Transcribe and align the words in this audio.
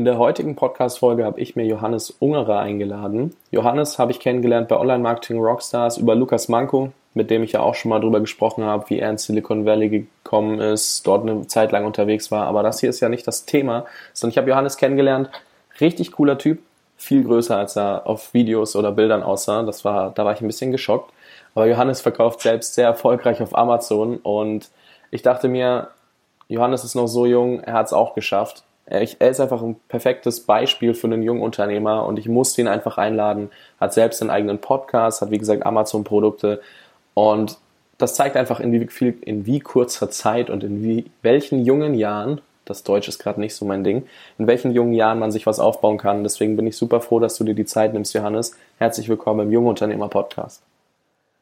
In 0.00 0.06
der 0.06 0.16
heutigen 0.16 0.56
Podcast-Folge 0.56 1.26
habe 1.26 1.38
ich 1.40 1.56
mir 1.56 1.66
Johannes 1.66 2.08
Ungerer 2.08 2.60
eingeladen. 2.60 3.36
Johannes 3.50 3.98
habe 3.98 4.12
ich 4.12 4.18
kennengelernt 4.18 4.68
bei 4.68 4.78
Online 4.78 5.00
Marketing 5.00 5.38
Rockstars 5.38 5.98
über 5.98 6.14
Lukas 6.14 6.48
Manko, 6.48 6.92
mit 7.12 7.30
dem 7.30 7.42
ich 7.42 7.52
ja 7.52 7.60
auch 7.60 7.74
schon 7.74 7.90
mal 7.90 8.00
drüber 8.00 8.18
gesprochen 8.20 8.64
habe, 8.64 8.88
wie 8.88 8.98
er 8.98 9.10
in 9.10 9.18
Silicon 9.18 9.66
Valley 9.66 9.90
gekommen 9.90 10.58
ist, 10.58 11.06
dort 11.06 11.28
eine 11.28 11.46
Zeit 11.48 11.70
lang 11.70 11.84
unterwegs 11.84 12.30
war. 12.30 12.46
Aber 12.46 12.62
das 12.62 12.80
hier 12.80 12.88
ist 12.88 13.00
ja 13.00 13.10
nicht 13.10 13.26
das 13.26 13.44
Thema, 13.44 13.84
sondern 14.14 14.32
ich 14.32 14.38
habe 14.38 14.48
Johannes 14.48 14.78
kennengelernt. 14.78 15.28
Richtig 15.82 16.12
cooler 16.12 16.38
Typ, 16.38 16.60
viel 16.96 17.22
größer 17.22 17.58
als 17.58 17.76
er 17.76 18.06
auf 18.06 18.32
Videos 18.32 18.76
oder 18.76 18.92
Bildern 18.92 19.22
aussah. 19.22 19.64
Das 19.64 19.84
war, 19.84 20.12
da 20.14 20.24
war 20.24 20.32
ich 20.32 20.40
ein 20.40 20.46
bisschen 20.46 20.72
geschockt. 20.72 21.12
Aber 21.54 21.66
Johannes 21.66 22.00
verkauft 22.00 22.40
selbst 22.40 22.72
sehr 22.72 22.86
erfolgreich 22.86 23.42
auf 23.42 23.54
Amazon 23.54 24.16
und 24.16 24.70
ich 25.10 25.20
dachte 25.20 25.48
mir, 25.48 25.88
Johannes 26.48 26.84
ist 26.84 26.94
noch 26.94 27.06
so 27.06 27.26
jung, 27.26 27.60
er 27.60 27.74
hat 27.74 27.84
es 27.84 27.92
auch 27.92 28.14
geschafft 28.14 28.64
er 28.90 29.30
ist 29.30 29.40
einfach 29.40 29.62
ein 29.62 29.76
perfektes 29.88 30.40
Beispiel 30.40 30.94
für 30.94 31.06
einen 31.06 31.22
jungen 31.22 31.42
Unternehmer 31.42 32.06
und 32.06 32.18
ich 32.18 32.28
musste 32.28 32.60
ihn 32.60 32.68
einfach 32.68 32.98
einladen. 32.98 33.50
Hat 33.78 33.94
selbst 33.94 34.20
einen 34.20 34.30
eigenen 34.30 34.58
Podcast, 34.58 35.22
hat 35.22 35.30
wie 35.30 35.38
gesagt 35.38 35.64
Amazon-Produkte 35.64 36.60
und 37.14 37.56
das 37.98 38.14
zeigt 38.14 38.36
einfach 38.36 38.60
in 38.60 38.72
wie, 38.72 38.86
viel, 38.88 39.16
in 39.20 39.46
wie 39.46 39.60
kurzer 39.60 40.10
Zeit 40.10 40.50
und 40.50 40.64
in 40.64 40.82
wie, 40.82 41.04
welchen 41.22 41.64
jungen 41.64 41.94
Jahren, 41.94 42.40
das 42.64 42.82
Deutsch 42.82 43.08
ist 43.08 43.18
gerade 43.18 43.38
nicht 43.38 43.54
so 43.54 43.64
mein 43.64 43.84
Ding, 43.84 44.06
in 44.38 44.46
welchen 44.46 44.72
jungen 44.72 44.94
Jahren 44.94 45.18
man 45.18 45.30
sich 45.30 45.46
was 45.46 45.60
aufbauen 45.60 45.98
kann. 45.98 46.22
Deswegen 46.24 46.56
bin 46.56 46.66
ich 46.66 46.76
super 46.76 47.00
froh, 47.00 47.20
dass 47.20 47.36
du 47.36 47.44
dir 47.44 47.54
die 47.54 47.66
Zeit 47.66 47.92
nimmst, 47.92 48.14
Johannes. 48.14 48.56
Herzlich 48.78 49.08
willkommen 49.08 49.46
im 49.46 49.52
Jungunternehmer 49.52 50.08
Podcast. 50.08 50.62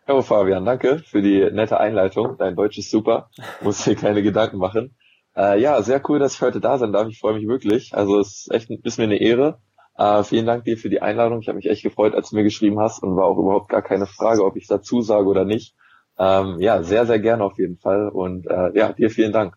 Hallo 0.06 0.22
Fabian, 0.22 0.64
danke 0.64 0.98
für 0.98 1.22
die 1.22 1.48
nette 1.50 1.78
Einleitung. 1.78 2.36
Dein 2.38 2.56
Deutsch 2.56 2.78
ist 2.78 2.90
super, 2.90 3.30
muss 3.60 3.84
dir 3.84 3.94
keine 3.94 4.22
Gedanken 4.22 4.58
machen. 4.58 4.94
Äh, 5.38 5.60
ja, 5.60 5.80
sehr 5.82 6.02
cool, 6.08 6.18
dass 6.18 6.34
ich 6.34 6.42
heute 6.42 6.60
da 6.60 6.78
sein 6.78 6.92
darf. 6.92 7.06
Ich 7.08 7.20
freue 7.20 7.34
mich 7.34 7.46
wirklich. 7.46 7.94
Also 7.94 8.18
es 8.18 8.48
ist 8.48 8.52
echt 8.52 8.70
ist 8.70 8.98
mir 8.98 9.04
eine 9.04 9.20
Ehre. 9.20 9.58
Äh, 9.96 10.24
vielen 10.24 10.46
Dank 10.46 10.64
dir 10.64 10.76
für 10.76 10.90
die 10.90 11.00
Einladung. 11.00 11.40
Ich 11.40 11.48
habe 11.48 11.56
mich 11.56 11.70
echt 11.70 11.84
gefreut, 11.84 12.14
als 12.14 12.30
du 12.30 12.36
mir 12.36 12.42
geschrieben 12.42 12.80
hast 12.80 13.02
und 13.02 13.16
war 13.16 13.26
auch 13.26 13.38
überhaupt 13.38 13.68
gar 13.68 13.82
keine 13.82 14.06
Frage, 14.06 14.44
ob 14.44 14.56
ich 14.56 14.66
dazu 14.66 15.00
sage 15.00 15.26
oder 15.26 15.44
nicht. 15.44 15.76
Ähm, 16.18 16.56
ja, 16.58 16.82
sehr, 16.82 17.06
sehr 17.06 17.20
gerne 17.20 17.44
auf 17.44 17.56
jeden 17.56 17.78
Fall. 17.78 18.08
Und 18.08 18.48
äh, 18.48 18.76
ja, 18.76 18.92
dir 18.92 19.10
vielen 19.10 19.32
Dank. 19.32 19.54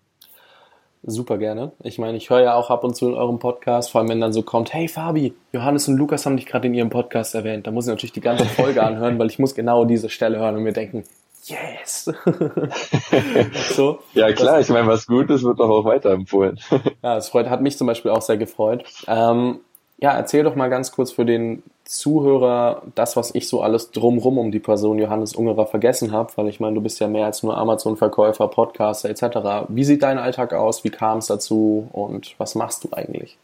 Super 1.03 1.39
gerne. 1.39 1.71
Ich 1.81 1.97
meine, 1.97 2.15
ich 2.15 2.29
höre 2.29 2.41
ja 2.41 2.53
auch 2.53 2.69
ab 2.69 2.83
und 2.83 2.95
zu 2.95 3.07
in 3.07 3.15
eurem 3.15 3.39
Podcast, 3.39 3.89
vor 3.89 4.01
allem 4.01 4.09
wenn 4.09 4.21
dann 4.21 4.33
so 4.33 4.43
kommt, 4.43 4.71
hey 4.71 4.87
Fabi, 4.87 5.33
Johannes 5.51 5.87
und 5.87 5.97
Lukas 5.97 6.27
haben 6.27 6.37
dich 6.37 6.45
gerade 6.45 6.67
in 6.67 6.75
ihrem 6.75 6.91
Podcast 6.91 7.33
erwähnt. 7.33 7.65
Da 7.65 7.71
muss 7.71 7.87
ich 7.87 7.89
natürlich 7.89 8.13
die 8.13 8.21
ganze 8.21 8.45
Folge 8.45 8.83
anhören, 8.83 9.17
weil 9.17 9.27
ich 9.27 9.39
muss 9.39 9.55
genau 9.55 9.85
diese 9.85 10.09
Stelle 10.09 10.37
hören 10.37 10.57
und 10.57 10.63
mir 10.63 10.73
denken, 10.73 11.05
yes. 11.45 12.05
so, 13.75 13.99
ja 14.13 14.31
klar, 14.33 14.59
ich 14.59 14.69
meine, 14.69 14.87
was 14.87 15.07
Gutes 15.07 15.43
wird 15.43 15.59
doch 15.59 15.69
auch 15.69 15.85
weiterempfohlen. 15.85 16.59
ja, 16.71 17.15
das 17.15 17.29
freut, 17.29 17.49
hat 17.49 17.61
mich 17.61 17.77
zum 17.77 17.87
Beispiel 17.87 18.11
auch 18.11 18.21
sehr 18.21 18.37
gefreut. 18.37 18.83
Ähm, 19.07 19.59
ja, 19.97 20.13
erzähl 20.13 20.43
doch 20.43 20.55
mal 20.55 20.69
ganz 20.69 20.91
kurz 20.91 21.11
für 21.11 21.25
den 21.25 21.61
Zuhörer 21.85 22.81
das, 22.95 23.15
was 23.15 23.35
ich 23.35 23.47
so 23.47 23.61
alles 23.61 23.91
drumrum 23.91 24.37
um 24.37 24.51
die 24.51 24.59
Person 24.59 24.97
Johannes 24.97 25.35
Ungerer 25.35 25.67
vergessen 25.67 26.11
habe, 26.11 26.31
weil 26.37 26.47
ich 26.47 26.59
meine, 26.59 26.75
du 26.75 26.81
bist 26.81 26.99
ja 26.99 27.07
mehr 27.07 27.25
als 27.25 27.43
nur 27.43 27.57
Amazon-Verkäufer, 27.57 28.47
Podcaster 28.47 29.09
etc. 29.09 29.67
Wie 29.67 29.83
sieht 29.83 30.01
dein 30.01 30.17
Alltag 30.17 30.53
aus? 30.53 30.83
Wie 30.83 30.89
kam 30.89 31.19
es 31.19 31.27
dazu 31.27 31.89
und 31.91 32.33
was 32.39 32.55
machst 32.55 32.83
du 32.83 32.89
eigentlich? 32.93 33.37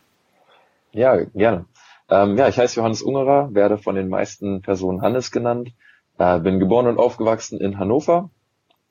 Ja, 0.94 1.18
gerne. 1.36 1.66
Ähm, 2.10 2.38
ja, 2.38 2.48
ich 2.48 2.58
heiße 2.58 2.78
Johannes 2.80 3.02
Ungerer, 3.02 3.54
werde 3.54 3.78
von 3.78 3.96
den 3.96 4.08
meisten 4.08 4.62
Personen 4.62 5.02
Hannes 5.02 5.32
genannt. 5.32 5.72
Äh, 6.18 6.40
bin 6.40 6.60
geboren 6.60 6.88
und 6.88 6.98
aufgewachsen 6.98 7.60
in 7.60 7.78
Hannover, 7.78 8.30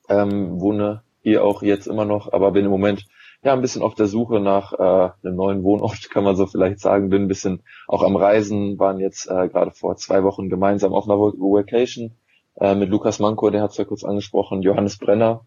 ähm, 0.09 0.61
wohne 0.61 1.03
hier 1.21 1.43
auch 1.43 1.61
jetzt 1.61 1.87
immer 1.87 2.05
noch, 2.05 2.31
aber 2.31 2.51
bin 2.51 2.65
im 2.65 2.71
Moment 2.71 3.05
ja 3.43 3.53
ein 3.53 3.61
bisschen 3.61 3.81
auf 3.81 3.95
der 3.95 4.07
Suche 4.07 4.39
nach 4.39 4.73
äh, 4.73 5.11
einem 5.23 5.35
neuen 5.35 5.63
Wohnort, 5.63 6.09
kann 6.13 6.23
man 6.23 6.35
so 6.35 6.45
vielleicht 6.45 6.79
sagen. 6.79 7.09
Bin 7.09 7.23
ein 7.23 7.27
bisschen 7.27 7.63
auch 7.87 8.03
am 8.03 8.15
Reisen, 8.15 8.79
waren 8.79 8.99
jetzt 8.99 9.27
äh, 9.27 9.47
gerade 9.49 9.71
vor 9.71 9.97
zwei 9.97 10.23
Wochen 10.23 10.49
gemeinsam 10.49 10.93
auf 10.93 11.05
einer 11.05 11.19
Vacation 11.19 12.15
äh, 12.59 12.75
mit 12.75 12.89
Lukas 12.89 13.19
Manko, 13.19 13.49
der 13.49 13.61
hat 13.61 13.71
es 13.71 13.77
ja 13.77 13.85
kurz 13.85 14.03
angesprochen, 14.03 14.61
Johannes 14.61 14.97
Brenner, 14.97 15.41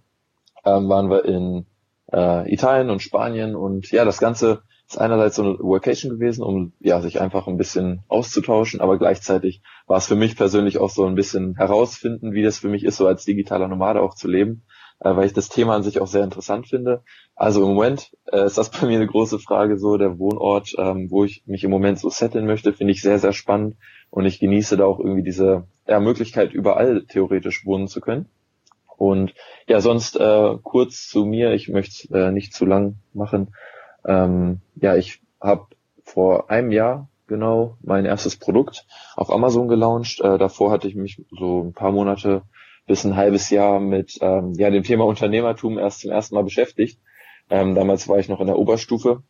ähm, 0.65 0.89
waren 0.89 1.11
wir 1.11 1.25
in 1.25 1.67
äh, 2.13 2.53
Italien 2.53 2.91
und 2.91 3.03
Spanien 3.03 3.57
und 3.57 3.91
ja, 3.91 4.05
das 4.05 4.19
Ganze 4.19 4.63
ist 4.91 4.99
einerseits 4.99 5.37
so 5.37 5.43
eine 5.43 5.59
Workation 5.61 6.11
gewesen, 6.11 6.43
um 6.43 6.73
ja 6.81 7.01
sich 7.01 7.21
einfach 7.21 7.47
ein 7.47 7.57
bisschen 7.57 8.03
auszutauschen, 8.09 8.81
aber 8.81 8.99
gleichzeitig 8.99 9.63
war 9.87 9.99
es 9.99 10.07
für 10.07 10.17
mich 10.17 10.37
persönlich 10.37 10.79
auch 10.79 10.91
so 10.91 11.07
ein 11.07 11.15
bisschen 11.15 11.55
herausfinden, 11.55 12.33
wie 12.33 12.43
das 12.43 12.59
für 12.59 12.69
mich 12.69 12.85
ist, 12.85 12.97
so 12.97 13.07
als 13.07 13.25
digitaler 13.25 13.69
Nomade 13.69 14.03
auch 14.03 14.17
zu 14.17 14.27
leben, 14.27 14.65
äh, 14.99 15.15
weil 15.15 15.27
ich 15.27 15.33
das 15.33 15.49
Thema 15.49 15.77
an 15.77 15.85
sich 15.85 16.01
auch 16.01 16.09
sehr 16.09 16.25
interessant 16.25 16.67
finde. 16.67 17.05
Also 17.37 17.63
im 17.63 17.75
Moment 17.75 18.11
äh, 18.33 18.45
ist 18.45 18.59
das 18.59 18.71
bei 18.81 18.87
mir 18.89 18.97
eine 18.97 19.07
große 19.07 19.39
Frage, 19.39 19.79
so 19.79 19.97
der 19.97 20.19
Wohnort, 20.19 20.75
ähm, 20.77 21.09
wo 21.09 21.25
ich 21.25 21.45
mich 21.47 21.63
im 21.63 21.71
Moment 21.71 22.01
so 22.01 22.11
setteln 22.11 22.47
möchte, 22.47 22.73
finde 22.73 22.93
ich 22.93 23.01
sehr, 23.01 23.21
sehr 23.21 23.33
spannend 23.33 23.77
und 24.11 24.25
ich 24.25 24.41
genieße 24.41 24.77
da 24.77 24.87
auch 24.87 24.99
irgendwie 24.99 25.23
diese 25.23 25.69
ja, 25.87 26.01
Möglichkeit, 26.01 26.53
überall 26.53 27.05
theoretisch 27.07 27.65
wohnen 27.65 27.87
zu 27.87 28.01
können. 28.01 28.27
Und 28.97 29.35
ja, 29.69 29.81
sonst 29.81 30.19
äh, 30.19 30.57
kurz 30.63 31.09
zu 31.09 31.25
mir, 31.25 31.53
ich 31.53 31.69
möchte 31.69 32.13
äh, 32.13 32.33
nicht 32.33 32.53
zu 32.53 32.67
lang 32.67 32.97
machen. 33.15 33.55
Ähm, 34.05 34.61
ja, 34.77 34.97
ich 34.97 35.21
habe 35.41 35.67
vor 36.05 36.51
einem 36.51 36.73
Jahr 36.73 37.09
genau 37.27 37.77
mein 37.83 38.05
erstes 38.05 38.37
Produkt 38.37 38.87
auf 39.17 39.33
Amazon 39.33 39.69
gelauncht. 39.69 40.21
Äh, 40.21 40.39
davor 40.39 40.71
hatte 40.71 40.89
ich 40.89 40.95
mich 40.95 41.23
so 41.31 41.63
ein 41.63 41.73
paar 41.73 41.93
Monate 41.93 42.43
bis 42.87 43.05
ein 43.05 43.17
halbes 43.17 43.51
Jahr 43.51 43.79
mit 43.79 44.19
ähm, 44.21 44.55
ja, 44.55 44.69
dem 44.71 44.83
Thema 44.83 45.05
Unternehmertum 45.05 45.79
erst 45.79 46.01
zum 46.01 46.11
ersten 46.11 46.35
Mal 46.35 46.45
beschäftigt. 46.45 46.99
Ähm, 47.49 47.75
damals 47.75 48.09
war 48.09 48.19
ich 48.19 48.29
noch 48.29 48.41
in 48.41 48.47
der 48.47 48.59
Oberstufe 48.59 49.23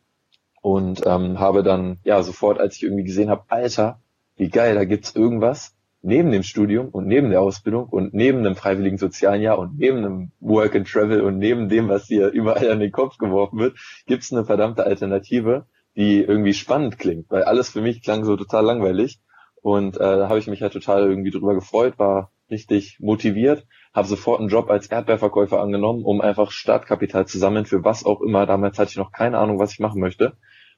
und 0.61 1.01
ähm, 1.05 1.39
habe 1.39 1.63
dann 1.63 1.99
ja 2.03 2.23
sofort, 2.23 2.59
als 2.59 2.75
ich 2.75 2.83
irgendwie 2.83 3.03
gesehen 3.03 3.29
habe, 3.29 3.43
Alter, 3.49 3.99
wie 4.35 4.49
geil, 4.49 4.75
da 4.75 4.85
gibt's 4.85 5.15
irgendwas, 5.15 5.75
neben 6.01 6.31
dem 6.31 6.43
Studium 6.43 6.89
und 6.89 7.07
neben 7.07 7.29
der 7.29 7.41
Ausbildung 7.41 7.87
und 7.87 8.13
neben 8.13 8.39
einem 8.39 8.55
freiwilligen 8.55 8.97
sozialen 8.97 9.41
Jahr 9.41 9.59
und 9.59 9.77
neben 9.77 9.97
einem 9.97 10.31
Work 10.39 10.75
and 10.75 10.87
Travel 10.87 11.21
und 11.21 11.37
neben 11.37 11.69
dem, 11.69 11.89
was 11.89 12.07
dir 12.07 12.29
überall 12.29 12.71
an 12.71 12.79
den 12.79 12.91
Kopf 12.91 13.17
geworfen 13.17 13.59
wird, 13.59 13.77
gibt 14.07 14.23
es 14.23 14.31
eine 14.31 14.45
verdammte 14.45 14.83
Alternative, 14.83 15.65
die 15.95 16.21
irgendwie 16.21 16.53
spannend 16.53 16.97
klingt, 16.97 17.29
weil 17.29 17.43
alles 17.43 17.69
für 17.69 17.81
mich 17.81 18.01
klang 18.01 18.23
so 18.23 18.35
total 18.35 18.65
langweilig. 18.65 19.19
Und 19.61 19.95
äh, 19.97 19.99
da 19.99 20.27
habe 20.27 20.39
ich 20.39 20.47
mich 20.47 20.61
halt 20.63 20.73
total 20.73 21.07
irgendwie 21.07 21.29
drüber 21.29 21.53
gefreut, 21.53 21.99
war 21.99 22.31
richtig 22.49 22.97
motiviert, 22.99 23.67
habe 23.93 24.07
sofort 24.07 24.39
einen 24.39 24.49
Job 24.49 24.69
als 24.69 24.87
Erdbeerverkäufer 24.87 25.61
angenommen, 25.61 26.03
um 26.03 26.19
einfach 26.19 26.51
Startkapital 26.51 27.27
zu 27.27 27.37
sammeln 27.37 27.65
für 27.65 27.83
was 27.83 28.05
auch 28.05 28.21
immer. 28.21 28.47
Damals 28.47 28.79
hatte 28.79 28.89
ich 28.89 28.97
noch 28.97 29.11
keine 29.11 29.37
Ahnung, 29.37 29.59
was 29.59 29.73
ich 29.73 29.79
machen 29.79 30.01
möchte. 30.01 30.33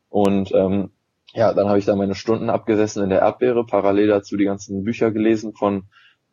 Und 0.09 0.51
ähm, 0.53 0.91
ja, 1.33 1.53
dann 1.53 1.67
habe 1.67 1.79
ich 1.79 1.85
da 1.85 1.95
meine 1.95 2.15
Stunden 2.15 2.49
abgesessen 2.49 3.03
in 3.03 3.09
der 3.09 3.19
Erdbeere, 3.19 3.65
parallel 3.65 4.07
dazu 4.07 4.37
die 4.37 4.45
ganzen 4.45 4.83
Bücher 4.83 5.11
gelesen 5.11 5.53
von 5.53 5.85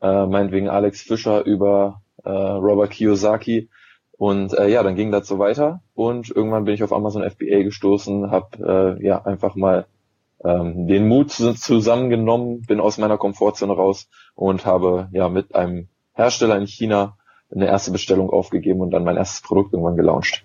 äh, 0.03 0.27
meinetwegen 0.27 0.69
Alex 0.69 1.01
Fischer 1.03 1.45
über 1.45 2.03
äh, 2.25 2.31
Robert 2.31 2.91
Kiyosaki. 2.91 3.71
Und 4.13 4.53
äh, 4.53 4.69
ja, 4.69 4.83
dann 4.83 4.97
ging 4.97 5.11
das 5.11 5.27
so 5.27 5.39
weiter 5.39 5.81
und 5.95 6.29
irgendwann 6.29 6.65
bin 6.65 6.75
ich 6.75 6.83
auf 6.83 6.93
Amazon 6.93 7.23
FBA 7.23 7.63
gestoßen, 7.63 8.31
habe 8.31 8.99
äh, 9.01 9.07
ja 9.07 9.25
einfach 9.25 9.55
mal 9.55 9.87
ähm, 10.45 10.87
den 10.87 11.09
Mut 11.09 11.31
zusammengenommen, 11.31 12.61
bin 12.63 12.81
aus 12.81 12.99
meiner 12.99 13.17
Komfortzone 13.17 13.73
raus 13.73 14.11
und 14.35 14.67
habe 14.67 15.09
ja 15.13 15.31
mit 15.31 15.55
einem 15.55 15.89
Hersteller 16.13 16.59
in 16.59 16.67
China 16.67 17.17
eine 17.51 17.67
erste 17.67 17.93
Bestellung 17.93 18.29
aufgegeben 18.29 18.83
und 18.83 18.91
dann 18.91 19.05
mein 19.05 19.17
erstes 19.17 19.41
Produkt 19.41 19.73
irgendwann 19.73 19.97
gelauncht. 19.97 20.45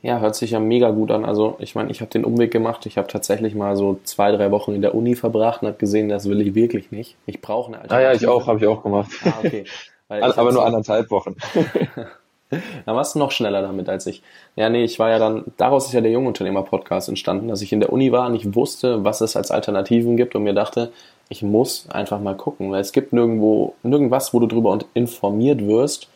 Ja, 0.00 0.20
hört 0.20 0.36
sich 0.36 0.52
ja 0.52 0.60
mega 0.60 0.90
gut 0.90 1.10
an. 1.10 1.24
Also 1.24 1.56
ich 1.58 1.74
meine, 1.74 1.90
ich 1.90 2.00
habe 2.00 2.10
den 2.10 2.24
Umweg 2.24 2.52
gemacht. 2.52 2.86
Ich 2.86 2.98
habe 2.98 3.08
tatsächlich 3.08 3.54
mal 3.54 3.76
so 3.76 3.98
zwei, 4.04 4.30
drei 4.30 4.50
Wochen 4.50 4.72
in 4.72 4.82
der 4.82 4.94
Uni 4.94 5.16
verbracht 5.16 5.62
und 5.62 5.68
habe 5.68 5.78
gesehen, 5.78 6.08
das 6.08 6.28
will 6.28 6.40
ich 6.40 6.54
wirklich 6.54 6.92
nicht. 6.92 7.16
Ich 7.26 7.40
brauche 7.40 7.68
eine 7.68 7.80
Alternative. 7.80 8.08
Ah 8.08 8.12
ja, 8.12 8.16
ich 8.16 8.26
auch, 8.28 8.46
habe 8.46 8.58
ich 8.60 8.66
auch 8.66 8.82
gemacht. 8.82 9.10
Ah, 9.24 9.32
okay. 9.42 9.64
Aber 10.08 10.52
nur 10.52 10.64
anderthalb 10.64 11.10
Wochen. 11.10 11.34
dann 12.50 12.96
warst 12.96 13.14
du 13.14 13.18
noch 13.18 13.30
schneller 13.30 13.60
damit 13.60 13.88
als 13.88 14.06
ich. 14.06 14.22
Ja, 14.56 14.70
nee, 14.70 14.84
ich 14.84 14.98
war 14.98 15.10
ja 15.10 15.18
dann, 15.18 15.44
daraus 15.56 15.86
ist 15.86 15.92
ja 15.92 16.00
der 16.00 16.12
Jungunternehmer-Podcast 16.12 17.08
entstanden, 17.08 17.48
dass 17.48 17.60
ich 17.60 17.72
in 17.72 17.80
der 17.80 17.92
Uni 17.92 18.10
war 18.12 18.26
und 18.28 18.34
ich 18.34 18.54
wusste, 18.54 19.04
was 19.04 19.20
es 19.20 19.36
als 19.36 19.50
Alternativen 19.50 20.16
gibt 20.16 20.34
und 20.34 20.44
mir 20.44 20.54
dachte, 20.54 20.92
ich 21.28 21.42
muss 21.42 21.90
einfach 21.90 22.20
mal 22.20 22.36
gucken, 22.36 22.70
weil 22.70 22.80
es 22.80 22.92
gibt 22.92 23.12
nirgendwo, 23.12 23.74
nirgendwas, 23.82 24.32
wo 24.32 24.40
du 24.40 24.46
darüber 24.46 24.78
informiert 24.94 25.66
wirst, 25.66 26.08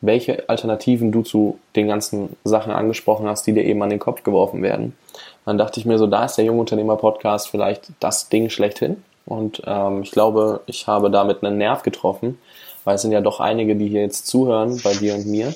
welche 0.00 0.48
Alternativen 0.48 1.12
du 1.12 1.22
zu 1.22 1.58
den 1.74 1.88
ganzen 1.88 2.36
Sachen 2.44 2.72
angesprochen 2.72 3.26
hast, 3.26 3.46
die 3.46 3.52
dir 3.52 3.64
eben 3.64 3.82
an 3.82 3.90
den 3.90 3.98
Kopf 3.98 4.22
geworfen 4.22 4.62
werden. 4.62 4.94
Dann 5.44 5.58
dachte 5.58 5.80
ich 5.80 5.86
mir 5.86 5.98
so, 5.98 6.06
da 6.06 6.24
ist 6.24 6.36
der 6.36 6.44
Jungunternehmer-Podcast 6.44 7.48
vielleicht 7.48 7.90
das 8.00 8.28
Ding 8.28 8.50
schlechthin. 8.50 9.02
Und 9.24 9.62
ähm, 9.66 10.02
ich 10.02 10.10
glaube, 10.10 10.60
ich 10.66 10.86
habe 10.86 11.10
damit 11.10 11.42
einen 11.42 11.58
Nerv 11.58 11.82
getroffen, 11.82 12.38
weil 12.84 12.96
es 12.96 13.02
sind 13.02 13.12
ja 13.12 13.20
doch 13.20 13.40
einige, 13.40 13.74
die 13.74 13.88
hier 13.88 14.02
jetzt 14.02 14.26
zuhören, 14.26 14.80
bei 14.84 14.92
dir 14.92 15.14
und 15.14 15.26
mir, 15.26 15.54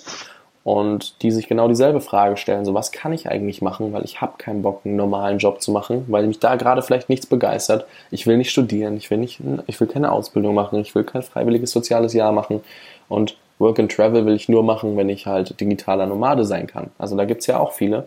und 0.62 1.22
die 1.22 1.30
sich 1.30 1.48
genau 1.48 1.68
dieselbe 1.68 2.00
Frage 2.00 2.36
stellen, 2.36 2.64
so 2.64 2.74
was 2.74 2.92
kann 2.92 3.12
ich 3.12 3.28
eigentlich 3.28 3.62
machen, 3.62 3.92
weil 3.92 4.04
ich 4.04 4.20
habe 4.20 4.34
keinen 4.36 4.62
Bock, 4.62 4.82
einen 4.84 4.96
normalen 4.96 5.38
Job 5.38 5.62
zu 5.62 5.72
machen, 5.72 6.04
weil 6.08 6.26
mich 6.26 6.38
da 6.38 6.56
gerade 6.56 6.82
vielleicht 6.82 7.08
nichts 7.08 7.26
begeistert. 7.26 7.86
Ich 8.10 8.26
will 8.26 8.36
nicht 8.36 8.50
studieren, 8.50 8.96
ich 8.96 9.10
will 9.10 9.18
nicht, 9.18 9.40
ich 9.66 9.80
will 9.80 9.88
keine 9.88 10.12
Ausbildung 10.12 10.54
machen, 10.54 10.78
ich 10.80 10.94
will 10.94 11.04
kein 11.04 11.22
freiwilliges 11.22 11.70
soziales 11.70 12.12
Jahr 12.12 12.32
machen 12.32 12.60
und 13.08 13.36
Work 13.60 13.78
and 13.78 13.92
Travel 13.92 14.26
will 14.26 14.34
ich 14.34 14.48
nur 14.48 14.64
machen, 14.64 14.96
wenn 14.96 15.08
ich 15.08 15.26
halt 15.26 15.60
digitaler 15.60 16.06
Nomade 16.06 16.44
sein 16.44 16.66
kann. 16.66 16.90
Also 16.98 17.16
da 17.16 17.24
gibt's 17.24 17.46
ja 17.46 17.60
auch 17.60 17.72
viele 17.72 18.06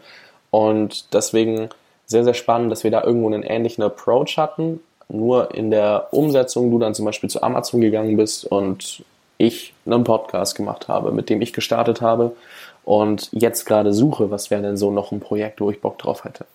und 0.51 1.13
deswegen 1.13 1.69
sehr, 2.05 2.23
sehr 2.23 2.33
spannend, 2.33 2.71
dass 2.71 2.83
wir 2.83 2.91
da 2.91 3.03
irgendwo 3.03 3.27
einen 3.27 3.43
ähnlichen 3.43 3.83
Approach 3.83 4.37
hatten, 4.37 4.81
nur 5.07 5.53
in 5.55 5.71
der 5.71 6.07
Umsetzung 6.11 6.71
du 6.71 6.79
dann 6.79 6.95
zum 6.95 7.05
Beispiel 7.05 7.29
zu 7.29 7.41
Amazon 7.43 7.81
gegangen 7.81 8.17
bist 8.17 8.45
und 8.45 9.03
ich 9.37 9.73
einen 9.85 10.03
Podcast 10.03 10.55
gemacht 10.55 10.87
habe, 10.87 11.11
mit 11.11 11.29
dem 11.29 11.41
ich 11.41 11.53
gestartet 11.53 12.01
habe 12.01 12.35
und 12.83 13.29
jetzt 13.31 13.65
gerade 13.65 13.93
suche, 13.93 14.31
was 14.31 14.51
wäre 14.51 14.61
denn 14.61 14.77
so 14.77 14.91
noch 14.91 15.11
ein 15.11 15.19
Projekt, 15.19 15.61
wo 15.61 15.69
ich 15.69 15.81
Bock 15.81 15.97
drauf 15.97 16.23
hätte. 16.23 16.45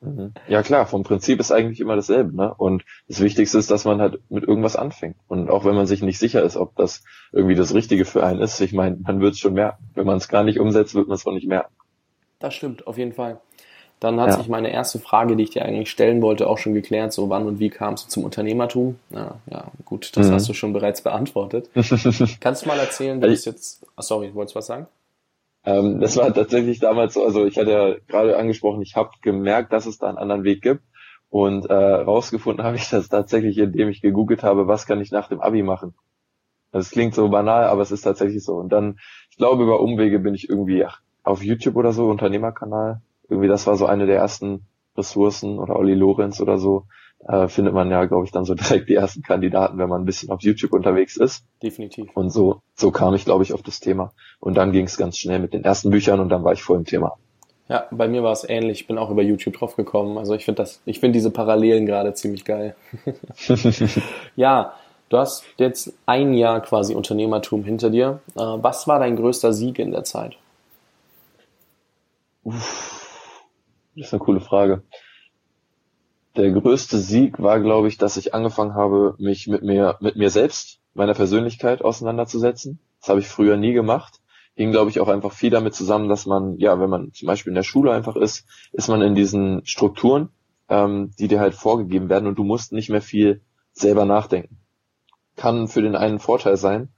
Mhm. 0.00 0.32
Ja 0.48 0.62
klar, 0.62 0.86
vom 0.86 1.02
Prinzip 1.02 1.40
ist 1.40 1.52
eigentlich 1.52 1.80
immer 1.80 1.94
dasselbe, 1.94 2.34
ne? 2.34 2.54
Und 2.54 2.84
das 3.06 3.20
Wichtigste 3.20 3.58
ist, 3.58 3.70
dass 3.70 3.84
man 3.84 4.00
halt 4.00 4.20
mit 4.30 4.44
irgendwas 4.44 4.76
anfängt. 4.76 5.16
Und 5.28 5.50
auch 5.50 5.64
wenn 5.64 5.74
man 5.74 5.86
sich 5.86 6.02
nicht 6.02 6.18
sicher 6.18 6.42
ist, 6.42 6.56
ob 6.56 6.74
das 6.76 7.02
irgendwie 7.32 7.54
das 7.54 7.74
Richtige 7.74 8.04
für 8.06 8.24
einen 8.24 8.40
ist, 8.40 8.60
ich 8.60 8.72
meine, 8.72 8.96
man 8.96 9.20
wird 9.20 9.34
es 9.34 9.40
schon 9.40 9.54
merken. 9.54 9.90
Wenn 9.94 10.06
man 10.06 10.16
es 10.16 10.28
gar 10.28 10.42
nicht 10.42 10.58
umsetzt, 10.58 10.94
wird 10.94 11.08
man 11.08 11.16
es 11.16 11.26
auch 11.26 11.32
nicht 11.32 11.46
merken. 11.46 11.74
Das 12.38 12.54
stimmt, 12.54 12.86
auf 12.86 12.96
jeden 12.96 13.12
Fall. 13.12 13.40
Dann 14.00 14.18
hat 14.18 14.30
ja. 14.30 14.38
sich 14.38 14.48
meine 14.48 14.72
erste 14.72 14.98
Frage, 14.98 15.36
die 15.36 15.42
ich 15.42 15.50
dir 15.50 15.62
eigentlich 15.62 15.90
stellen 15.90 16.22
wollte, 16.22 16.48
auch 16.48 16.56
schon 16.56 16.72
geklärt. 16.72 17.12
So, 17.12 17.28
wann 17.28 17.46
und 17.46 17.58
wie 17.60 17.68
kamst 17.68 18.06
du 18.06 18.08
zum 18.08 18.24
Unternehmertum? 18.24 18.98
Ja, 19.10 19.34
ja 19.50 19.70
gut, 19.84 20.16
das 20.16 20.28
mhm. 20.28 20.32
hast 20.32 20.48
du 20.48 20.54
schon 20.54 20.72
bereits 20.72 21.02
beantwortet. 21.02 21.68
Kannst 22.40 22.64
du 22.64 22.68
mal 22.68 22.78
erzählen, 22.78 23.20
wie 23.22 23.26
es 23.26 23.44
jetzt, 23.44 23.86
oh, 23.98 24.00
sorry, 24.00 24.34
wolltest 24.34 24.54
du 24.54 24.58
was 24.58 24.66
sagen? 24.66 24.86
Ähm, 25.64 26.00
das 26.00 26.16
war 26.16 26.32
tatsächlich 26.32 26.78
damals 26.78 27.14
so, 27.14 27.24
also 27.24 27.44
ich 27.44 27.58
hatte 27.58 27.70
ja 27.70 27.94
gerade 28.08 28.38
angesprochen, 28.38 28.82
ich 28.82 28.96
habe 28.96 29.10
gemerkt, 29.22 29.72
dass 29.72 29.86
es 29.86 29.98
da 29.98 30.08
einen 30.08 30.18
anderen 30.18 30.44
Weg 30.44 30.62
gibt. 30.62 30.82
Und 31.28 31.66
äh, 31.66 31.74
rausgefunden 31.74 32.64
habe 32.66 32.76
ich 32.76 32.88
das 32.90 33.08
tatsächlich, 33.08 33.58
indem 33.58 33.88
ich 33.88 34.02
gegoogelt 34.02 34.42
habe, 34.42 34.66
was 34.68 34.86
kann 34.86 35.00
ich 35.00 35.10
nach 35.10 35.28
dem 35.28 35.40
Abi 35.40 35.62
machen. 35.62 35.94
Das 36.72 36.90
klingt 36.90 37.14
so 37.14 37.28
banal, 37.28 37.64
aber 37.64 37.82
es 37.82 37.90
ist 37.90 38.02
tatsächlich 38.02 38.44
so. 38.44 38.54
Und 38.54 38.70
dann, 38.70 38.98
ich 39.30 39.36
glaube, 39.36 39.64
über 39.64 39.80
Umwege 39.80 40.18
bin 40.20 40.34
ich 40.34 40.48
irgendwie 40.48 40.84
ach, 40.84 41.00
auf 41.22 41.42
YouTube 41.42 41.76
oder 41.76 41.92
so, 41.92 42.08
Unternehmerkanal, 42.08 43.00
irgendwie 43.28 43.48
das 43.48 43.66
war 43.66 43.76
so 43.76 43.86
eine 43.86 44.06
der 44.06 44.16
ersten 44.16 44.66
Ressourcen 44.96 45.58
oder 45.58 45.76
Olli 45.76 45.94
Lorenz 45.94 46.40
oder 46.40 46.58
so, 46.58 46.86
äh, 47.26 47.48
findet 47.48 47.74
man 47.74 47.90
ja, 47.90 48.04
glaube 48.04 48.24
ich, 48.24 48.32
dann 48.32 48.44
so 48.44 48.54
direkt 48.56 48.88
die 48.88 48.94
ersten 48.94 49.22
Kandidaten, 49.22 49.78
wenn 49.78 49.88
man 49.88 50.02
ein 50.02 50.06
bisschen 50.06 50.30
auf 50.30 50.42
YouTube 50.42 50.72
unterwegs 50.72 51.16
ist. 51.16 51.44
Definitiv. 51.62 52.10
Und 52.14 52.30
so, 52.30 52.62
so 52.74 52.90
kam 52.90 53.14
ich, 53.14 53.24
glaube 53.24 53.42
ich, 53.42 53.52
auf 53.52 53.62
das 53.62 53.80
Thema. 53.80 54.12
Und 54.38 54.54
dann 54.54 54.72
ging 54.72 54.86
es 54.86 54.96
ganz 54.96 55.18
schnell 55.18 55.38
mit 55.38 55.52
den 55.52 55.64
ersten 55.64 55.90
Büchern 55.90 56.20
und 56.20 56.28
dann 56.28 56.44
war 56.44 56.52
ich 56.52 56.62
voll 56.62 56.78
im 56.78 56.84
Thema. 56.84 57.16
Ja, 57.68 57.86
bei 57.92 58.08
mir 58.08 58.22
war 58.22 58.32
es 58.32 58.48
ähnlich. 58.48 58.80
Ich 58.80 58.86
bin 58.88 58.98
auch 58.98 59.10
über 59.10 59.22
YouTube 59.22 59.54
drauf 59.54 59.76
gekommen. 59.76 60.18
Also 60.18 60.34
ich 60.34 60.44
finde 60.44 60.62
das, 60.62 60.82
ich 60.86 60.98
finde 60.98 61.18
diese 61.18 61.30
Parallelen 61.30 61.86
gerade 61.86 62.14
ziemlich 62.14 62.44
geil. 62.44 62.74
ja, 64.36 64.74
du 65.08 65.18
hast 65.18 65.44
jetzt 65.56 65.92
ein 66.06 66.34
Jahr 66.34 66.60
quasi 66.62 66.94
Unternehmertum 66.94 67.62
hinter 67.62 67.90
dir. 67.90 68.20
Äh, 68.34 68.40
was 68.40 68.88
war 68.88 68.98
dein 68.98 69.14
größter 69.14 69.52
Sieg 69.52 69.78
in 69.78 69.92
der 69.92 70.02
Zeit? 70.02 70.36
Uff 72.42 73.00
das 73.96 74.06
ist 74.06 74.12
eine 74.14 74.20
coole 74.20 74.40
Frage. 74.40 74.82
Der 76.36 76.50
größte 76.52 76.98
Sieg 76.98 77.40
war, 77.40 77.60
glaube 77.60 77.88
ich, 77.88 77.98
dass 77.98 78.16
ich 78.16 78.34
angefangen 78.34 78.74
habe, 78.74 79.14
mich 79.18 79.48
mit 79.48 79.62
mir, 79.62 79.96
mit 80.00 80.16
mir 80.16 80.30
selbst, 80.30 80.80
meiner 80.94 81.14
Persönlichkeit 81.14 81.82
auseinanderzusetzen. 81.82 82.78
Das 83.00 83.08
habe 83.08 83.20
ich 83.20 83.28
früher 83.28 83.56
nie 83.56 83.72
gemacht. 83.72 84.20
Hing, 84.54 84.70
glaube 84.70 84.90
ich, 84.90 85.00
auch 85.00 85.08
einfach 85.08 85.32
viel 85.32 85.50
damit 85.50 85.74
zusammen, 85.74 86.08
dass 86.08 86.26
man, 86.26 86.56
ja, 86.58 86.78
wenn 86.78 86.90
man 86.90 87.12
zum 87.12 87.26
Beispiel 87.26 87.50
in 87.50 87.56
der 87.56 87.62
Schule 87.62 87.92
einfach 87.92 88.16
ist, 88.16 88.46
ist 88.72 88.88
man 88.88 89.02
in 89.02 89.14
diesen 89.14 89.64
Strukturen, 89.64 90.28
ähm, 90.68 91.10
die 91.18 91.28
dir 91.28 91.40
halt 91.40 91.54
vorgegeben 91.54 92.08
werden 92.08 92.26
und 92.26 92.38
du 92.38 92.44
musst 92.44 92.72
nicht 92.72 92.90
mehr 92.90 93.02
viel 93.02 93.40
selber 93.72 94.04
nachdenken. 94.04 94.58
Kann 95.36 95.68
für 95.68 95.82
den 95.82 95.96
einen 95.96 96.18
Vorteil 96.18 96.56
sein. 96.56 96.90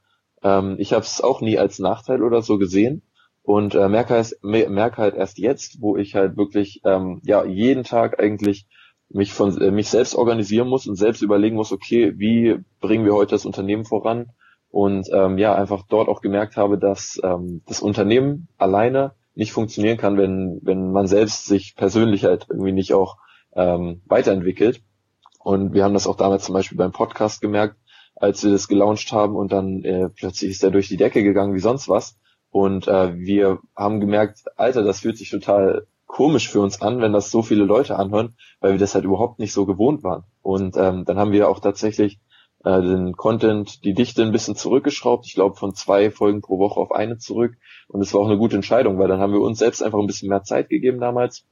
Ähm, 0.43 0.75
ich 0.77 0.93
habe 0.93 1.03
es 1.03 1.21
auch 1.21 1.41
nie 1.41 1.57
als 1.57 1.79
Nachteil 1.79 2.21
oder 2.21 2.41
so 2.41 2.57
gesehen, 2.57 3.01
und 3.43 3.75
äh, 3.75 3.89
merke, 3.89 4.23
merke 4.41 4.97
halt 4.97 5.15
erst 5.15 5.37
jetzt, 5.37 5.81
wo 5.81 5.97
ich 5.97 6.15
halt 6.15 6.37
wirklich 6.37 6.81
ähm, 6.85 7.21
ja 7.23 7.43
jeden 7.43 7.83
Tag 7.83 8.19
eigentlich 8.19 8.67
mich 9.13 9.33
von 9.33 9.59
äh, 9.61 9.71
mich 9.71 9.89
selbst 9.89 10.15
organisieren 10.15 10.67
muss 10.67 10.87
und 10.87 10.95
selbst 10.95 11.21
überlegen 11.21 11.55
muss, 11.55 11.71
okay, 11.71 12.13
wie 12.17 12.59
bringen 12.81 13.05
wir 13.05 13.13
heute 13.13 13.31
das 13.31 13.45
Unternehmen 13.45 13.85
voran? 13.85 14.31
Und 14.69 15.07
ähm, 15.13 15.37
ja, 15.37 15.53
einfach 15.53 15.83
dort 15.87 16.09
auch 16.09 16.21
gemerkt 16.21 16.57
habe, 16.57 16.79
dass 16.79 17.19
ähm, 17.23 17.61
das 17.67 17.79
Unternehmen 17.79 18.47
alleine 18.57 19.13
nicht 19.35 19.51
funktionieren 19.51 19.97
kann, 19.97 20.17
wenn, 20.17 20.59
wenn 20.63 20.91
man 20.91 21.05
selbst 21.05 21.45
sich 21.45 21.75
persönlich 21.75 22.25
halt 22.25 22.47
irgendwie 22.49 22.71
nicht 22.71 22.93
auch 22.93 23.17
ähm, 23.55 24.01
weiterentwickelt. 24.05 24.81
Und 25.39 25.73
wir 25.73 25.83
haben 25.83 25.93
das 25.93 26.07
auch 26.07 26.15
damals 26.15 26.45
zum 26.45 26.53
Beispiel 26.53 26.77
beim 26.77 26.91
Podcast 26.91 27.41
gemerkt, 27.41 27.75
als 28.15 28.43
wir 28.43 28.51
das 28.51 28.67
gelauncht 28.67 29.11
haben 29.11 29.35
und 29.35 29.51
dann 29.51 29.83
äh, 29.83 30.09
plötzlich 30.09 30.51
ist 30.51 30.63
er 30.63 30.71
durch 30.71 30.87
die 30.87 30.97
Decke 30.97 31.23
gegangen 31.23 31.53
wie 31.53 31.59
sonst 31.59 31.89
was. 31.89 32.17
Und 32.49 32.87
äh, 32.87 33.15
wir 33.15 33.59
haben 33.75 33.99
gemerkt, 33.99 34.43
Alter, 34.55 34.83
das 34.83 35.01
fühlt 35.01 35.17
sich 35.17 35.29
total 35.29 35.87
komisch 36.13 36.47
für 36.47 36.61
uns 36.61 36.79
an, 36.79 37.01
wenn 37.01 37.11
das 37.11 37.31
so 37.31 37.41
viele 37.41 37.63
Leute 37.63 37.97
anhören, 37.97 38.35
weil 38.59 38.73
wir 38.73 38.79
das 38.79 38.93
halt 38.93 39.03
überhaupt 39.03 39.39
nicht 39.39 39.51
so 39.51 39.65
gewohnt 39.65 40.03
waren. 40.03 40.25
Und 40.43 40.77
ähm, 40.77 41.05
dann 41.05 41.17
haben 41.17 41.31
wir 41.31 41.49
auch 41.49 41.59
tatsächlich 41.59 42.19
äh, 42.63 42.81
den 42.83 43.13
Content, 43.13 43.83
die 43.83 43.95
Dichte 43.95 44.21
ein 44.21 44.31
bisschen 44.31 44.55
zurückgeschraubt. 44.55 45.25
Ich 45.25 45.33
glaube 45.33 45.55
von 45.55 45.73
zwei 45.73 46.11
Folgen 46.11 46.41
pro 46.41 46.59
Woche 46.59 46.79
auf 46.79 46.91
eine 46.91 47.17
zurück. 47.17 47.55
Und 47.87 48.01
es 48.01 48.13
war 48.13 48.21
auch 48.21 48.27
eine 48.27 48.37
gute 48.37 48.55
Entscheidung, 48.55 48.99
weil 48.99 49.07
dann 49.07 49.21
haben 49.21 49.33
wir 49.33 49.41
uns 49.41 49.57
selbst 49.57 49.81
einfach 49.81 49.97
ein 49.97 50.05
bisschen 50.05 50.29
mehr 50.29 50.43
Zeit 50.43 50.69
gegeben 50.69 50.99
damals, 50.99 51.47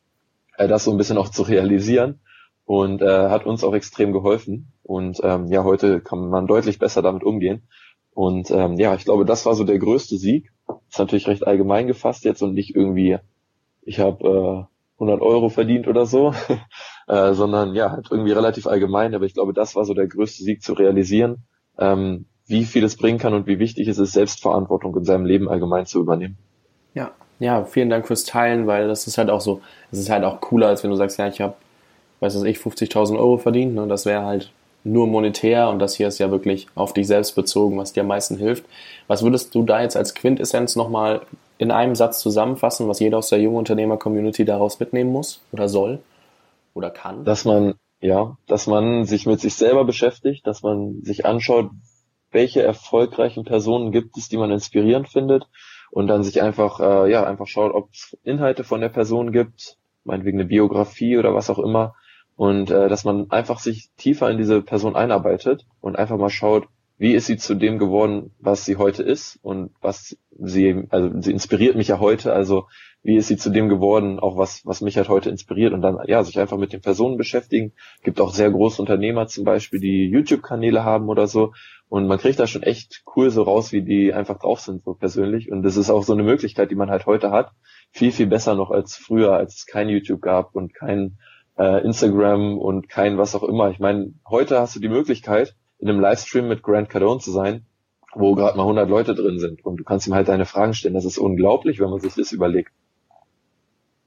äh, 0.58 0.68
das 0.68 0.84
so 0.84 0.92
ein 0.92 0.98
bisschen 0.98 1.18
auch 1.18 1.30
zu 1.30 1.42
realisieren. 1.42 2.20
Und 2.64 3.02
äh, 3.02 3.30
hat 3.30 3.48
uns 3.48 3.64
auch 3.64 3.74
extrem 3.74 4.14
geholfen. 4.14 4.74
Und 4.84 5.22
ähm, 5.24 5.48
ja, 5.48 5.64
heute 5.64 6.02
kann 6.02 6.30
man 6.30 6.46
deutlich 6.46 6.78
besser 6.78 7.02
damit 7.02 7.24
umgehen. 7.24 7.64
Und 8.14 8.52
ähm, 8.52 8.76
ja, 8.76 8.94
ich 8.94 9.06
glaube, 9.06 9.26
das 9.26 9.44
war 9.48 9.56
so 9.56 9.64
der 9.64 9.80
größte 9.80 10.18
Sieg. 10.18 10.52
Ist 10.88 11.00
natürlich 11.00 11.28
recht 11.28 11.48
allgemein 11.48 11.88
gefasst 11.88 12.26
jetzt 12.26 12.44
und 12.44 12.54
nicht 12.54 12.76
irgendwie, 12.76 13.18
ich 13.82 14.00
habe 14.00 14.68
äh, 14.68 15.02
100 15.02 15.22
Euro 15.22 15.50
verdient 15.50 15.88
oder 15.88 16.06
so, 16.06 16.34
äh, 17.08 17.34
sondern 17.34 17.74
ja, 17.76 17.92
halt 17.92 18.08
irgendwie 18.12 18.32
relativ 18.32 18.68
allgemein. 18.68 19.16
Aber 19.16 19.26
ich 19.26 19.34
glaube, 19.34 19.54
das 19.54 19.76
war 19.76 19.86
so 19.86 19.94
der 19.94 20.08
größte 20.08 20.44
Sieg 20.44 20.62
zu 20.62 20.74
realisieren, 20.74 21.44
ähm, 21.78 22.26
wie 22.46 22.66
viel 22.66 22.84
es 22.84 22.98
bringen 22.98 23.18
kann 23.18 23.34
und 23.34 23.48
wie 23.48 23.60
wichtig 23.60 23.88
es 23.88 23.98
ist, 23.98 24.12
Selbstverantwortung 24.12 24.96
in 24.96 25.06
seinem 25.06 25.26
Leben 25.26 25.50
allgemein 25.50 25.86
zu 25.86 26.00
übernehmen. 26.00 26.38
Ja, 26.94 27.12
ja, 27.40 27.64
vielen 27.66 27.90
Dank 27.90 28.06
fürs 28.06 28.26
Teilen, 28.26 28.68
weil 28.68 28.88
das 28.88 29.08
ist 29.08 29.18
halt 29.18 29.30
auch 29.30 29.42
so, 29.42 29.62
es 29.92 29.98
ist 29.98 30.10
halt 30.10 30.24
auch 30.24 30.42
cooler, 30.42 30.68
als 30.68 30.84
wenn 30.84 30.92
du 30.92 30.98
sagst, 30.98 31.18
ja, 31.18 31.28
ich 31.28 31.42
habe, 31.42 31.56
weiß 32.20 32.36
was 32.36 32.44
ich, 32.44 32.58
50.000 32.58 33.18
Euro 33.18 33.38
verdient. 33.38 33.74
Ne? 33.74 33.88
Das 33.88 34.06
wäre 34.06 34.26
halt 34.26 34.52
nur 34.84 35.08
monetär 35.08 35.70
und 35.70 35.80
das 35.80 35.96
hier 35.96 36.08
ist 36.08 36.20
ja 36.20 36.32
wirklich 36.32 36.68
auf 36.76 36.94
dich 36.94 37.08
selbst 37.08 37.36
bezogen, 37.36 37.78
was 37.78 37.94
dir 37.94 38.02
am 38.02 38.08
meisten 38.08 38.38
hilft. 38.38 38.66
Was 39.08 39.24
würdest 39.24 39.54
du 39.56 39.64
da 39.64 39.82
jetzt 39.82 39.96
als 39.96 40.14
Quintessenz 40.14 40.76
nochmal 40.76 41.22
in 41.62 41.70
einem 41.70 41.94
Satz 41.94 42.20
zusammenfassen, 42.20 42.88
was 42.88 43.00
jeder 43.00 43.20
aus 43.20 43.30
der 43.30 43.40
Jungunternehmer-Community 43.40 44.46
daraus 44.46 44.80
mitnehmen 44.80 45.12
muss 45.12 45.46
oder 45.52 45.70
soll 45.70 46.00
oder 46.74 46.90
kann? 46.90 47.24
Dass 47.24 47.46
man, 47.46 47.76
ja, 48.00 48.36
dass 48.48 48.66
man 48.66 49.06
sich 49.06 49.28
mit 49.28 49.40
sich 49.40 49.54
selber 49.54 49.86
beschäftigt, 49.86 50.48
dass 50.48 50.64
man 50.64 51.04
sich 51.04 51.24
anschaut, 51.24 51.70
welche 52.32 52.64
erfolgreichen 52.64 53.44
Personen 53.44 53.92
gibt 53.92 54.18
es, 54.18 54.28
die 54.28 54.38
man 54.38 54.50
inspirierend 54.50 55.08
findet 55.08 55.48
und 55.92 56.08
dann 56.08 56.24
sich 56.24 56.42
einfach, 56.42 56.80
äh, 56.80 57.12
ja, 57.12 57.26
einfach 57.26 57.46
schaut, 57.46 57.76
ob 57.76 57.92
es 57.92 58.18
Inhalte 58.24 58.64
von 58.64 58.82
der 58.82 58.90
Person 58.90 59.32
gibt, 59.32 59.78
meinetwegen 60.04 60.40
eine 60.40 60.50
Biografie 60.50 61.20
oder 61.20 61.36
was 61.36 61.52
auch 61.52 61.60
immer, 61.60 61.94
und 62.36 62.72
äh, 62.72 62.90
dass 62.90 63.04
man 63.04 63.30
einfach 63.30 63.60
sich 63.60 63.92
tiefer 63.98 64.32
in 64.32 64.40
diese 64.40 64.64
Person 64.64 64.96
einarbeitet 64.96 65.68
und 65.80 65.96
einfach 65.96 66.18
mal 66.18 66.32
schaut, 66.32 66.66
wie 67.02 67.16
ist 67.16 67.26
sie 67.26 67.38
zu 67.38 67.56
dem 67.56 67.80
geworden, 67.80 68.30
was 68.38 68.64
sie 68.64 68.76
heute 68.76 69.02
ist 69.02 69.40
und 69.42 69.72
was 69.82 70.16
sie, 70.38 70.84
also 70.92 71.20
sie 71.20 71.32
inspiriert 71.32 71.76
mich 71.76 71.88
ja 71.88 72.00
heute, 72.00 72.32
also 72.32 72.68
wie 73.02 73.16
ist 73.16 73.28
sie 73.28 73.38
zu 73.38 73.50
dem 73.50 73.70
geworden, 73.70 74.20
auch 74.20 74.38
was, 74.38 74.64
was 74.66 74.82
mich 74.82 74.98
halt 74.98 75.10
heute 75.10 75.32
inspiriert 75.32 75.74
und 75.74 75.82
dann, 75.82 75.98
ja, 76.06 76.24
sich 76.24 76.40
einfach 76.40 76.60
mit 76.60 76.74
den 76.74 76.82
Personen 76.82 77.18
beschäftigen. 77.18 77.74
Gibt 78.04 78.22
auch 78.22 78.36
sehr 78.36 78.52
große 78.52 78.80
Unternehmer 78.80 79.26
zum 79.26 79.46
Beispiel, 79.46 79.80
die 79.80 80.12
YouTube-Kanäle 80.12 80.84
haben 80.84 81.10
oder 81.10 81.26
so 81.26 81.54
und 81.90 82.06
man 82.06 82.20
kriegt 82.20 82.40
da 82.40 82.46
schon 82.46 82.62
echt 82.62 83.02
cool 83.16 83.32
so 83.32 83.42
raus, 83.42 83.72
wie 83.72 83.82
die 83.82 84.14
einfach 84.14 84.38
drauf 84.38 84.60
sind, 84.60 84.84
so 84.84 84.94
persönlich 84.94 85.52
und 85.52 85.64
das 85.64 85.78
ist 85.78 85.90
auch 85.90 86.04
so 86.04 86.14
eine 86.14 86.22
Möglichkeit, 86.22 86.70
die 86.70 86.76
man 86.76 86.92
halt 86.92 87.08
heute 87.08 87.32
hat. 87.32 87.52
Viel, 87.90 88.12
viel 88.12 88.28
besser 88.28 88.54
noch 88.54 88.70
als 88.70 88.96
früher, 88.96 89.34
als 89.34 89.56
es 89.56 89.66
kein 89.66 89.90
YouTube 89.90 90.22
gab 90.22 90.54
und 90.54 90.76
kein 90.76 91.18
äh, 91.58 91.84
Instagram 91.84 92.60
und 92.60 92.90
kein 92.90 93.18
was 93.18 93.34
auch 93.34 93.44
immer. 93.44 93.72
Ich 93.72 93.80
meine, 93.80 94.14
heute 94.30 94.60
hast 94.60 94.76
du 94.76 94.80
die 94.80 94.88
Möglichkeit, 94.88 95.56
in 95.82 95.90
einem 95.90 96.00
Livestream 96.00 96.48
mit 96.48 96.64
Grant 96.64 96.90
Cardone 96.90 97.20
zu 97.20 97.32
sein 97.32 97.66
wo 98.14 98.36
gerade 98.36 98.58
mal 98.58 98.64
100 98.64 98.90
Leute 98.90 99.16
drin 99.16 99.40
sind 99.40 99.66
und 99.66 99.78
du 99.78 99.84
kannst 99.84 100.08
ihm 100.08 100.14
halt 100.14 100.28
deine 100.28 100.46
Fragen 100.46 100.74
stellen. 100.74 100.94
Das 100.94 101.06
ist 101.06 101.18
unglaublich, 101.18 101.80
wenn 101.80 101.90
man 101.90 102.00
sich 102.00 102.14
das 102.16 102.32
überlegt. 102.32 102.72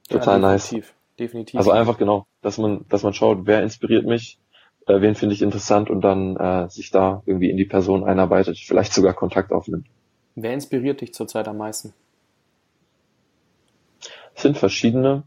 Total 0.09 0.41
ja, 0.41 0.53
definitiv, 0.53 0.73
nice. 0.73 0.95
Definitiv. 1.19 1.59
Also 1.59 1.71
einfach 1.71 1.97
genau, 1.97 2.27
dass 2.43 2.59
man, 2.59 2.85
dass 2.89 3.03
man 3.03 3.15
schaut, 3.15 3.47
wer 3.47 3.63
inspiriert 3.63 4.05
mich, 4.05 4.39
äh, 4.87 5.01
wen 5.01 5.15
finde 5.15 5.35
ich 5.35 5.43
interessant 5.43 5.89
und 5.89 6.03
dann 6.03 6.37
äh, 6.37 6.69
sich 6.69 6.91
da 6.91 7.23
irgendwie 7.25 7.51
in 7.51 7.57
die 7.57 7.65
Person 7.65 8.05
einarbeitet, 8.05 8.59
vielleicht 8.59 8.93
sogar 8.93 9.15
Kontakt 9.15 9.53
aufnimmt. 9.53 9.87
Wer 10.35 10.53
inspiriert 10.53 11.01
dich 11.01 11.15
zurzeit 11.15 11.47
am 11.47 11.59
meisten? 11.59 11.95
Es 14.35 14.43
sind 14.43 14.59
verschiedene. 14.59 15.23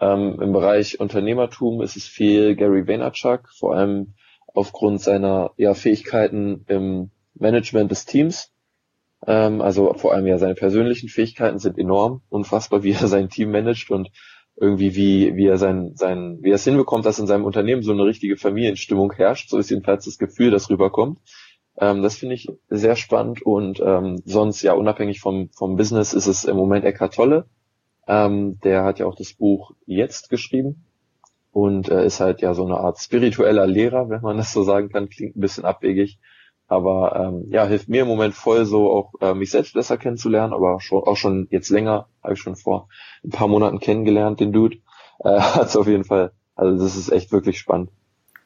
Ähm, 0.00 0.40
Im 0.42 0.52
Bereich 0.52 0.98
Unternehmertum 0.98 1.80
ist 1.80 1.96
es 1.96 2.04
viel 2.04 2.56
Gary 2.56 2.88
Vaynerchuk, 2.88 3.48
vor 3.48 3.76
allem 3.76 4.14
aufgrund 4.54 5.00
seiner 5.00 5.52
ja, 5.56 5.74
Fähigkeiten 5.74 6.64
im 6.68 7.10
Management 7.34 7.90
des 7.90 8.04
Teams. 8.04 8.52
Ähm, 9.26 9.60
also 9.60 9.94
vor 9.94 10.12
allem 10.12 10.26
ja 10.26 10.38
seine 10.38 10.54
persönlichen 10.54 11.08
Fähigkeiten 11.08 11.58
sind 11.58 11.78
enorm, 11.78 12.22
unfassbar, 12.28 12.82
wie 12.82 12.92
er 12.92 13.06
sein 13.06 13.28
Team 13.28 13.50
managt 13.50 13.90
und 13.90 14.10
irgendwie 14.56 14.94
wie, 14.94 15.34
wie 15.34 15.46
er 15.46 15.56
sein, 15.56 15.92
sein, 15.94 16.38
wie 16.42 16.50
er 16.50 16.56
es 16.56 16.64
hinbekommt, 16.64 17.06
dass 17.06 17.18
in 17.18 17.26
seinem 17.26 17.44
Unternehmen 17.44 17.82
so 17.82 17.92
eine 17.92 18.04
richtige 18.04 18.36
Familienstimmung 18.36 19.12
herrscht. 19.12 19.48
So 19.48 19.58
ist 19.58 19.70
jedenfalls 19.70 20.04
das 20.04 20.18
Gefühl, 20.18 20.50
das 20.50 20.68
rüberkommt. 20.68 21.18
Ähm, 21.78 22.02
das 22.02 22.16
finde 22.16 22.34
ich 22.34 22.48
sehr 22.68 22.96
spannend 22.96 23.42
und 23.42 23.80
ähm, 23.84 24.20
sonst 24.26 24.62
ja 24.62 24.74
unabhängig 24.74 25.20
vom, 25.20 25.48
vom 25.56 25.76
Business 25.76 26.12
ist 26.12 26.26
es 26.26 26.44
im 26.44 26.56
Moment 26.56 26.84
Eckhart 26.84 27.14
Tolle. 27.14 27.46
Ähm, 28.06 28.58
der 28.62 28.84
hat 28.84 28.98
ja 28.98 29.06
auch 29.06 29.14
das 29.14 29.32
Buch 29.32 29.72
Jetzt 29.86 30.28
geschrieben 30.28 30.84
und 31.52 31.88
äh, 31.90 32.04
ist 32.04 32.20
halt 32.20 32.40
ja 32.40 32.54
so 32.54 32.64
eine 32.64 32.78
Art 32.78 32.98
spiritueller 32.98 33.66
Lehrer, 33.66 34.08
wenn 34.08 34.22
man 34.22 34.38
das 34.38 34.52
so 34.52 34.62
sagen 34.62 34.88
kann. 34.88 35.08
Klingt 35.10 35.36
ein 35.36 35.40
bisschen 35.40 35.64
abwegig, 35.64 36.18
aber 36.66 37.14
ähm, 37.16 37.46
ja, 37.50 37.66
hilft 37.66 37.88
mir 37.88 38.02
im 38.02 38.08
Moment 38.08 38.34
voll 38.34 38.64
so 38.64 38.90
auch 38.90 39.12
äh, 39.20 39.34
mich 39.34 39.50
selbst 39.50 39.74
besser 39.74 39.98
kennenzulernen, 39.98 40.54
aber 40.54 40.80
schon, 40.80 41.02
auch 41.04 41.16
schon 41.16 41.46
jetzt 41.50 41.68
länger, 41.68 42.08
habe 42.22 42.34
ich 42.34 42.40
schon 42.40 42.56
vor 42.56 42.88
ein 43.22 43.30
paar 43.30 43.48
Monaten 43.48 43.78
kennengelernt, 43.78 44.40
den 44.40 44.52
Dude. 44.52 44.78
Äh, 45.18 45.38
hat's 45.40 45.76
auf 45.76 45.86
jeden 45.86 46.04
Fall. 46.04 46.32
Also 46.54 46.82
das 46.82 46.96
ist 46.96 47.12
echt 47.12 47.32
wirklich 47.32 47.58
spannend. 47.58 47.90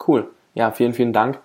Cool. 0.06 0.28
Ja, 0.54 0.72
vielen, 0.72 0.92
vielen 0.92 1.12
Dank. 1.12 1.40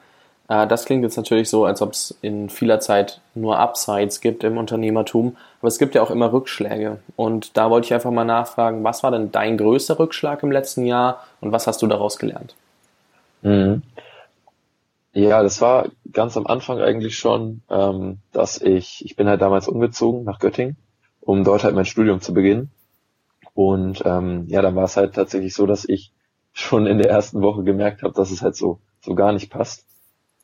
Äh, 0.52 0.68
das 0.68 0.84
klingt 0.84 1.04
jetzt 1.04 1.16
natürlich 1.16 1.50
so, 1.50 1.64
als 1.64 1.82
ob 1.82 1.94
es 1.94 2.18
in 2.22 2.50
vieler 2.50 2.82
Zeit 2.82 3.22
nur 3.36 3.58
Upsides 3.58 4.20
gibt 4.20 4.44
im 4.44 4.58
Unternehmertum, 4.58 5.38
aber 5.60 5.70
es 5.70 5.80
gibt 5.80 5.96
ja 5.96 6.02
auch 6.02 6.12
immer 6.12 6.34
Rückschläge. 6.34 7.00
Und 7.16 7.56
da 7.56 7.70
wollte 7.70 7.86
ich 7.86 7.94
einfach 7.94 8.12
mal 8.12 8.26
nachfragen, 8.26 8.84
was 8.84 9.02
war 9.02 9.12
denn 9.12 9.32
dein 9.32 9.58
größter 9.58 9.98
Rückschlag 9.98 10.44
im 10.44 10.52
letzten 10.52 10.86
Jahr 10.86 11.24
und 11.40 11.54
was 11.54 11.68
hast 11.68 11.82
du 11.82 11.88
daraus 11.88 12.20
gelernt? 12.20 12.54
Mhm. 13.44 13.82
Ja, 15.14 15.42
das 15.42 15.62
war 15.62 15.88
ganz 16.12 16.36
am 16.36 16.48
Anfang 16.48 16.80
eigentlich 16.80 17.18
schon, 17.18 17.62
ähm, 17.70 18.18
dass 18.34 18.62
ich, 18.62 19.06
ich 19.06 19.16
bin 19.16 19.30
halt 19.30 19.42
damals 19.42 19.70
umgezogen 19.70 20.26
nach 20.26 20.40
Göttingen, 20.40 20.76
um 21.22 21.46
dort 21.46 21.64
halt 21.64 21.76
mein 21.76 21.86
Studium 21.86 22.20
zu 22.20 22.34
beginnen. 22.34 22.72
Und 23.54 24.04
ähm, 24.06 24.46
ja, 24.48 24.62
dann 24.62 24.76
war 24.76 24.86
es 24.86 24.98
halt 24.98 25.16
tatsächlich 25.16 25.54
so, 25.54 25.66
dass 25.66 25.88
ich 25.88 26.12
schon 26.52 26.88
in 26.88 26.98
der 26.98 27.10
ersten 27.10 27.42
Woche 27.42 27.64
gemerkt 27.64 28.04
habe, 28.04 28.14
dass 28.14 28.32
es 28.32 28.42
halt 28.42 28.58
so, 28.58 28.80
so 29.02 29.16
gar 29.16 29.32
nicht 29.32 29.50
passt. 29.50 29.86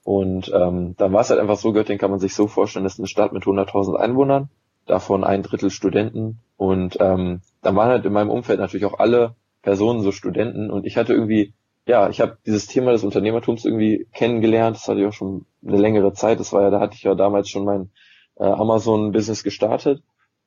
Und 0.08 0.50
ähm, 0.56 0.96
dann 0.96 1.12
war 1.12 1.20
es 1.20 1.30
halt 1.30 1.42
einfach 1.42 1.58
so, 1.58 1.74
Göttingen 1.74 2.00
kann 2.00 2.12
man 2.12 2.22
sich 2.22 2.34
so 2.34 2.48
vorstellen, 2.48 2.86
das 2.86 2.94
ist 2.94 3.00
eine 3.00 3.08
Stadt 3.08 3.34
mit 3.34 3.44
100.000 3.44 3.96
Einwohnern, 3.96 4.48
davon 4.86 5.26
ein 5.26 5.44
Drittel 5.44 5.70
Studenten. 5.70 6.40
Und 6.56 6.96
ähm, 7.02 7.42
dann 7.62 7.76
waren 7.76 7.90
halt 7.90 8.06
in 8.06 8.14
meinem 8.14 8.30
Umfeld 8.30 8.62
natürlich 8.62 8.86
auch 8.86 9.00
alle 9.00 9.36
Personen 9.64 10.02
so 10.02 10.14
Studenten. 10.14 10.72
Und 10.72 10.86
ich 10.86 10.96
hatte 10.96 11.12
irgendwie 11.12 11.54
ja, 11.88 12.10
ich 12.10 12.22
habe 12.22 12.38
dieses 12.46 12.68
Thema 12.68 12.92
des 12.92 13.04
Unternehmertums 13.04 13.66
irgendwie 13.66 14.08
kennengelernt. 14.14 14.78
Das 14.78 14.88
hatte 14.88 15.02
ich 15.02 15.08
auch 15.08 15.14
schon 15.14 15.46
eine 15.66 15.78
längere 15.78 16.14
Zeit. 16.14 16.40
Das 16.40 16.54
war 16.54 16.62
ja, 16.62 16.70
da 16.70 16.80
hatte 16.80 16.96
ich 16.96 17.04
ja 17.04 17.14
damals 17.14 17.50
schon 17.50 17.66
mein 17.66 17.90
äh, 18.38 18.46
Amazon-Business 18.46 19.44
gestartet. 19.44 20.04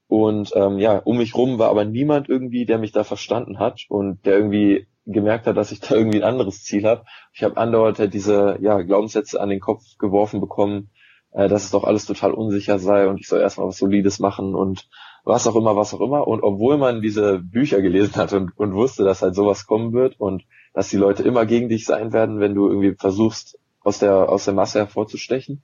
Und 0.06 0.52
ähm, 0.54 0.78
ja, 0.78 0.98
um 0.98 1.18
mich 1.18 1.34
rum 1.34 1.58
war 1.58 1.68
aber 1.68 1.84
niemand 1.84 2.30
irgendwie, 2.30 2.66
der 2.66 2.78
mich 2.78 2.92
da 2.92 3.04
verstanden 3.04 3.58
hat 3.58 3.86
und 3.90 4.24
der 4.26 4.36
irgendwie 4.36 4.86
gemerkt 5.12 5.46
hat, 5.46 5.56
dass 5.56 5.72
ich 5.72 5.80
da 5.80 5.94
irgendwie 5.94 6.22
ein 6.22 6.28
anderes 6.28 6.62
Ziel 6.62 6.84
habe. 6.86 7.04
Ich 7.32 7.42
habe 7.42 7.56
andauernd 7.56 7.98
halt 7.98 8.14
diese 8.14 8.58
ja, 8.60 8.80
Glaubenssätze 8.82 9.40
an 9.40 9.48
den 9.48 9.60
Kopf 9.60 9.82
geworfen 9.98 10.40
bekommen, 10.40 10.90
äh, 11.32 11.48
dass 11.48 11.64
es 11.64 11.70
doch 11.70 11.84
alles 11.84 12.06
total 12.06 12.32
unsicher 12.32 12.78
sei 12.78 13.08
und 13.08 13.20
ich 13.20 13.28
soll 13.28 13.40
erstmal 13.40 13.68
was 13.68 13.78
Solides 13.78 14.18
machen 14.18 14.54
und 14.54 14.88
was 15.24 15.46
auch 15.46 15.56
immer, 15.56 15.76
was 15.76 15.94
auch 15.94 16.00
immer. 16.00 16.26
Und 16.26 16.42
obwohl 16.42 16.78
man 16.78 17.02
diese 17.02 17.38
Bücher 17.38 17.82
gelesen 17.82 18.16
hat 18.16 18.32
und, 18.32 18.56
und 18.56 18.74
wusste, 18.74 19.04
dass 19.04 19.22
halt 19.22 19.34
sowas 19.34 19.66
kommen 19.66 19.92
wird 19.92 20.18
und 20.18 20.44
dass 20.72 20.88
die 20.88 20.96
Leute 20.96 21.22
immer 21.22 21.46
gegen 21.46 21.68
dich 21.68 21.84
sein 21.84 22.12
werden, 22.12 22.40
wenn 22.40 22.54
du 22.54 22.68
irgendwie 22.68 22.94
versuchst, 22.94 23.58
aus 23.82 23.98
der, 23.98 24.28
aus 24.28 24.44
der 24.44 24.54
Masse 24.54 24.78
hervorzustechen. 24.78 25.62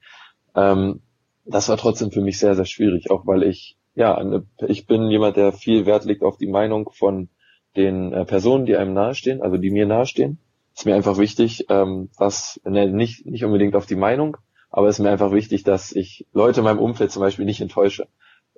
Ähm, 0.55 1.01
das 1.45 1.69
war 1.69 1.77
trotzdem 1.77 2.11
für 2.11 2.23
mich 2.23 2.39
sehr, 2.39 2.55
sehr 2.55 2.65
schwierig, 2.65 3.11
auch 3.11 3.27
weil 3.27 3.43
ich, 3.45 3.77
ja, 3.95 4.21
ich 4.67 4.87
bin 4.87 5.11
jemand, 5.11 5.37
der 5.37 5.53
viel 5.53 5.87
Wert 5.87 6.05
legt 6.05 6.23
auf 6.23 6.37
die 6.39 6.49
Meinung 6.49 6.91
von 6.93 7.29
den 7.77 8.13
äh, 8.13 8.25
Personen, 8.25 8.67
die 8.67 8.77
einem 8.77 8.95
nahestehen, 8.95 9.43
also 9.43 9.57
die 9.57 9.71
mir 9.71 9.87
nahestehen. 9.87 10.39
Ist 10.75 10.85
mir 10.85 10.95
einfach 10.95 11.19
wichtig, 11.19 11.67
ähm, 11.71 12.11
was, 12.19 12.61
ne, 12.65 12.91
nicht, 12.91 13.25
nicht 13.27 13.45
unbedingt 13.45 13.77
auf 13.77 13.87
die 13.87 13.97
Meinung, 13.97 14.37
aber 14.71 14.89
ist 14.89 14.99
mir 14.99 15.11
einfach 15.11 15.33
wichtig, 15.33 15.65
dass 15.65 15.93
ich 15.93 16.27
Leute 16.33 16.61
in 16.61 16.65
meinem 16.65 16.79
Umfeld 16.79 17.11
zum 17.11 17.21
Beispiel 17.21 17.47
nicht 17.47 17.61
enttäusche. 17.61 18.09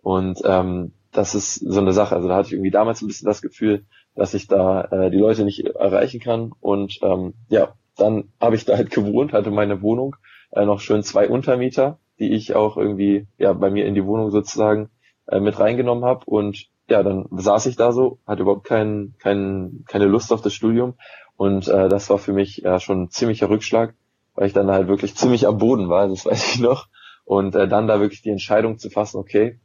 Und 0.02 0.40
ähm, 0.44 0.92
das 1.12 1.34
ist 1.34 1.54
so 1.54 1.80
eine 1.80 1.92
Sache. 1.92 2.14
Also 2.14 2.28
da 2.28 2.36
hatte 2.36 2.48
ich 2.48 2.52
irgendwie 2.54 2.70
damals 2.70 3.02
ein 3.02 3.06
bisschen 3.06 3.26
das 3.26 3.42
Gefühl, 3.42 3.84
dass 4.14 4.34
ich 4.34 4.46
da 4.46 4.82
äh, 4.84 5.10
die 5.10 5.18
Leute 5.18 5.44
nicht 5.44 5.64
erreichen 5.64 6.20
kann. 6.20 6.52
Und 6.60 6.98
ähm, 7.02 7.34
ja, 7.48 7.74
dann 7.96 8.32
habe 8.40 8.56
ich 8.56 8.64
da 8.64 8.76
halt 8.76 8.90
gewohnt, 8.94 9.32
hatte 9.32 9.50
meine 9.50 9.82
Wohnung, 9.82 10.16
äh, 10.50 10.64
noch 10.64 10.80
schön 10.80 11.02
zwei 11.02 11.28
Untermieter, 11.28 11.98
die 12.18 12.32
ich 12.32 12.54
auch 12.54 12.76
irgendwie 12.76 13.26
ja 13.38 13.52
bei 13.52 13.70
mir 13.70 13.86
in 13.86 13.94
die 13.94 14.04
Wohnung 14.04 14.30
sozusagen 14.30 14.90
äh, 15.26 15.40
mit 15.40 15.58
reingenommen 15.58 16.04
habe. 16.04 16.24
Und 16.26 16.66
ja, 16.88 17.02
dann 17.02 17.26
saß 17.30 17.66
ich 17.66 17.76
da 17.76 17.92
so, 17.92 18.18
hatte 18.26 18.42
überhaupt 18.42 18.66
kein, 18.66 19.14
kein, 19.18 19.84
keine 19.86 20.06
Lust 20.06 20.32
auf 20.32 20.42
das 20.42 20.54
Studium. 20.54 20.94
Und 21.36 21.68
äh, 21.68 21.88
das 21.88 22.10
war 22.10 22.18
für 22.18 22.32
mich 22.32 22.58
ja 22.58 22.80
schon 22.80 23.02
ein 23.02 23.10
ziemlicher 23.10 23.50
Rückschlag, 23.50 23.94
weil 24.34 24.46
ich 24.46 24.52
dann 24.52 24.70
halt 24.70 24.88
wirklich 24.88 25.14
ziemlich 25.14 25.46
am 25.46 25.58
Boden 25.58 25.88
war, 25.88 26.08
das 26.08 26.24
weiß 26.26 26.54
ich 26.54 26.60
noch. 26.60 26.88
Und 27.24 27.54
äh, 27.54 27.68
dann 27.68 27.86
da 27.86 28.00
wirklich 28.00 28.22
die 28.22 28.30
Entscheidung 28.30 28.78
zu 28.78 28.88
fassen, 28.88 29.18
okay, 29.18 29.60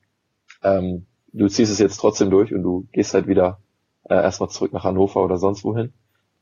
ähm, 0.63 1.05
du 1.31 1.47
ziehst 1.47 1.71
es 1.71 1.79
jetzt 1.79 1.97
trotzdem 1.97 2.29
durch 2.29 2.53
und 2.53 2.61
du 2.61 2.87
gehst 2.91 3.13
halt 3.13 3.27
wieder 3.27 3.59
äh, 4.03 4.15
erstmal 4.15 4.49
zurück 4.49 4.73
nach 4.73 4.83
Hannover 4.83 5.23
oder 5.23 5.37
sonst 5.37 5.63
wohin. 5.63 5.93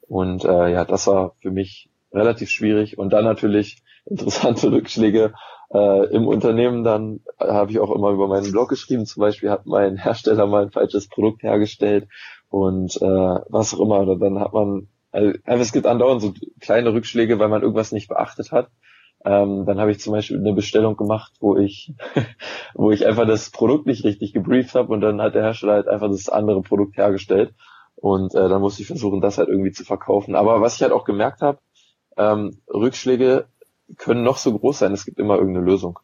Und 0.08 0.44
äh, 0.46 0.72
ja, 0.72 0.84
das 0.84 1.06
war 1.08 1.36
für 1.42 1.52
mich 1.52 1.91
relativ 2.13 2.50
schwierig. 2.50 2.98
Und 2.98 3.12
dann 3.13 3.25
natürlich 3.25 3.82
interessante 4.06 4.72
Rückschläge 4.72 5.34
äh, 5.74 6.06
im 6.13 6.27
Unternehmen. 6.27 6.84
Dann 6.84 7.22
habe 7.39 7.72
ich 7.72 7.80
auch 7.80 7.91
immer 7.91 8.12
über 8.12 8.27
meinen 8.27 8.51
Blog 8.51 8.70
geschrieben. 8.70 9.06
Zum 9.06 9.22
Beispiel 9.22 9.50
hat 9.50 9.65
mein 9.65 9.98
Hersteller 10.03 10.48
mal 10.48 10.63
ein 10.63 10.72
falsches 10.72 11.08
Produkt 11.08 11.44
hergestellt 11.44 12.08
und 12.50 12.96
äh, 13.01 13.06
was 13.50 13.74
auch 13.74 13.80
immer. 13.80 14.01
Oder 14.01 14.18
dann 14.18 14.39
hat 14.39 14.53
man, 14.53 14.88
also, 15.12 15.34
es 15.46 15.74
gibt 15.74 15.86
andauernd 15.86 16.22
so 16.22 16.34
kleine 16.60 16.94
Rückschläge, 16.94 17.39
weil 17.39 17.50
man 17.50 17.62
irgendwas 17.62 17.91
nicht 17.91 18.08
beachtet 18.08 18.51
hat. 18.51 18.70
Ähm, 19.24 19.65
dann 19.68 19.80
habe 19.80 19.91
ich 19.91 20.00
zum 20.00 20.13
Beispiel 20.13 20.39
eine 20.39 20.53
Bestellung 20.53 20.98
gemacht, 20.98 21.34
wo 21.39 21.56
ich, 21.56 21.94
wo 22.74 22.89
ich 22.91 23.06
einfach 23.06 23.27
das 23.27 23.51
Produkt 23.51 23.86
nicht 23.86 24.03
richtig 24.03 24.34
gebrieft 24.34 24.74
habe 24.74 24.91
und 24.91 25.01
dann 25.01 25.22
hat 25.22 25.36
der 25.36 25.44
Hersteller 25.44 25.74
halt 25.74 25.88
einfach 25.88 26.10
das 26.10 26.27
andere 26.27 26.63
Produkt 26.63 26.98
hergestellt 26.98 27.53
und 27.96 28.34
äh, 28.34 28.50
dann 28.50 28.62
musste 28.62 28.82
ich 28.82 28.88
versuchen, 28.88 29.22
das 29.22 29.38
halt 29.38 29.48
irgendwie 29.48 29.72
zu 29.72 29.84
verkaufen. 29.84 30.36
Aber 30.36 30.60
was 30.60 30.75
ich 30.75 30.82
halt 30.82 30.91
auch 30.91 31.06
gemerkt 31.06 31.41
habe, 31.41 31.60
ähm, 32.22 32.58
Rückschläge 32.72 33.46
können 33.98 34.24
noch 34.24 34.38
so 34.38 34.58
groß 34.58 34.80
sein, 34.80 34.94
es 34.94 35.06
gibt 35.06 35.20
immer 35.20 35.36
irgendeine 35.36 35.66
Lösung. 35.66 36.00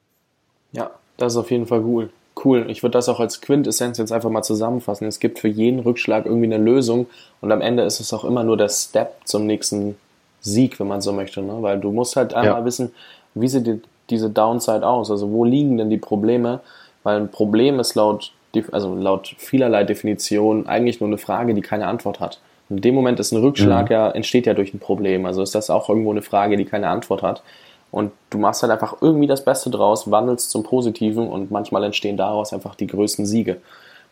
Ja, 0.71 0.91
das 1.17 1.33
ist 1.33 1.37
auf 1.37 1.51
jeden 1.51 1.67
Fall 1.67 1.81
cool. 1.81 2.09
Cool. 2.43 2.65
Ich 2.69 2.83
würde 2.83 2.93
das 2.93 3.09
auch 3.09 3.19
als 3.19 3.41
Quintessenz 3.41 3.97
jetzt 3.97 4.11
einfach 4.11 4.29
mal 4.29 4.43
zusammenfassen. 4.43 5.07
Es 5.07 5.19
gibt 5.19 5.39
für 5.39 5.47
jeden 5.47 5.79
Rückschlag 5.79 6.25
irgendwie 6.25 6.45
eine 6.45 6.63
Lösung 6.63 7.07
und 7.41 7.51
am 7.51 7.61
Ende 7.61 7.83
ist 7.83 7.99
es 7.99 8.13
auch 8.13 8.23
immer 8.23 8.43
nur 8.43 8.57
der 8.57 8.69
Step 8.69 9.15
zum 9.25 9.47
nächsten 9.47 9.95
Sieg, 10.41 10.79
wenn 10.79 10.87
man 10.87 11.01
so 11.01 11.13
möchte. 11.13 11.41
Ne? 11.41 11.57
Weil 11.61 11.79
du 11.79 11.91
musst 11.91 12.15
halt 12.15 12.33
einmal 12.33 12.59
ja. 12.59 12.65
wissen, 12.65 12.93
wie 13.33 13.47
sieht 13.47 13.65
die, 13.65 13.81
diese 14.11 14.29
Downside 14.29 14.87
aus? 14.87 15.09
Also 15.09 15.31
wo 15.31 15.45
liegen 15.45 15.77
denn 15.77 15.89
die 15.89 15.97
Probleme? 15.97 16.59
Weil 17.01 17.21
ein 17.21 17.31
Problem 17.31 17.79
ist 17.79 17.95
laut, 17.95 18.31
also 18.71 18.93
laut 18.93 19.33
vielerlei 19.37 19.83
Definition 19.83 20.67
eigentlich 20.67 20.99
nur 20.99 21.07
eine 21.07 21.17
Frage, 21.17 21.55
die 21.55 21.61
keine 21.61 21.87
Antwort 21.87 22.19
hat. 22.19 22.39
In 22.69 22.81
dem 22.81 22.95
Moment 22.95 23.19
ist 23.19 23.31
ein 23.31 23.39
Rückschlag 23.39 23.85
mhm. 23.85 23.93
ja, 23.93 24.09
entsteht 24.09 24.45
ja 24.45 24.53
durch 24.53 24.73
ein 24.73 24.79
Problem. 24.79 25.25
Also 25.25 25.41
ist 25.41 25.55
das 25.55 25.69
auch 25.69 25.89
irgendwo 25.89 26.11
eine 26.11 26.21
Frage, 26.21 26.57
die 26.57 26.65
keine 26.65 26.89
Antwort 26.89 27.23
hat. 27.23 27.43
Und 27.91 28.11
du 28.29 28.37
machst 28.37 28.61
halt 28.61 28.71
einfach 28.71 28.97
irgendwie 29.01 29.27
das 29.27 29.45
Beste 29.45 29.69
draus, 29.69 30.11
wandelst 30.11 30.51
zum 30.51 30.63
Positiven 30.63 31.29
und 31.29 31.51
manchmal 31.51 31.83
entstehen 31.85 32.17
daraus 32.17 32.51
einfach 32.51 32.75
die 32.75 32.87
größten 32.87 33.25
Siege 33.25 33.61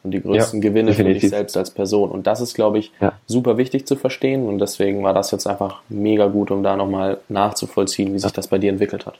und 0.05 0.11
die 0.11 0.21
größten 0.21 0.61
ja, 0.61 0.69
Gewinne 0.69 0.91
definitiv. 0.91 1.15
für 1.15 1.19
dich 1.21 1.29
selbst 1.31 1.57
als 1.57 1.71
Person. 1.71 2.11
Und 2.11 2.27
das 2.27 2.39
ist, 2.39 2.53
glaube 2.53 2.77
ich, 2.77 2.91
ja. 3.01 3.13
super 3.25 3.57
wichtig 3.57 3.85
zu 3.85 3.95
verstehen. 3.95 4.47
Und 4.47 4.59
deswegen 4.59 5.03
war 5.03 5.13
das 5.13 5.31
jetzt 5.31 5.47
einfach 5.47 5.81
mega 5.89 6.27
gut, 6.27 6.51
um 6.51 6.63
da 6.63 6.77
nochmal 6.77 7.19
nachzuvollziehen, 7.27 8.13
wie 8.13 8.19
sich 8.19 8.31
das 8.31 8.47
bei 8.47 8.59
dir 8.59 8.69
entwickelt 8.69 9.05
hat. 9.05 9.19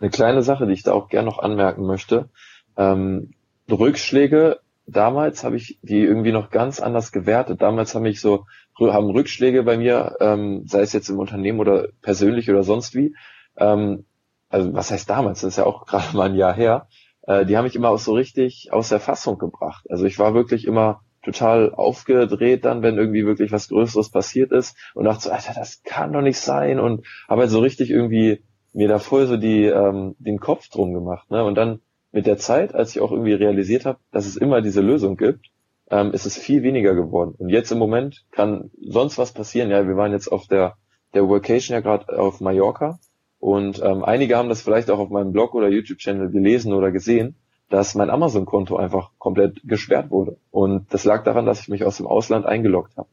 Eine 0.00 0.10
kleine 0.10 0.42
Sache, 0.42 0.66
die 0.66 0.74
ich 0.74 0.82
da 0.82 0.92
auch 0.92 1.08
gerne 1.08 1.26
noch 1.26 1.38
anmerken 1.38 1.86
möchte. 1.86 2.28
Ähm, 2.76 3.30
Rückschläge, 3.70 4.60
damals 4.86 5.44
habe 5.44 5.56
ich 5.56 5.78
die 5.82 6.00
irgendwie 6.00 6.32
noch 6.32 6.50
ganz 6.50 6.80
anders 6.80 7.12
gewertet. 7.12 7.62
Damals 7.62 7.94
habe 7.94 8.08
ich 8.08 8.20
so, 8.20 8.46
haben 8.78 9.10
Rückschläge 9.10 9.62
bei 9.62 9.76
mir, 9.76 10.16
ähm, 10.20 10.66
sei 10.66 10.80
es 10.80 10.92
jetzt 10.92 11.08
im 11.08 11.18
Unternehmen 11.18 11.60
oder 11.60 11.88
persönlich 12.02 12.50
oder 12.50 12.62
sonst 12.62 12.94
wie, 12.94 13.14
ähm, 13.56 14.04
also 14.48 14.72
was 14.74 14.90
heißt 14.90 15.08
damals, 15.08 15.40
das 15.40 15.54
ist 15.54 15.58
ja 15.58 15.66
auch 15.66 15.86
gerade 15.86 16.16
mal 16.16 16.28
ein 16.28 16.36
Jahr 16.36 16.54
her, 16.54 16.88
äh, 17.22 17.44
die 17.44 17.56
haben 17.56 17.64
mich 17.64 17.76
immer 17.76 17.90
auch 17.90 17.98
so 17.98 18.14
richtig 18.14 18.72
aus 18.72 18.88
der 18.88 19.00
Fassung 19.00 19.38
gebracht. 19.38 19.86
Also 19.90 20.04
ich 20.04 20.18
war 20.18 20.34
wirklich 20.34 20.66
immer 20.66 21.02
total 21.22 21.72
aufgedreht 21.74 22.64
dann, 22.64 22.82
wenn 22.82 22.98
irgendwie 22.98 23.24
wirklich 23.24 23.50
was 23.50 23.68
Größeres 23.68 24.10
passiert 24.10 24.52
ist 24.52 24.76
und 24.94 25.04
dachte 25.04 25.22
so, 25.22 25.30
Alter, 25.30 25.54
das 25.54 25.82
kann 25.82 26.12
doch 26.12 26.20
nicht 26.20 26.38
sein 26.38 26.78
und 26.78 27.06
habe 27.28 27.42
halt 27.42 27.50
so 27.50 27.60
richtig 27.60 27.90
irgendwie 27.90 28.44
mir 28.74 28.88
da 28.88 28.98
voll 28.98 29.26
so 29.26 29.36
die, 29.36 29.64
ähm, 29.64 30.16
den 30.18 30.38
Kopf 30.38 30.68
drum 30.68 30.92
gemacht. 30.92 31.30
Ne? 31.30 31.42
Und 31.44 31.54
dann 31.54 31.80
mit 32.14 32.26
der 32.26 32.38
Zeit, 32.38 32.74
als 32.74 32.94
ich 32.94 33.02
auch 33.02 33.10
irgendwie 33.10 33.32
realisiert 33.32 33.84
habe, 33.84 33.98
dass 34.12 34.24
es 34.24 34.36
immer 34.36 34.62
diese 34.62 34.80
Lösung 34.80 35.16
gibt, 35.16 35.50
ähm, 35.90 36.12
ist 36.12 36.26
es 36.26 36.38
viel 36.38 36.62
weniger 36.62 36.94
geworden. 36.94 37.34
Und 37.36 37.48
jetzt 37.48 37.72
im 37.72 37.78
Moment 37.78 38.24
kann 38.30 38.70
sonst 38.80 39.18
was 39.18 39.32
passieren. 39.32 39.68
Ja, 39.68 39.86
wir 39.88 39.96
waren 39.96 40.12
jetzt 40.12 40.28
auf 40.28 40.46
der, 40.46 40.76
der 41.12 41.28
Vacation 41.28 41.74
ja 41.74 41.80
gerade 41.80 42.16
auf 42.16 42.40
Mallorca 42.40 43.00
und 43.40 43.82
ähm, 43.82 44.04
einige 44.04 44.36
haben 44.36 44.48
das 44.48 44.62
vielleicht 44.62 44.92
auch 44.92 45.00
auf 45.00 45.10
meinem 45.10 45.32
Blog 45.32 45.54
oder 45.54 45.68
YouTube-Channel 45.68 46.30
gelesen 46.30 46.72
oder 46.72 46.92
gesehen, 46.92 47.34
dass 47.68 47.96
mein 47.96 48.10
Amazon-Konto 48.10 48.76
einfach 48.76 49.10
komplett 49.18 49.60
gesperrt 49.64 50.10
wurde. 50.10 50.36
Und 50.52 50.94
das 50.94 51.04
lag 51.04 51.24
daran, 51.24 51.46
dass 51.46 51.60
ich 51.60 51.68
mich 51.68 51.84
aus 51.84 51.96
dem 51.96 52.06
Ausland 52.06 52.46
eingeloggt 52.46 52.96
habe. 52.96 53.08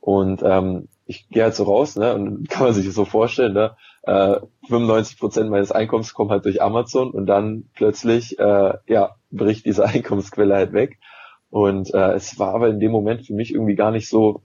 Und 0.00 0.42
ähm, 0.44 0.88
ich 1.06 1.28
gehe 1.28 1.42
halt 1.42 1.54
so 1.54 1.64
raus, 1.64 1.96
ne, 1.96 2.14
und 2.14 2.48
kann 2.48 2.64
man 2.64 2.74
sich 2.74 2.92
so 2.92 3.04
vorstellen, 3.04 3.54
ne, 3.54 3.76
äh, 4.02 4.40
95 4.68 5.18
Prozent 5.18 5.50
meines 5.50 5.72
Einkommens 5.72 6.14
kommen 6.14 6.30
halt 6.30 6.44
durch 6.44 6.62
Amazon 6.62 7.10
und 7.10 7.26
dann 7.26 7.68
plötzlich, 7.74 8.38
äh, 8.38 8.74
ja, 8.86 9.16
bricht 9.30 9.66
diese 9.66 9.84
Einkommensquelle 9.86 10.54
halt 10.54 10.72
weg. 10.72 10.98
Und 11.50 11.94
äh, 11.94 12.14
es 12.14 12.38
war 12.38 12.54
aber 12.54 12.68
in 12.68 12.80
dem 12.80 12.90
Moment 12.90 13.26
für 13.26 13.34
mich 13.34 13.54
irgendwie 13.54 13.76
gar 13.76 13.92
nicht 13.92 14.08
so 14.08 14.42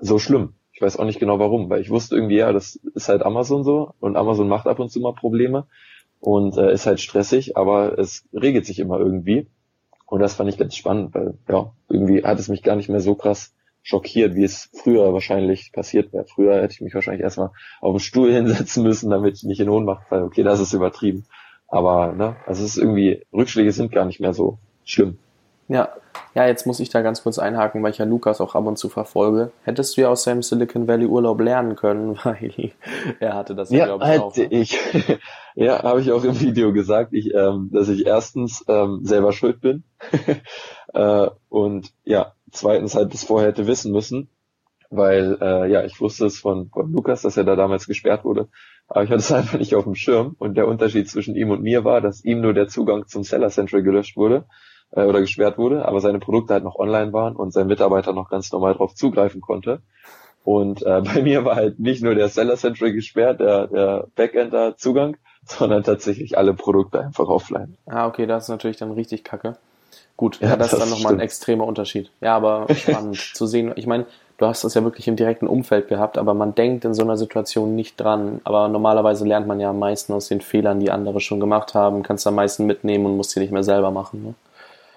so 0.00 0.18
schlimm. 0.18 0.54
Ich 0.72 0.82
weiß 0.82 0.98
auch 0.98 1.04
nicht 1.04 1.18
genau 1.18 1.38
warum, 1.38 1.70
weil 1.70 1.80
ich 1.80 1.90
wusste 1.90 2.16
irgendwie, 2.16 2.36
ja, 2.36 2.52
das 2.52 2.76
ist 2.94 3.08
halt 3.08 3.22
Amazon 3.22 3.64
so 3.64 3.94
und 4.00 4.16
Amazon 4.16 4.48
macht 4.48 4.66
ab 4.66 4.78
und 4.78 4.90
zu 4.90 5.00
mal 5.00 5.14
Probleme 5.14 5.66
und 6.20 6.56
äh, 6.56 6.72
ist 6.72 6.86
halt 6.86 7.00
stressig, 7.00 7.56
aber 7.56 7.98
es 7.98 8.24
regelt 8.32 8.66
sich 8.66 8.78
immer 8.78 8.98
irgendwie. 8.98 9.48
Und 10.06 10.20
das 10.20 10.34
fand 10.34 10.48
ich 10.48 10.58
ganz 10.58 10.76
spannend, 10.76 11.14
weil 11.14 11.34
ja, 11.48 11.72
irgendwie 11.88 12.24
hat 12.24 12.38
es 12.38 12.48
mich 12.48 12.62
gar 12.62 12.76
nicht 12.76 12.88
mehr 12.88 13.00
so 13.00 13.14
krass 13.14 13.54
schockiert, 13.86 14.34
wie 14.34 14.42
es 14.42 14.68
früher 14.82 15.12
wahrscheinlich 15.12 15.70
passiert 15.72 16.12
wäre. 16.12 16.24
Früher 16.24 16.60
hätte 16.60 16.74
ich 16.74 16.80
mich 16.80 16.92
wahrscheinlich 16.92 17.22
erstmal 17.22 17.52
auf 17.80 17.94
den 17.94 18.00
Stuhl 18.00 18.32
hinsetzen 18.34 18.82
müssen, 18.82 19.10
damit 19.10 19.36
ich 19.36 19.44
nicht 19.44 19.60
in 19.60 19.68
Ohnmacht 19.68 20.08
falle. 20.08 20.24
Okay, 20.24 20.42
das 20.42 20.58
ist 20.58 20.72
übertrieben. 20.72 21.24
Aber 21.68 22.12
ne, 22.12 22.34
also 22.46 22.64
es 22.64 22.70
ist 22.70 22.78
irgendwie, 22.78 23.24
Rückschläge 23.32 23.70
sind 23.70 23.92
gar 23.92 24.04
nicht 24.04 24.18
mehr 24.18 24.34
so 24.34 24.58
schlimm. 24.84 25.18
Ja, 25.68 25.90
ja, 26.34 26.46
jetzt 26.46 26.66
muss 26.66 26.80
ich 26.80 26.88
da 26.90 27.02
ganz 27.02 27.22
kurz 27.22 27.38
einhaken, 27.38 27.82
weil 27.82 27.92
ich 27.92 27.98
ja 27.98 28.04
Lukas 28.04 28.40
auch 28.40 28.56
ab 28.56 28.66
und 28.66 28.76
zu 28.76 28.88
verfolge. 28.88 29.52
Hättest 29.62 29.96
du 29.96 30.00
ja 30.00 30.08
aus 30.08 30.24
seinem 30.24 30.42
Silicon 30.42 30.88
Valley 30.88 31.06
Urlaub 31.06 31.40
lernen 31.40 31.76
können, 31.76 32.18
weil 32.24 32.72
er 33.20 33.34
hatte 33.34 33.54
das 33.54 33.70
ja, 33.70 33.84
glaube 33.84 34.04
ich, 34.04 34.20
auch. 34.20 34.36
Ne? 34.36 34.44
ich. 34.50 34.78
ja, 35.54 35.82
habe 35.84 36.00
ich 36.00 36.10
auch 36.10 36.24
im 36.24 36.40
Video 36.40 36.72
gesagt, 36.72 37.12
ich, 37.12 37.32
ähm, 37.32 37.70
dass 37.72 37.88
ich 37.88 38.04
erstens 38.04 38.64
ähm, 38.66 39.00
selber 39.04 39.32
schuld 39.32 39.60
bin 39.60 39.84
äh, 40.92 41.28
und 41.48 41.92
ja, 42.04 42.32
zweitens 42.50 42.94
halt 42.94 43.12
das 43.12 43.24
vorher 43.24 43.48
hätte 43.48 43.66
wissen 43.66 43.92
müssen, 43.92 44.28
weil 44.90 45.38
äh, 45.40 45.70
ja, 45.70 45.84
ich 45.84 46.00
wusste 46.00 46.26
es 46.26 46.38
von, 46.38 46.68
von 46.70 46.92
Lukas, 46.92 47.22
dass 47.22 47.36
er 47.36 47.44
da 47.44 47.56
damals 47.56 47.86
gesperrt 47.86 48.24
wurde, 48.24 48.48
aber 48.88 49.02
ich 49.04 49.10
hatte 49.10 49.20
es 49.20 49.32
einfach 49.32 49.58
nicht 49.58 49.74
auf 49.74 49.84
dem 49.84 49.94
Schirm 49.94 50.36
und 50.38 50.56
der 50.56 50.68
Unterschied 50.68 51.08
zwischen 51.08 51.36
ihm 51.36 51.50
und 51.50 51.62
mir 51.62 51.84
war, 51.84 52.00
dass 52.00 52.24
ihm 52.24 52.40
nur 52.40 52.54
der 52.54 52.68
Zugang 52.68 53.06
zum 53.06 53.24
Seller 53.24 53.50
Central 53.50 53.82
gelöscht 53.82 54.16
wurde 54.16 54.46
äh, 54.92 55.04
oder 55.04 55.20
gesperrt 55.20 55.58
wurde, 55.58 55.86
aber 55.86 56.00
seine 56.00 56.18
Produkte 56.18 56.54
halt 56.54 56.64
noch 56.64 56.76
online 56.76 57.12
waren 57.12 57.36
und 57.36 57.52
sein 57.52 57.66
Mitarbeiter 57.66 58.12
noch 58.12 58.30
ganz 58.30 58.52
normal 58.52 58.74
darauf 58.74 58.94
zugreifen 58.94 59.40
konnte. 59.40 59.82
Und 60.44 60.82
äh, 60.82 61.00
bei 61.04 61.22
mir 61.22 61.44
war 61.44 61.56
halt 61.56 61.80
nicht 61.80 62.02
nur 62.02 62.14
der 62.14 62.28
Seller 62.28 62.56
Central 62.56 62.92
gesperrt, 62.92 63.40
der, 63.40 63.66
der 63.66 64.06
Backender 64.14 64.76
Zugang, 64.76 65.16
sondern 65.44 65.82
tatsächlich 65.82 66.38
alle 66.38 66.54
Produkte 66.54 67.00
einfach 67.00 67.28
offline. 67.28 67.76
Ah, 67.86 68.06
okay, 68.06 68.26
das 68.26 68.44
ist 68.44 68.48
natürlich 68.48 68.76
dann 68.76 68.92
richtig 68.92 69.24
kacke. 69.24 69.56
Gut, 70.16 70.40
ja, 70.40 70.56
das, 70.56 70.70
das 70.70 70.72
ist 70.72 70.80
dann 70.80 70.90
nochmal 70.90 71.14
ein 71.14 71.20
extremer 71.20 71.66
Unterschied. 71.66 72.10
Ja, 72.20 72.36
aber 72.36 72.66
spannend 72.74 73.16
zu 73.16 73.46
sehen. 73.46 73.72
Ich 73.76 73.86
meine, 73.86 74.06
du 74.38 74.46
hast 74.46 74.64
das 74.64 74.74
ja 74.74 74.82
wirklich 74.82 75.08
im 75.08 75.16
direkten 75.16 75.46
Umfeld 75.46 75.88
gehabt, 75.88 76.16
aber 76.16 76.34
man 76.34 76.54
denkt 76.54 76.84
in 76.84 76.94
so 76.94 77.02
einer 77.02 77.16
Situation 77.16 77.74
nicht 77.74 78.00
dran. 78.00 78.40
Aber 78.44 78.68
normalerweise 78.68 79.26
lernt 79.26 79.46
man 79.46 79.60
ja 79.60 79.70
am 79.70 79.78
meisten 79.78 80.12
aus 80.12 80.28
den 80.28 80.40
Fehlern, 80.40 80.80
die 80.80 80.90
andere 80.90 81.20
schon 81.20 81.40
gemacht 81.40 81.74
haben, 81.74 82.02
kannst 82.02 82.26
am 82.26 82.34
meisten 82.34 82.64
mitnehmen 82.66 83.06
und 83.06 83.16
musst 83.16 83.30
sie 83.30 83.40
nicht 83.40 83.52
mehr 83.52 83.64
selber 83.64 83.90
machen. 83.90 84.24
Ne? 84.24 84.34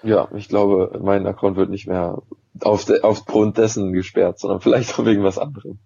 Ja, 0.02 0.28
ich 0.34 0.48
glaube, 0.48 0.98
mein 1.02 1.26
Account 1.26 1.56
wird 1.56 1.68
nicht 1.68 1.86
mehr 1.86 2.18
auf 2.62 2.84
de, 2.84 3.02
aufgrund 3.02 3.58
dessen 3.58 3.92
gesperrt, 3.92 4.38
sondern 4.38 4.60
vielleicht 4.60 4.98
auch 4.98 5.04
wegen 5.04 5.22
was 5.22 5.38
anderem. 5.38 5.78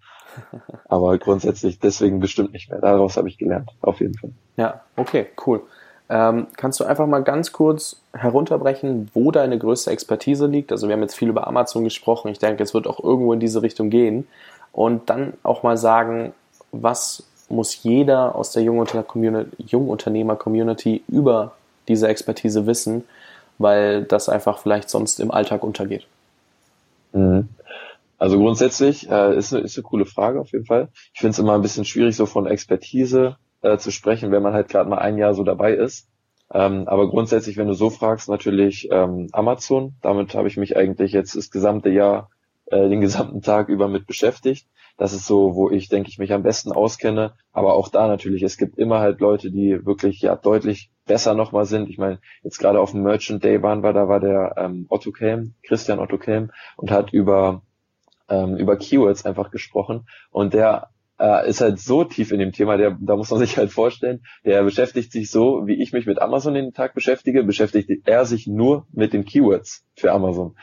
Aber 0.89 1.17
grundsätzlich 1.19 1.79
deswegen 1.79 2.21
bestimmt 2.21 2.53
nicht 2.53 2.71
mehr. 2.71 2.81
Daraus 2.81 3.17
habe 3.17 3.29
ich 3.29 3.39
gelernt, 3.39 3.71
auf 3.81 4.01
jeden 4.01 4.15
Fall. 4.15 4.31
Ja, 4.57 4.83
okay, 4.97 5.27
cool. 5.47 5.63
Ähm, 6.11 6.49
kannst 6.57 6.81
du 6.81 6.85
einfach 6.85 7.07
mal 7.07 7.23
ganz 7.23 7.53
kurz 7.53 7.97
herunterbrechen, 8.13 9.11
wo 9.15 9.31
deine 9.31 9.59
größte 9.59 9.91
Expertise 9.91 10.47
liegt? 10.47 10.71
Also 10.71 10.89
wir 10.89 10.95
haben 10.95 11.03
jetzt 11.03 11.17
viel 11.17 11.29
über 11.29 11.47
Amazon 11.47 11.85
gesprochen. 11.85 12.29
Ich 12.29 12.39
denke, 12.39 12.63
es 12.63 12.75
wird 12.75 12.87
auch 12.87 13.03
irgendwo 13.03 13.33
in 13.33 13.41
diese 13.41 13.63
Richtung 13.63 13.89
gehen. 13.91 14.27
Und 14.73 15.09
dann 15.09 15.33
auch 15.43 15.63
mal 15.63 15.79
sagen, 15.79 16.35
was 16.73 17.23
muss 17.49 17.83
jeder 17.83 18.35
aus 18.35 18.51
der 18.51 18.65
Jungunternehmer-Community 18.65 21.03
über 21.09 21.53
diese 21.89 22.09
Expertise 22.09 22.67
wissen, 22.67 23.05
weil 23.59 24.05
das 24.05 24.29
einfach 24.29 24.59
vielleicht 24.59 24.91
sonst 24.91 25.21
im 25.21 25.31
Alltag 25.31 25.63
untergeht? 25.63 26.07
Mhm. 27.13 27.49
Also 28.19 28.39
grundsätzlich 28.39 29.09
äh, 29.11 29.37
ist, 29.37 29.53
eine, 29.53 29.63
ist 29.63 29.77
eine 29.77 29.83
coole 29.83 30.07
Frage 30.07 30.41
auf 30.41 30.53
jeden 30.53 30.67
Fall. 30.67 30.89
Ich 31.13 31.21
finde 31.21 31.33
es 31.33 31.39
immer 31.39 31.55
ein 31.55 31.63
bisschen 31.63 31.85
schwierig, 31.85 32.17
so 32.17 32.27
von 32.27 32.47
Expertise 32.47 33.37
äh, 33.65 33.79
zu 33.79 33.91
sprechen, 33.91 34.31
wenn 34.31 34.43
man 34.43 34.53
halt 34.53 34.69
gerade 34.69 34.89
mal 34.89 34.99
ein 34.99 35.19
Jahr 35.19 35.35
so 35.35 35.43
dabei 35.43 35.73
ist. 35.73 36.09
Ähm, 36.53 36.87
aber 36.87 37.09
grundsätzlich, 37.09 37.57
wenn 37.57 37.67
du 37.67 37.75
so 37.75 37.91
fragst, 37.91 38.29
natürlich 38.29 38.89
ähm, 38.93 39.29
Amazon. 39.33 39.95
Damit 40.03 40.35
habe 40.35 40.49
ich 40.49 40.57
mich 40.57 40.77
eigentlich 40.77 41.13
jetzt 41.13 41.35
das 41.35 41.51
gesamte 41.51 41.89
Jahr, 41.89 42.31
äh, 42.67 42.89
den 42.89 43.01
gesamten 43.01 43.41
Tag 43.41 43.69
über 43.69 43.89
mit 43.89 44.07
beschäftigt. 44.07 44.69
Das 44.97 45.13
ist 45.13 45.27
so, 45.27 45.57
wo 45.57 45.71
ich, 45.71 45.89
denke 45.89 46.09
ich, 46.09 46.19
mich 46.19 46.33
am 46.33 46.45
besten 46.45 46.71
auskenne. 46.71 47.33
Aber 47.53 47.75
auch 47.75 47.89
da 47.89 48.07
natürlich, 48.07 48.43
es 48.43 48.59
gibt 48.59 48.79
immer 48.79 49.01
halt 49.01 49.21
Leute, 49.21 49.51
die 49.51 49.85
wirklich 49.85 50.21
ja 50.21 50.37
deutlich 50.37 50.91
besser 51.07 51.35
nochmal 51.35 51.65
sind. 51.65 51.89
Ich 51.89 51.99
meine, 51.99 52.21
jetzt 52.43 52.59
gerade 52.59 52.81
auf 52.81 52.93
dem 52.93 53.03
Merchant 53.03 53.43
Day 53.43 53.63
waren 53.63 53.83
wir, 53.83 53.93
da 53.93 54.09
war 54.09 54.21
der 54.21 54.55
ähm, 54.57 54.87
Otto 54.91 55.11
Kelm, 55.11 55.55
Christian 55.63 55.99
Otto 55.99 56.19
Kelm, 56.19 56.53
und 56.77 56.91
hat 56.91 57.13
über, 57.13 57.63
ähm, 58.29 58.57
über 58.57 58.77
Keywords 58.77 59.25
einfach 59.25 59.51
gesprochen. 59.51 60.07
Und 60.31 60.55
der 60.55 60.91
äh, 61.25 61.49
ist 61.49 61.63
halt 61.63 61.79
so 61.79 62.05
tief 62.05 62.33
in 62.33 62.39
dem 62.39 62.53
Thema, 62.53 62.77
der, 62.77 62.97
da 63.01 63.17
muss 63.17 63.31
man 63.31 63.41
sich 63.45 63.57
halt 63.57 63.73
vorstellen, 63.73 64.23
der 64.45 64.63
beschäftigt 64.63 65.11
sich 65.11 65.31
so, 65.31 65.67
wie 65.67 65.83
ich 65.83 65.93
mich 65.93 66.07
mit 66.07 66.21
Amazon 66.21 66.55
den 66.55 66.75
Tag 66.75 66.95
beschäftige, 66.95 67.43
beschäftigt 67.45 67.91
er 68.07 68.27
sich 68.27 68.47
nur 68.47 68.87
mit 68.93 69.13
den 69.13 69.25
Keywords 69.25 69.85
für 69.95 70.13
Amazon. 70.13 70.57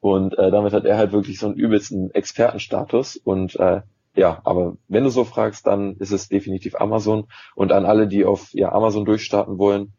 Und 0.00 0.36
äh, 0.38 0.50
damit 0.50 0.72
hat 0.72 0.84
er 0.84 0.96
halt 0.96 1.12
wirklich 1.12 1.38
so 1.38 1.46
einen 1.46 1.56
übelsten 1.56 2.10
Expertenstatus. 2.12 3.16
Und 3.16 3.56
äh, 3.56 3.82
ja, 4.14 4.40
aber 4.44 4.76
wenn 4.88 5.04
du 5.04 5.10
so 5.10 5.24
fragst, 5.24 5.66
dann 5.66 5.96
ist 5.96 6.12
es 6.12 6.28
definitiv 6.28 6.76
Amazon. 6.76 7.28
Und 7.54 7.72
an 7.72 7.84
alle, 7.84 8.08
die 8.08 8.24
auf 8.24 8.52
ja, 8.52 8.72
Amazon 8.72 9.04
durchstarten 9.04 9.58
wollen, 9.58 9.92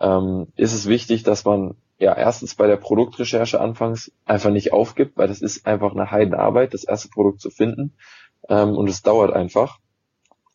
ähm, 0.00 0.48
ist 0.56 0.74
es 0.74 0.88
wichtig, 0.88 1.22
dass 1.22 1.44
man 1.44 1.76
ja 1.98 2.16
erstens 2.16 2.56
bei 2.56 2.66
der 2.66 2.76
Produktrecherche 2.76 3.60
anfangs 3.60 4.12
einfach 4.24 4.50
nicht 4.50 4.72
aufgibt, 4.72 5.16
weil 5.16 5.28
das 5.28 5.40
ist 5.40 5.66
einfach 5.66 5.92
eine 5.92 6.10
Heidenarbeit, 6.10 6.74
das 6.74 6.84
erste 6.84 7.08
Produkt 7.08 7.40
zu 7.40 7.50
finden. 7.50 7.94
Ähm, 8.48 8.76
und 8.76 8.88
es 8.88 9.02
dauert 9.02 9.32
einfach. 9.32 9.78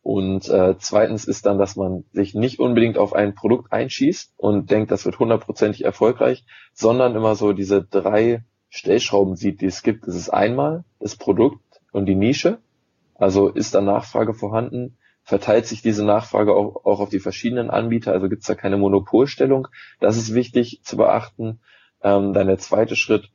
Und 0.01 0.47
äh, 0.49 0.75
zweitens 0.79 1.25
ist 1.25 1.45
dann, 1.45 1.57
dass 1.57 1.75
man 1.75 2.05
sich 2.13 2.33
nicht 2.33 2.59
unbedingt 2.59 2.97
auf 2.97 3.13
ein 3.13 3.35
Produkt 3.35 3.71
einschießt 3.71 4.33
und 4.37 4.71
denkt, 4.71 4.91
das 4.91 5.05
wird 5.05 5.19
hundertprozentig 5.19 5.83
erfolgreich, 5.83 6.45
sondern 6.73 7.15
immer 7.15 7.35
so 7.35 7.53
diese 7.53 7.83
drei 7.83 8.43
Stellschrauben 8.69 9.35
sieht, 9.35 9.61
die 9.61 9.65
es 9.65 9.83
gibt. 9.83 10.07
Das 10.07 10.15
ist 10.15 10.29
einmal 10.29 10.85
das 10.99 11.15
Produkt 11.15 11.81
und 11.91 12.05
die 12.05 12.15
Nische. 12.15 12.59
Also 13.15 13.49
ist 13.49 13.75
da 13.75 13.81
Nachfrage 13.81 14.33
vorhanden? 14.33 14.97
Verteilt 15.23 15.67
sich 15.67 15.81
diese 15.81 16.05
Nachfrage 16.05 16.55
auch, 16.55 16.85
auch 16.85 17.01
auf 17.01 17.09
die 17.09 17.19
verschiedenen 17.19 17.69
Anbieter? 17.69 18.13
Also 18.13 18.29
gibt 18.29 18.41
es 18.41 18.47
da 18.47 18.55
keine 18.55 18.77
Monopolstellung? 18.77 19.67
Das 19.99 20.17
ist 20.17 20.33
wichtig 20.33 20.79
zu 20.83 20.97
beachten. 20.97 21.59
Ähm, 22.01 22.33
dann 22.33 22.47
der 22.47 22.57
zweite 22.57 22.95
Schritt 22.95 23.29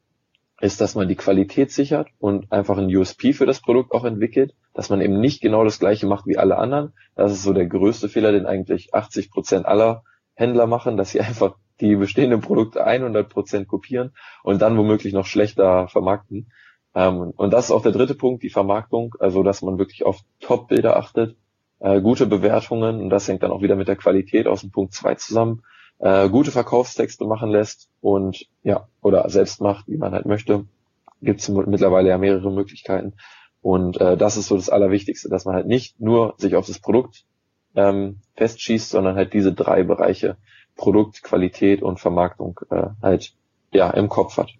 ist, 0.60 0.80
dass 0.80 0.94
man 0.94 1.08
die 1.08 1.16
Qualität 1.16 1.72
sichert 1.72 2.08
und 2.18 2.52
einfach 2.52 2.78
ein 2.78 2.94
USP 2.94 3.32
für 3.32 3.46
das 3.46 3.60
Produkt 3.60 3.92
auch 3.92 4.04
entwickelt, 4.04 4.54
dass 4.72 4.88
man 4.88 5.00
eben 5.00 5.20
nicht 5.20 5.40
genau 5.40 5.64
das 5.64 5.78
gleiche 5.78 6.06
macht 6.06 6.26
wie 6.26 6.38
alle 6.38 6.56
anderen. 6.56 6.92
Das 7.16 7.32
ist 7.32 7.42
so 7.42 7.52
der 7.52 7.66
größte 7.66 8.08
Fehler, 8.08 8.32
den 8.32 8.46
eigentlich 8.46 8.94
80 8.94 9.30
Prozent 9.30 9.66
aller 9.66 10.04
Händler 10.34 10.66
machen, 10.66 10.96
dass 10.96 11.10
sie 11.10 11.20
einfach 11.22 11.56
die 11.80 11.96
bestehenden 11.96 12.40
Produkte 12.40 12.84
100 12.84 13.28
Prozent 13.28 13.68
kopieren 13.68 14.12
und 14.42 14.62
dann 14.62 14.78
womöglich 14.78 15.12
noch 15.12 15.26
schlechter 15.26 15.88
vermarkten. 15.88 16.52
Ähm, 16.94 17.32
und 17.36 17.52
das 17.52 17.66
ist 17.66 17.70
auch 17.72 17.82
der 17.82 17.92
dritte 17.92 18.14
Punkt, 18.14 18.42
die 18.44 18.50
Vermarktung, 18.50 19.14
also 19.18 19.42
dass 19.42 19.62
man 19.62 19.78
wirklich 19.78 20.06
auf 20.06 20.20
Top-Bilder 20.40 20.96
achtet, 20.96 21.36
äh, 21.80 22.00
gute 22.00 22.26
Bewertungen 22.26 23.00
und 23.00 23.10
das 23.10 23.26
hängt 23.26 23.42
dann 23.42 23.50
auch 23.50 23.62
wieder 23.62 23.74
mit 23.74 23.88
der 23.88 23.96
Qualität 23.96 24.46
aus 24.46 24.60
dem 24.60 24.70
Punkt 24.70 24.94
zwei 24.94 25.16
zusammen, 25.16 25.62
äh, 25.98 26.28
gute 26.28 26.50
Verkaufstexte 26.50 27.24
machen 27.24 27.50
lässt 27.50 27.88
und 28.00 28.46
ja, 28.62 28.88
oder 29.02 29.28
selbst 29.30 29.60
macht, 29.60 29.88
wie 29.88 29.96
man 29.96 30.12
halt 30.12 30.26
möchte. 30.26 30.64
Gibt 31.22 31.40
es 31.40 31.48
mittlerweile 31.48 32.10
ja 32.10 32.18
mehrere 32.18 32.50
Möglichkeiten. 32.50 33.14
Und 33.62 34.00
äh, 34.00 34.16
das 34.16 34.36
ist 34.36 34.48
so 34.48 34.56
das 34.56 34.68
Allerwichtigste, 34.68 35.28
dass 35.28 35.46
man 35.46 35.54
halt 35.54 35.66
nicht 35.66 35.98
nur 35.98 36.34
sich 36.36 36.54
auf 36.54 36.66
das 36.66 36.80
Produkt 36.80 37.24
ähm, 37.74 38.18
festschießt, 38.36 38.90
sondern 38.90 39.16
halt 39.16 39.32
diese 39.32 39.52
drei 39.52 39.82
Bereiche 39.82 40.36
Produkt, 40.76 41.22
Qualität 41.22 41.82
und 41.82 42.00
Vermarktung 42.00 42.60
äh, 42.70 42.88
halt 43.00 43.32
ja 43.72 43.90
im 43.90 44.08
Kopf 44.08 44.36
hat. 44.36 44.50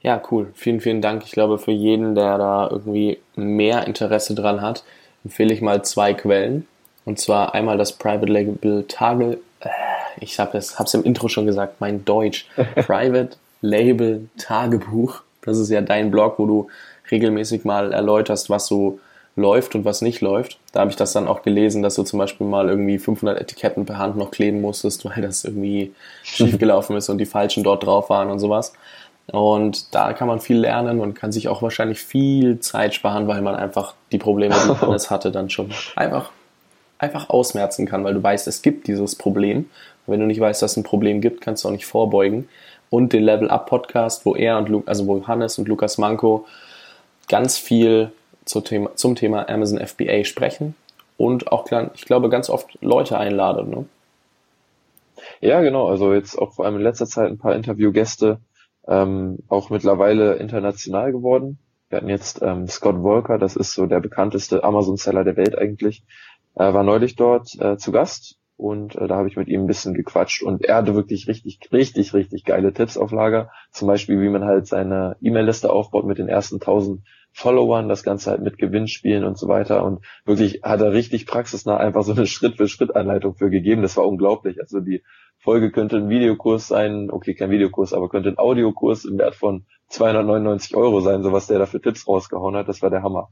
Ja, 0.00 0.20
cool. 0.30 0.50
Vielen, 0.54 0.80
vielen 0.80 1.00
Dank. 1.00 1.22
Ich 1.24 1.32
glaube, 1.32 1.58
für 1.58 1.72
jeden, 1.72 2.14
der 2.14 2.36
da 2.36 2.68
irgendwie 2.70 3.18
mehr 3.36 3.86
Interesse 3.86 4.34
dran 4.34 4.60
hat, 4.60 4.84
empfehle 5.24 5.54
ich 5.54 5.62
mal 5.62 5.82
zwei 5.82 6.12
Quellen. 6.12 6.66
Und 7.06 7.18
zwar 7.18 7.54
einmal 7.54 7.78
das 7.78 7.92
Private 7.92 8.30
Label 8.30 8.84
Tage, 8.88 9.38
äh, 9.53 9.53
ich 10.20 10.38
habe 10.38 10.56
es 10.58 10.78
hab's 10.78 10.94
im 10.94 11.04
Intro 11.04 11.28
schon 11.28 11.46
gesagt, 11.46 11.80
mein 11.80 12.04
Deutsch. 12.04 12.46
Private 12.74 13.36
Label 13.60 14.28
Tagebuch. 14.38 15.22
Das 15.42 15.58
ist 15.58 15.70
ja 15.70 15.80
dein 15.80 16.10
Blog, 16.10 16.38
wo 16.38 16.46
du 16.46 16.68
regelmäßig 17.10 17.64
mal 17.64 17.92
erläuterst, 17.92 18.50
was 18.50 18.66
so 18.66 18.98
läuft 19.36 19.74
und 19.74 19.84
was 19.84 20.00
nicht 20.00 20.20
läuft. 20.20 20.58
Da 20.72 20.80
habe 20.80 20.90
ich 20.90 20.96
das 20.96 21.12
dann 21.12 21.26
auch 21.26 21.42
gelesen, 21.42 21.82
dass 21.82 21.96
du 21.96 22.02
zum 22.02 22.18
Beispiel 22.18 22.46
mal 22.46 22.68
irgendwie 22.68 22.98
500 22.98 23.40
Etiketten 23.40 23.84
per 23.84 23.98
Hand 23.98 24.16
noch 24.16 24.30
kleben 24.30 24.60
musstest, 24.60 25.04
weil 25.04 25.22
das 25.22 25.44
irgendwie 25.44 25.92
schiefgelaufen 26.22 26.96
ist 26.96 27.08
und 27.08 27.18
die 27.18 27.26
falschen 27.26 27.64
dort 27.64 27.84
drauf 27.84 28.10
waren 28.10 28.30
und 28.30 28.38
sowas. 28.38 28.72
Und 29.26 29.94
da 29.94 30.12
kann 30.12 30.28
man 30.28 30.40
viel 30.40 30.58
lernen 30.58 31.00
und 31.00 31.14
kann 31.14 31.32
sich 31.32 31.48
auch 31.48 31.62
wahrscheinlich 31.62 32.00
viel 32.00 32.60
Zeit 32.60 32.94
sparen, 32.94 33.26
weil 33.26 33.40
man 33.40 33.56
einfach 33.56 33.94
die 34.12 34.18
Probleme, 34.18 34.54
die 34.54 34.68
man 34.68 34.80
alles 34.82 35.10
hatte, 35.10 35.32
dann 35.32 35.48
schon 35.50 35.70
einfach, 35.96 36.30
einfach 36.98 37.30
ausmerzen 37.30 37.86
kann, 37.86 38.04
weil 38.04 38.14
du 38.14 38.22
weißt, 38.22 38.46
es 38.46 38.60
gibt 38.62 38.86
dieses 38.86 39.16
Problem. 39.16 39.70
Wenn 40.06 40.20
du 40.20 40.26
nicht 40.26 40.40
weißt, 40.40 40.62
dass 40.62 40.72
es 40.72 40.76
ein 40.76 40.82
Problem 40.82 41.20
gibt, 41.20 41.40
kannst 41.40 41.64
du 41.64 41.68
auch 41.68 41.72
nicht 41.72 41.86
vorbeugen. 41.86 42.48
Und 42.90 43.12
den 43.12 43.24
Level 43.24 43.50
Up 43.50 43.66
Podcast, 43.66 44.24
wo 44.26 44.34
er 44.34 44.58
und 44.58 44.68
Lu 44.68 44.82
also 44.86 45.06
wo 45.06 45.26
Hannes 45.26 45.58
und 45.58 45.68
Lukas 45.68 45.98
Manko 45.98 46.46
ganz 47.28 47.58
viel 47.58 48.12
zum 48.44 48.64
Thema, 48.64 48.94
zum 48.94 49.14
Thema 49.16 49.48
Amazon 49.48 49.84
FBA 49.84 50.24
sprechen 50.24 50.74
und 51.16 51.50
auch, 51.50 51.66
ich 51.94 52.04
glaube, 52.04 52.28
ganz 52.28 52.50
oft 52.50 52.78
Leute 52.82 53.18
einladen. 53.18 53.70
Ne? 53.70 53.86
Ja, 55.40 55.60
genau. 55.62 55.88
Also 55.88 56.12
jetzt 56.12 56.36
auch 56.36 56.52
vor 56.52 56.66
allem 56.66 56.76
in 56.76 56.82
letzter 56.82 57.06
Zeit 57.06 57.30
ein 57.30 57.38
paar 57.38 57.54
Interviewgäste, 57.54 58.38
ähm, 58.86 59.38
auch 59.48 59.70
mittlerweile 59.70 60.34
international 60.34 61.12
geworden. 61.12 61.58
Wir 61.88 61.98
hatten 61.98 62.08
jetzt 62.08 62.42
ähm, 62.42 62.66
Scott 62.66 63.02
Volker, 63.02 63.38
das 63.38 63.56
ist 63.56 63.72
so 63.72 63.86
der 63.86 64.00
bekannteste 64.00 64.64
Amazon-Seller 64.64 65.24
der 65.24 65.36
Welt 65.36 65.56
eigentlich, 65.56 66.02
äh, 66.54 66.72
war 66.72 66.82
neulich 66.82 67.16
dort 67.16 67.54
äh, 67.60 67.76
zu 67.76 67.92
Gast 67.92 68.36
und 68.56 68.94
äh, 68.96 69.08
da 69.08 69.16
habe 69.16 69.28
ich 69.28 69.36
mit 69.36 69.48
ihm 69.48 69.62
ein 69.62 69.66
bisschen 69.66 69.94
gequatscht 69.94 70.42
und 70.42 70.64
er 70.64 70.76
hatte 70.76 70.94
wirklich 70.94 71.26
richtig, 71.26 71.58
richtig, 71.72 72.14
richtig 72.14 72.44
geile 72.44 72.72
Tipps 72.72 72.96
auf 72.96 73.10
Lager. 73.10 73.50
Zum 73.70 73.88
Beispiel, 73.88 74.20
wie 74.20 74.28
man 74.28 74.44
halt 74.44 74.66
seine 74.66 75.16
E-Mail-Liste 75.20 75.70
aufbaut 75.70 76.06
mit 76.06 76.18
den 76.18 76.28
ersten 76.28 76.56
1000 76.56 77.02
Followern, 77.36 77.88
das 77.88 78.04
Ganze 78.04 78.30
halt 78.30 78.42
mit 78.42 78.58
Gewinnspielen 78.58 79.24
und 79.24 79.36
so 79.36 79.48
weiter 79.48 79.84
und 79.84 80.04
wirklich 80.24 80.60
hat 80.62 80.80
er 80.80 80.92
richtig 80.92 81.26
praxisnah 81.26 81.76
einfach 81.76 82.04
so 82.04 82.12
eine 82.12 82.26
Schritt-für-Schritt-Anleitung 82.26 83.34
für 83.34 83.50
gegeben. 83.50 83.82
Das 83.82 83.96
war 83.96 84.06
unglaublich. 84.06 84.60
Also 84.60 84.78
die 84.78 85.02
Folge 85.38 85.72
könnte 85.72 85.96
ein 85.96 86.08
Videokurs 86.08 86.68
sein, 86.68 87.10
okay, 87.10 87.34
kein 87.34 87.50
Videokurs, 87.50 87.92
aber 87.92 88.08
könnte 88.08 88.28
ein 88.28 88.38
Audiokurs 88.38 89.04
im 89.04 89.18
Wert 89.18 89.34
von 89.34 89.66
299 89.88 90.76
Euro 90.76 91.00
sein, 91.00 91.24
so 91.24 91.32
was 91.32 91.48
der 91.48 91.58
da 91.58 91.66
für 91.66 91.80
Tipps 91.80 92.06
rausgehauen 92.06 92.54
hat. 92.54 92.68
Das 92.68 92.82
war 92.82 92.90
der 92.90 93.02
Hammer. 93.02 93.30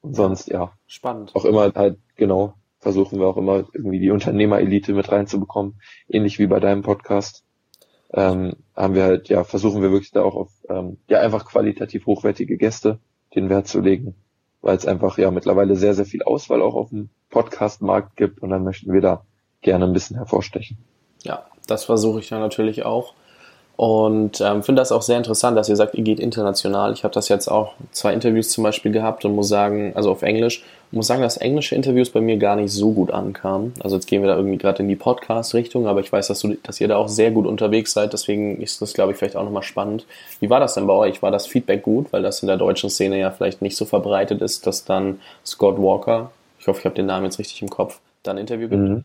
Und 0.00 0.16
sonst, 0.16 0.48
ja. 0.48 0.72
Spannend. 0.88 1.34
Auch 1.36 1.44
immer 1.44 1.72
halt, 1.72 1.98
genau, 2.16 2.54
versuchen 2.80 3.20
wir 3.20 3.26
auch 3.26 3.36
immer 3.36 3.64
irgendwie 3.72 4.00
die 4.00 4.10
Unternehmerelite 4.10 4.92
mit 4.94 5.12
reinzubekommen, 5.12 5.80
ähnlich 6.08 6.38
wie 6.38 6.46
bei 6.46 6.60
deinem 6.60 6.82
Podcast. 6.82 7.44
Ähm, 8.12 8.54
haben 8.74 8.94
wir 8.94 9.04
halt, 9.04 9.28
ja, 9.28 9.44
versuchen 9.44 9.82
wir 9.82 9.92
wirklich 9.92 10.10
da 10.10 10.22
auch 10.22 10.34
auf, 10.34 10.50
ähm, 10.68 10.98
ja, 11.06 11.20
einfach 11.20 11.44
qualitativ 11.44 12.06
hochwertige 12.06 12.56
Gäste 12.56 12.98
den 13.34 13.48
Wert 13.48 13.68
zu 13.68 13.80
legen, 13.80 14.16
weil 14.62 14.76
es 14.76 14.86
einfach 14.86 15.16
ja 15.18 15.30
mittlerweile 15.30 15.76
sehr, 15.76 15.94
sehr 15.94 16.06
viel 16.06 16.22
Auswahl 16.24 16.62
auch 16.62 16.74
auf 16.74 16.88
dem 16.88 17.10
Podcast-Markt 17.28 18.16
gibt 18.16 18.42
und 18.42 18.50
dann 18.50 18.64
möchten 18.64 18.92
wir 18.92 19.00
da 19.00 19.24
gerne 19.60 19.84
ein 19.84 19.92
bisschen 19.92 20.16
hervorstechen. 20.16 20.78
Ja, 21.22 21.46
das 21.66 21.84
versuche 21.84 22.18
ich 22.18 22.30
ja 22.30 22.40
natürlich 22.40 22.84
auch. 22.84 23.14
Und 23.80 24.42
ähm, 24.42 24.62
finde 24.62 24.82
das 24.82 24.92
auch 24.92 25.00
sehr 25.00 25.16
interessant, 25.16 25.56
dass 25.56 25.70
ihr 25.70 25.74
sagt, 25.74 25.94
ihr 25.94 26.04
geht 26.04 26.20
international. 26.20 26.92
Ich 26.92 27.02
habe 27.02 27.14
das 27.14 27.30
jetzt 27.30 27.48
auch 27.48 27.72
zwei 27.92 28.12
Interviews 28.12 28.50
zum 28.50 28.62
Beispiel 28.62 28.92
gehabt 28.92 29.24
und 29.24 29.34
muss 29.34 29.48
sagen, 29.48 29.92
also 29.94 30.10
auf 30.10 30.20
Englisch, 30.20 30.62
muss 30.90 31.06
sagen, 31.06 31.22
dass 31.22 31.38
englische 31.38 31.76
Interviews 31.76 32.10
bei 32.10 32.20
mir 32.20 32.36
gar 32.36 32.56
nicht 32.56 32.72
so 32.72 32.92
gut 32.92 33.10
ankamen. 33.10 33.72
Also 33.82 33.96
jetzt 33.96 34.04
gehen 34.04 34.20
wir 34.20 34.28
da 34.28 34.36
irgendwie 34.36 34.58
gerade 34.58 34.82
in 34.82 34.88
die 34.90 34.96
Podcast-Richtung, 34.96 35.86
aber 35.86 36.00
ich 36.00 36.12
weiß, 36.12 36.26
dass, 36.26 36.40
du, 36.40 36.58
dass 36.62 36.78
ihr 36.78 36.88
da 36.88 36.98
auch 36.98 37.08
sehr 37.08 37.30
gut 37.30 37.46
unterwegs 37.46 37.94
seid. 37.94 38.12
Deswegen 38.12 38.60
ist 38.60 38.82
das, 38.82 38.92
glaube 38.92 39.12
ich, 39.12 39.18
vielleicht 39.18 39.36
auch 39.36 39.44
nochmal 39.44 39.62
spannend. 39.62 40.04
Wie 40.40 40.50
war 40.50 40.60
das 40.60 40.74
denn 40.74 40.86
bei 40.86 40.92
euch? 40.92 41.22
War 41.22 41.30
das 41.30 41.46
Feedback 41.46 41.82
gut? 41.82 42.12
Weil 42.12 42.20
das 42.20 42.42
in 42.42 42.48
der 42.48 42.58
deutschen 42.58 42.90
Szene 42.90 43.18
ja 43.18 43.30
vielleicht 43.30 43.62
nicht 43.62 43.78
so 43.78 43.86
verbreitet 43.86 44.42
ist, 44.42 44.66
dass 44.66 44.84
dann 44.84 45.20
Scott 45.42 45.78
Walker, 45.78 46.32
ich 46.58 46.68
hoffe, 46.68 46.80
ich 46.80 46.84
habe 46.84 46.96
den 46.96 47.06
Namen 47.06 47.24
jetzt 47.24 47.38
richtig 47.38 47.62
im 47.62 47.70
Kopf, 47.70 48.00
dann 48.24 48.36
Interview 48.36 48.68
gibt. 48.68 48.82
Mhm. 48.82 49.04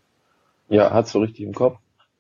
Ja, 0.68 0.92
hat 0.92 1.08
so 1.08 1.20
richtig 1.20 1.46
im 1.46 1.54
Kopf. 1.54 1.78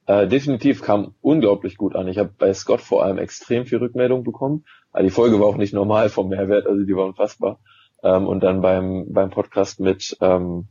Äh, 0.08 0.28
definitiv 0.28 0.82
kam 0.82 1.16
unglaublich 1.22 1.78
gut 1.78 1.96
an. 1.96 2.08
Ich 2.08 2.18
habe 2.18 2.32
bei 2.38 2.54
Scott 2.54 2.82
vor 2.82 3.04
allem 3.04 3.18
extrem 3.18 3.66
viel 3.66 3.80
Rückmeldung 3.80 4.24
bekommen. 4.24 4.66
Aber 4.92 5.04
die 5.04 5.10
Folge 5.10 5.40
war 5.40 5.48
auch 5.48 5.58
nicht 5.58 5.74
normal 5.74 6.10
vom 6.10 6.30
Mehrwert, 6.30 6.68
also 6.68 6.84
die 6.84 6.96
war 6.96 7.06
unfassbar. 7.06 7.60
Ähm, 8.04 8.28
und 8.28 8.44
dann 8.44 8.62
beim, 8.62 9.12
beim 9.12 9.32
Podcast 9.32 9.80
mit, 9.80 10.16
ähm, 10.22 10.68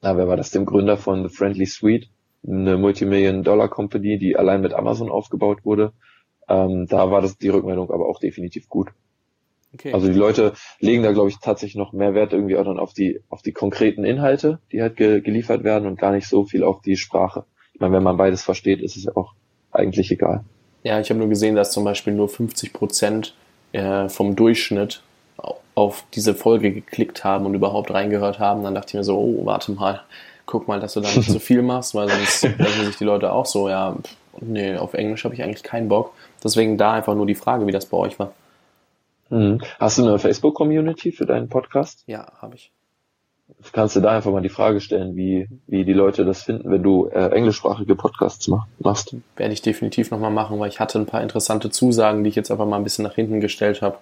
na, 0.00 0.16
wer 0.16 0.28
war 0.28 0.36
das, 0.36 0.50
dem 0.50 0.64
Gründer 0.64 0.96
von 0.96 1.28
The 1.28 1.34
Friendly 1.34 1.66
Suite, 1.66 2.08
eine 2.46 2.78
Multimillion-Dollar-Company, 2.78 4.18
die 4.18 4.36
allein 4.36 4.60
mit 4.62 4.72
Amazon 4.72 5.10
aufgebaut 5.10 5.64
wurde. 5.64 5.92
Ähm, 6.48 6.86
da 6.88 7.10
war 7.10 7.20
das 7.20 7.36
die 7.38 7.48
Rückmeldung 7.48 7.90
aber 7.90 8.08
auch 8.08 8.18
definitiv 8.18 8.68
gut. 8.68 8.88
Okay. 9.74 9.92
Also 9.92 10.06
die 10.06 10.18
Leute 10.18 10.52
legen 10.78 11.02
da, 11.02 11.12
glaube 11.12 11.28
ich, 11.28 11.38
tatsächlich 11.38 11.76
noch 11.76 11.92
mehr 11.92 12.14
Wert 12.14 12.32
irgendwie 12.32 12.56
auch 12.56 12.64
dann 12.64 12.78
auf 12.78 12.92
die, 12.92 13.20
auf 13.28 13.42
die 13.42 13.52
konkreten 13.52 14.04
Inhalte, 14.04 14.60
die 14.72 14.80
halt 14.80 14.96
ge 14.96 15.20
geliefert 15.20 15.64
werden 15.64 15.86
und 15.86 15.98
gar 15.98 16.12
nicht 16.12 16.28
so 16.28 16.44
viel 16.44 16.62
auf 16.62 16.80
die 16.80 16.96
Sprache. 16.96 17.44
Ich 17.74 17.80
meine, 17.80 17.94
wenn 17.94 18.02
man 18.02 18.16
beides 18.16 18.42
versteht, 18.42 18.80
ist 18.80 18.96
es 18.96 19.04
ja 19.04 19.12
auch 19.16 19.34
eigentlich 19.72 20.10
egal. 20.10 20.44
Ja, 20.84 21.00
ich 21.00 21.10
habe 21.10 21.18
nur 21.18 21.28
gesehen, 21.28 21.56
dass 21.56 21.72
zum 21.72 21.84
Beispiel 21.84 22.12
nur 22.12 22.28
50 22.28 22.72
Prozent 22.72 23.34
äh, 23.72 24.08
vom 24.08 24.36
Durchschnitt 24.36 25.02
auf 25.74 26.04
diese 26.14 26.34
Folge 26.34 26.72
geklickt 26.72 27.24
haben 27.24 27.46
und 27.46 27.54
überhaupt 27.54 27.92
reingehört 27.92 28.38
haben. 28.38 28.62
Dann 28.62 28.74
dachte 28.74 28.88
ich 28.88 28.94
mir 28.94 29.04
so, 29.04 29.18
oh, 29.18 29.46
warte 29.46 29.72
mal, 29.72 30.02
guck 30.46 30.68
mal, 30.68 30.78
dass 30.78 30.94
du 30.94 31.00
da 31.00 31.08
nicht 31.08 31.30
so 31.30 31.38
viel 31.40 31.62
machst, 31.62 31.94
weil 31.94 32.08
sonst 32.08 32.44
denken 32.44 32.84
sich 32.84 32.96
die 32.96 33.04
Leute 33.04 33.32
auch 33.32 33.46
so, 33.46 33.68
ja, 33.68 33.96
nee, 34.40 34.76
auf 34.76 34.94
Englisch 34.94 35.24
habe 35.24 35.34
ich 35.34 35.42
eigentlich 35.42 35.62
keinen 35.62 35.88
Bock. 35.88 36.12
Deswegen 36.42 36.78
da 36.78 36.92
einfach 36.92 37.14
nur 37.14 37.26
die 37.26 37.34
Frage, 37.34 37.66
wie 37.66 37.72
das 37.72 37.86
bei 37.86 37.96
euch 37.96 38.18
war. 38.18 38.32
Mhm. 39.30 39.60
Hast 39.80 39.98
du 39.98 40.06
eine 40.06 40.18
Facebook-Community 40.18 41.10
für 41.12 41.26
deinen 41.26 41.48
Podcast? 41.48 42.04
Ja, 42.06 42.30
habe 42.40 42.54
ich 42.54 42.70
kannst 43.72 43.96
du 43.96 44.00
da 44.00 44.10
einfach 44.10 44.30
mal 44.30 44.42
die 44.42 44.48
Frage 44.48 44.80
stellen, 44.80 45.16
wie, 45.16 45.48
wie 45.66 45.84
die 45.84 45.92
Leute 45.92 46.24
das 46.24 46.42
finden, 46.42 46.70
wenn 46.70 46.82
du 46.82 47.06
äh, 47.06 47.28
englischsprachige 47.30 47.94
Podcasts 47.94 48.48
mach, 48.48 48.66
machst. 48.78 49.14
Werde 49.36 49.52
ich 49.52 49.62
definitiv 49.62 50.10
nochmal 50.10 50.30
machen, 50.30 50.58
weil 50.58 50.68
ich 50.68 50.80
hatte 50.80 50.98
ein 50.98 51.06
paar 51.06 51.22
interessante 51.22 51.70
Zusagen, 51.70 52.24
die 52.24 52.30
ich 52.30 52.36
jetzt 52.36 52.50
einfach 52.50 52.66
mal 52.66 52.76
ein 52.76 52.84
bisschen 52.84 53.04
nach 53.04 53.14
hinten 53.14 53.40
gestellt 53.40 53.82
habe. 53.82 53.98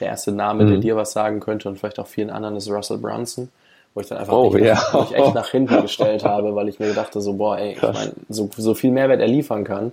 Der 0.00 0.08
erste 0.08 0.32
Name, 0.32 0.64
mhm. 0.64 0.68
der 0.68 0.78
dir 0.78 0.96
was 0.96 1.12
sagen 1.12 1.40
könnte 1.40 1.68
und 1.68 1.78
vielleicht 1.78 1.98
auch 1.98 2.06
vielen 2.06 2.30
anderen, 2.30 2.56
ist 2.56 2.70
Russell 2.70 2.98
Brunson, 2.98 3.50
wo 3.94 4.00
ich 4.00 4.08
dann 4.08 4.18
einfach 4.18 4.32
oh, 4.32 4.54
echt, 4.54 4.64
ja. 4.64 4.82
wo 4.92 5.02
ich 5.02 5.14
echt 5.14 5.34
nach 5.34 5.48
hinten 5.48 5.82
gestellt 5.82 6.24
habe, 6.24 6.54
weil 6.54 6.68
ich 6.68 6.78
mir 6.78 6.88
gedachte, 6.88 7.20
so, 7.20 7.34
boah, 7.34 7.58
ey, 7.58 7.72
ich 7.72 7.82
mein, 7.82 8.12
so, 8.28 8.50
so 8.56 8.74
viel 8.74 8.90
Mehrwert 8.90 9.20
er 9.20 9.28
liefern 9.28 9.64
kann, 9.64 9.92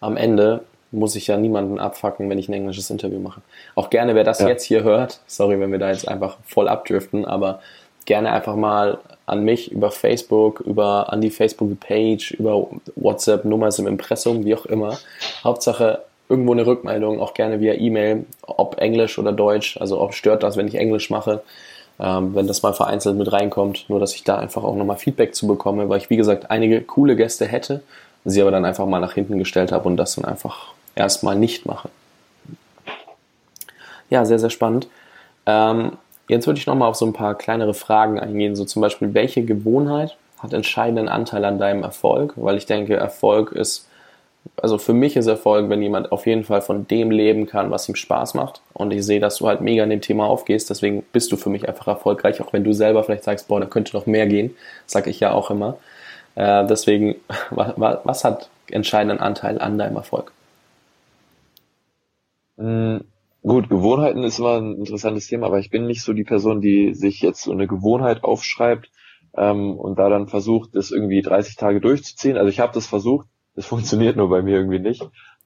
am 0.00 0.16
Ende 0.16 0.64
muss 0.90 1.16
ich 1.16 1.26
ja 1.26 1.36
niemanden 1.36 1.78
abfacken, 1.78 2.30
wenn 2.30 2.38
ich 2.38 2.48
ein 2.48 2.52
englisches 2.52 2.88
Interview 2.88 3.18
mache. 3.18 3.42
Auch 3.74 3.90
gerne, 3.90 4.14
wer 4.14 4.24
das 4.24 4.38
ja. 4.38 4.48
jetzt 4.48 4.64
hier 4.64 4.84
hört, 4.84 5.20
sorry, 5.26 5.58
wenn 5.58 5.72
wir 5.72 5.78
da 5.78 5.90
jetzt 5.90 6.06
einfach 6.06 6.38
voll 6.44 6.68
abdriften, 6.68 7.24
aber 7.24 7.60
gerne 8.04 8.32
einfach 8.32 8.56
mal 8.56 8.98
an 9.26 9.44
mich 9.44 9.72
über 9.72 9.90
Facebook, 9.90 10.60
über 10.60 11.12
an 11.12 11.20
die 11.20 11.30
Facebook-Page, 11.30 12.32
über 12.32 12.66
WhatsApp, 12.96 13.44
Nummer 13.44 13.68
ist 13.68 13.78
im 13.78 13.86
Impressum, 13.86 14.44
wie 14.44 14.54
auch 14.54 14.66
immer. 14.66 14.98
Hauptsache 15.42 16.02
irgendwo 16.28 16.52
eine 16.52 16.66
Rückmeldung, 16.66 17.20
auch 17.20 17.34
gerne 17.34 17.60
via 17.60 17.74
E-Mail, 17.74 18.26
ob 18.42 18.78
Englisch 18.78 19.18
oder 19.18 19.32
Deutsch. 19.32 19.78
Also 19.78 20.00
ob 20.00 20.14
stört 20.14 20.42
das, 20.42 20.56
wenn 20.56 20.68
ich 20.68 20.74
Englisch 20.74 21.10
mache, 21.10 21.42
ähm, 21.98 22.34
wenn 22.34 22.46
das 22.46 22.62
mal 22.62 22.74
vereinzelt 22.74 23.16
mit 23.16 23.32
reinkommt. 23.32 23.86
Nur, 23.88 24.00
dass 24.00 24.14
ich 24.14 24.24
da 24.24 24.36
einfach 24.36 24.64
auch 24.64 24.76
nochmal 24.76 24.96
Feedback 24.96 25.34
zu 25.34 25.46
bekomme, 25.46 25.88
weil 25.88 25.98
ich, 25.98 26.10
wie 26.10 26.16
gesagt, 26.16 26.50
einige 26.50 26.82
coole 26.82 27.16
Gäste 27.16 27.46
hätte, 27.46 27.82
sie 28.24 28.40
aber 28.42 28.50
dann 28.50 28.64
einfach 28.64 28.86
mal 28.86 29.00
nach 29.00 29.14
hinten 29.14 29.38
gestellt 29.38 29.72
habe 29.72 29.88
und 29.88 29.96
das 29.96 30.16
dann 30.16 30.24
einfach 30.24 30.72
erstmal 30.94 31.36
nicht 31.36 31.66
mache. 31.66 31.88
Ja, 34.10 34.24
sehr, 34.24 34.38
sehr 34.38 34.50
spannend. 34.50 34.88
Ähm, 35.46 35.92
Jetzt 36.28 36.46
würde 36.46 36.58
ich 36.58 36.66
nochmal 36.66 36.88
auf 36.88 36.96
so 36.96 37.06
ein 37.06 37.12
paar 37.12 37.34
kleinere 37.36 37.74
Fragen 37.74 38.18
eingehen, 38.18 38.56
so 38.56 38.64
zum 38.64 38.82
Beispiel, 38.82 39.12
welche 39.14 39.44
Gewohnheit 39.44 40.16
hat 40.38 40.52
entscheidenden 40.52 41.08
Anteil 41.08 41.44
an 41.44 41.58
deinem 41.58 41.82
Erfolg? 41.82 42.34
Weil 42.36 42.56
ich 42.56 42.66
denke, 42.66 42.96
Erfolg 42.96 43.52
ist, 43.52 43.88
also 44.60 44.78
für 44.78 44.94
mich 44.94 45.16
ist 45.16 45.26
Erfolg, 45.26 45.68
wenn 45.68 45.82
jemand 45.82 46.12
auf 46.12 46.26
jeden 46.26 46.44
Fall 46.44 46.62
von 46.62 46.86
dem 46.88 47.10
leben 47.10 47.46
kann, 47.46 47.70
was 47.70 47.88
ihm 47.88 47.94
Spaß 47.94 48.34
macht. 48.34 48.60
Und 48.72 48.92
ich 48.92 49.04
sehe, 49.04 49.20
dass 49.20 49.36
du 49.36 49.48
halt 49.48 49.60
mega 49.60 49.84
in 49.84 49.90
dem 49.90 50.00
Thema 50.00 50.26
aufgehst, 50.26 50.70
deswegen 50.70 51.02
bist 51.12 51.30
du 51.32 51.36
für 51.36 51.50
mich 51.50 51.68
einfach 51.68 51.88
erfolgreich, 51.88 52.40
auch 52.40 52.52
wenn 52.52 52.64
du 52.64 52.72
selber 52.72 53.04
vielleicht 53.04 53.24
sagst, 53.24 53.48
boah, 53.48 53.60
da 53.60 53.66
könnte 53.66 53.96
noch 53.96 54.06
mehr 54.06 54.26
gehen, 54.26 54.56
sage 54.86 55.10
ich 55.10 55.20
ja 55.20 55.32
auch 55.32 55.50
immer. 55.50 55.76
Äh, 56.36 56.66
deswegen, 56.66 57.16
was, 57.50 58.24
hat 58.24 58.48
entscheidenden 58.70 59.20
Anteil 59.20 59.60
an 59.60 59.78
deinem 59.78 59.96
Erfolg? 59.96 60.32
Mm, 62.56 62.98
Gut, 63.46 63.68
Gewohnheiten 63.68 64.22
ist 64.22 64.38
immer 64.38 64.56
ein 64.56 64.78
interessantes 64.78 65.26
Thema, 65.26 65.48
aber 65.48 65.58
ich 65.58 65.68
bin 65.68 65.84
nicht 65.84 66.00
so 66.00 66.14
die 66.14 66.24
Person, 66.24 66.62
die 66.62 66.94
sich 66.94 67.20
jetzt 67.20 67.42
so 67.42 67.52
eine 67.52 67.66
Gewohnheit 67.66 68.24
aufschreibt 68.24 68.90
ähm, 69.36 69.78
und 69.78 69.98
da 69.98 70.08
dann 70.08 70.28
versucht, 70.28 70.74
das 70.74 70.90
irgendwie 70.90 71.20
30 71.20 71.56
Tage 71.56 71.82
durchzuziehen. 71.82 72.38
Also 72.38 72.48
ich 72.48 72.58
habe 72.58 72.72
das 72.72 72.86
versucht, 72.86 73.28
das 73.54 73.66
funktioniert 73.74 74.16
nur 74.16 74.30
bei 74.30 74.40
mir 74.40 74.56
irgendwie 74.56 74.78
nicht. 74.78 75.02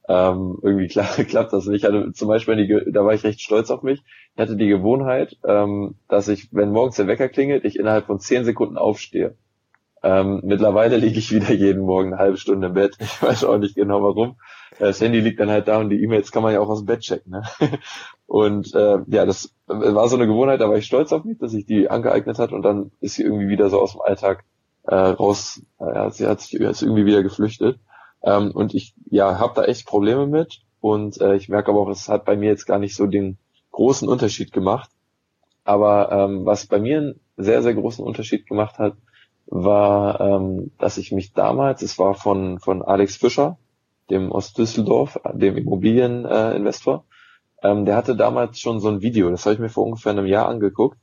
Ähm, 0.07 0.57
irgendwie 0.61 0.87
klar, 0.87 1.07
klappt 1.27 1.51
das 1.51 1.65
nicht. 1.65 1.83
Ich 1.83 1.89
hatte 1.89 2.13
zum 2.13 2.29
Beispiel, 2.29 2.55
die, 2.55 2.89
da 2.89 3.03
war 3.03 3.13
ich 3.13 3.25
recht 3.25 3.41
stolz 3.41 3.69
auf 3.69 3.83
mich. 3.83 4.01
Ich 4.33 4.41
hatte 4.41 4.55
die 4.55 4.69
Gewohnheit, 4.69 5.37
ähm, 5.45 5.95
dass 6.07 6.29
ich, 6.29 6.47
wenn 6.53 6.71
morgens 6.71 6.95
der 6.95 7.07
Wecker 7.07 7.27
klingelt, 7.27 7.65
ich 7.65 7.77
innerhalb 7.77 8.05
von 8.05 8.21
10 8.21 8.45
Sekunden 8.45 8.77
aufstehe. 8.77 9.35
Ähm, 10.01 10.41
mittlerweile 10.43 10.97
liege 10.97 11.19
ich 11.19 11.31
wieder 11.31 11.51
jeden 11.51 11.81
Morgen 11.81 12.13
eine 12.13 12.21
halbe 12.21 12.37
Stunde 12.37 12.67
im 12.67 12.73
Bett. 12.73 12.95
Ich 12.99 13.21
weiß 13.21 13.43
auch 13.43 13.57
nicht 13.57 13.75
genau 13.75 14.01
warum. 14.01 14.37
Das 14.77 15.01
Handy 15.01 15.19
liegt 15.19 15.39
dann 15.39 15.49
halt 15.49 15.67
da 15.67 15.77
und 15.79 15.89
die 15.89 16.01
E-Mails 16.01 16.31
kann 16.31 16.43
man 16.43 16.53
ja 16.53 16.61
auch 16.61 16.69
aus 16.69 16.79
dem 16.79 16.85
Bett 16.85 17.01
checken. 17.01 17.31
Ne? 17.31 17.43
Und 18.27 18.75
äh, 18.75 18.99
ja, 19.07 19.25
das 19.25 19.55
war 19.65 20.07
so 20.07 20.15
eine 20.15 20.27
Gewohnheit, 20.27 20.61
da 20.61 20.69
war 20.69 20.77
ich 20.77 20.85
stolz 20.85 21.11
auf 21.11 21.23
mich, 21.23 21.39
dass 21.39 21.55
ich 21.55 21.65
die 21.65 21.89
angeeignet 21.89 22.37
hat 22.37 22.51
und 22.51 22.61
dann 22.61 22.91
ist 23.01 23.15
sie 23.15 23.23
irgendwie 23.23 23.47
wieder 23.47 23.71
so 23.71 23.81
aus 23.81 23.93
dem 23.93 24.01
Alltag 24.01 24.43
äh, 24.83 24.93
raus, 24.93 25.63
äh, 25.79 26.11
sie 26.11 26.27
hat 26.27 26.39
sich 26.39 26.53
ist 26.53 26.83
irgendwie 26.83 27.05
wieder 27.05 27.23
geflüchtet. 27.23 27.79
Ähm, 28.21 28.51
und 28.51 28.75
ich 28.75 28.93
ja 29.09 29.39
habe 29.39 29.53
da 29.55 29.63
echt 29.63 29.87
Probleme 29.87 30.27
mit 30.27 30.61
und 30.79 31.19
äh, 31.19 31.35
ich 31.37 31.49
merke 31.49 31.71
aber 31.71 31.81
auch, 31.81 31.89
es 31.89 32.07
hat 32.07 32.25
bei 32.25 32.35
mir 32.35 32.49
jetzt 32.49 32.67
gar 32.67 32.77
nicht 32.77 32.95
so 32.95 33.07
den 33.07 33.39
großen 33.71 34.07
Unterschied 34.07 34.53
gemacht. 34.53 34.91
Aber 35.63 36.11
ähm, 36.11 36.45
was 36.45 36.67
bei 36.67 36.79
mir 36.79 36.97
einen 36.99 37.19
sehr, 37.37 37.63
sehr 37.63 37.73
großen 37.73 38.05
Unterschied 38.05 38.47
gemacht 38.47 38.77
hat, 38.77 38.93
war, 39.49 40.21
ähm, 40.21 40.71
dass 40.77 40.97
ich 40.97 41.11
mich 41.11 41.33
damals, 41.33 41.81
es 41.81 41.97
war 41.97 42.13
von, 42.13 42.59
von 42.59 42.81
Alex 42.81 43.17
Fischer, 43.17 43.57
dem 44.09 44.31
aus 44.31 44.53
Düsseldorf, 44.53 45.19
dem 45.33 45.57
Immobilieninvestor, 45.57 47.03
äh, 47.61 47.71
ähm, 47.71 47.85
der 47.85 47.95
hatte 47.95 48.15
damals 48.15 48.59
schon 48.59 48.79
so 48.79 48.89
ein 48.89 49.01
Video, 49.01 49.29
das 49.29 49.45
habe 49.45 49.55
ich 49.55 49.59
mir 49.59 49.69
vor 49.69 49.85
ungefähr 49.85 50.11
einem 50.11 50.25
Jahr 50.25 50.47
angeguckt. 50.47 50.97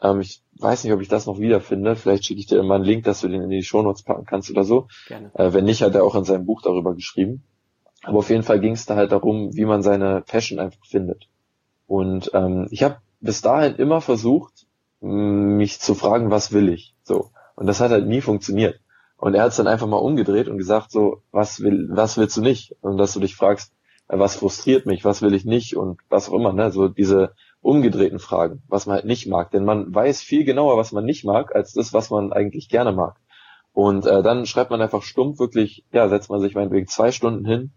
Ähm, 0.00 0.20
ich 0.20 0.42
weiß 0.58 0.84
nicht, 0.84 0.92
ob 0.92 1.00
ich 1.00 1.08
das 1.08 1.26
noch 1.26 1.38
wiederfinde. 1.38 1.96
Vielleicht 1.96 2.26
schicke 2.26 2.40
ich 2.40 2.46
dir 2.46 2.62
mal 2.62 2.76
einen 2.76 2.84
Link, 2.84 3.04
dass 3.04 3.20
du 3.20 3.28
den 3.28 3.42
in 3.42 3.50
die 3.50 3.62
Shownotes 3.62 4.02
packen 4.02 4.26
kannst 4.26 4.50
oder 4.50 4.64
so. 4.64 4.88
Gerne. 5.06 5.30
Äh, 5.34 5.52
wenn 5.52 5.64
nicht, 5.64 5.82
hat 5.82 5.94
er 5.94 6.04
auch 6.04 6.14
in 6.14 6.24
seinem 6.24 6.44
Buch 6.44 6.60
darüber 6.62 6.94
geschrieben. 6.94 7.44
Aber 8.02 8.18
auf 8.18 8.30
jeden 8.30 8.42
Fall 8.42 8.58
ging 8.58 8.72
es 8.72 8.84
da 8.84 8.96
halt 8.96 9.12
darum, 9.12 9.54
wie 9.54 9.64
man 9.64 9.82
seine 9.82 10.22
Passion 10.22 10.58
einfach 10.58 10.84
findet. 10.84 11.28
Und 11.86 12.30
ähm, 12.34 12.66
ich 12.70 12.82
habe 12.82 12.96
bis 13.20 13.42
dahin 13.42 13.76
immer 13.76 14.00
versucht, 14.00 14.66
mich 15.00 15.80
zu 15.80 15.94
fragen, 15.94 16.30
was 16.30 16.52
will 16.52 16.68
ich? 16.68 16.94
So. 17.04 17.30
Und 17.54 17.66
das 17.66 17.80
hat 17.80 17.90
halt 17.90 18.06
nie 18.06 18.20
funktioniert. 18.20 18.80
Und 19.16 19.34
er 19.34 19.42
hat 19.42 19.50
es 19.50 19.56
dann 19.56 19.68
einfach 19.68 19.86
mal 19.86 19.98
umgedreht 19.98 20.48
und 20.48 20.58
gesagt, 20.58 20.90
so, 20.90 21.22
was 21.30 21.60
will, 21.60 21.88
was 21.92 22.18
willst 22.18 22.36
du 22.36 22.40
nicht? 22.40 22.74
Und 22.80 22.98
dass 22.98 23.12
du 23.12 23.20
dich 23.20 23.36
fragst, 23.36 23.72
äh, 24.08 24.18
was 24.18 24.36
frustriert 24.36 24.86
mich, 24.86 25.04
was 25.04 25.22
will 25.22 25.34
ich 25.34 25.44
nicht 25.44 25.76
und 25.76 26.00
was 26.08 26.28
auch 26.28 26.34
immer, 26.34 26.52
ne? 26.52 26.70
So 26.72 26.88
diese 26.88 27.34
umgedrehten 27.60 28.18
Fragen, 28.18 28.62
was 28.68 28.86
man 28.86 28.96
halt 28.96 29.04
nicht 29.04 29.26
mag. 29.28 29.50
Denn 29.52 29.64
man 29.64 29.94
weiß 29.94 30.22
viel 30.22 30.44
genauer, 30.44 30.76
was 30.76 30.92
man 30.92 31.04
nicht 31.04 31.24
mag, 31.24 31.54
als 31.54 31.72
das, 31.72 31.92
was 31.92 32.10
man 32.10 32.32
eigentlich 32.32 32.68
gerne 32.68 32.92
mag. 32.92 33.16
Und 33.72 34.06
äh, 34.06 34.22
dann 34.22 34.44
schreibt 34.44 34.70
man 34.70 34.82
einfach 34.82 35.02
stumpf 35.02 35.38
wirklich, 35.38 35.84
ja, 35.92 36.08
setzt 36.08 36.28
man 36.28 36.40
sich 36.40 36.54
meinetwegen 36.54 36.88
zwei 36.88 37.10
Stunden 37.10 37.44
hin, 37.46 37.70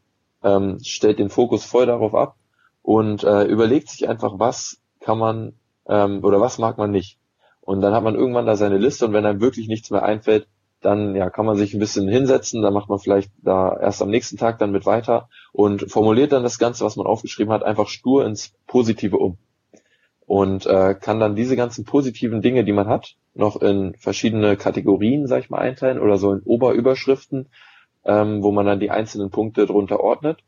ähm, 0.44 0.80
stellt 0.84 1.20
den 1.20 1.30
Fokus 1.30 1.64
voll 1.64 1.86
darauf 1.86 2.14
ab 2.16 2.36
und 2.82 3.24
äh, 3.24 3.44
überlegt 3.44 3.90
sich 3.90 4.10
einfach, 4.10 4.34
was 4.38 4.82
kann 5.00 5.18
man 5.18 5.54
ähm, 5.88 6.24
oder 6.24 6.42
was 6.42 6.58
mag 6.58 6.78
man 6.78 6.92
nicht. 6.92 7.20
Und 7.66 7.82
dann 7.82 7.94
hat 7.94 8.04
man 8.04 8.16
irgendwann 8.16 8.46
da 8.46 8.56
seine 8.56 8.78
Liste 8.78 9.08
und 9.08 9.14
wenn 9.14 9.26
einem 9.26 9.42
wirklich 9.42 9.68
nichts 9.68 9.90
mehr 9.90 10.04
einfällt, 10.04 10.48
dann 10.82 11.16
ja, 11.16 11.32
kann 11.32 11.48
man 11.48 11.58
sich 11.58 11.74
ein 11.74 11.80
bisschen 11.80 12.08
hinsetzen, 12.08 12.62
dann 12.62 12.74
macht 12.74 12.90
man 12.90 13.00
vielleicht 13.00 13.32
da 13.42 13.76
erst 13.76 14.04
am 14.04 14.10
nächsten 14.10 14.38
Tag 14.38 14.60
dann 14.60 14.72
mit 14.72 14.86
weiter 14.86 15.30
und 15.52 15.92
formuliert 15.92 16.32
dann 16.32 16.44
das 16.44 16.60
Ganze, 16.60 16.86
was 16.86 16.96
man 16.96 17.08
aufgeschrieben 17.08 17.52
hat, 17.52 17.64
einfach 17.64 17.88
stur 17.88 18.24
ins 18.24 18.54
Positive 18.68 19.18
um. 19.18 19.40
Und 20.28 20.68
äh, 20.68 20.94
kann 20.94 21.20
dann 21.20 21.36
diese 21.36 21.56
ganzen 21.56 21.86
positiven 21.86 22.44
Dinge, 22.44 22.64
die 22.66 22.72
man 22.72 22.88
hat, 22.88 23.16
noch 23.34 23.60
in 23.62 23.96
verschiedene 23.96 24.58
Kategorien, 24.58 25.26
sag 25.26 25.44
ich 25.44 25.50
mal, 25.50 25.60
einteilen 25.60 26.00
oder 26.00 26.18
so 26.18 26.34
in 26.34 26.42
Oberüberschriften, 26.42 27.50
ähm, 28.06 28.44
wo 28.44 28.52
man 28.52 28.68
dann 28.68 28.80
die 28.80 28.92
einzelnen 28.92 29.32
Punkte 29.32 29.66
drunter 29.66 30.00
ordnet. 30.00 30.40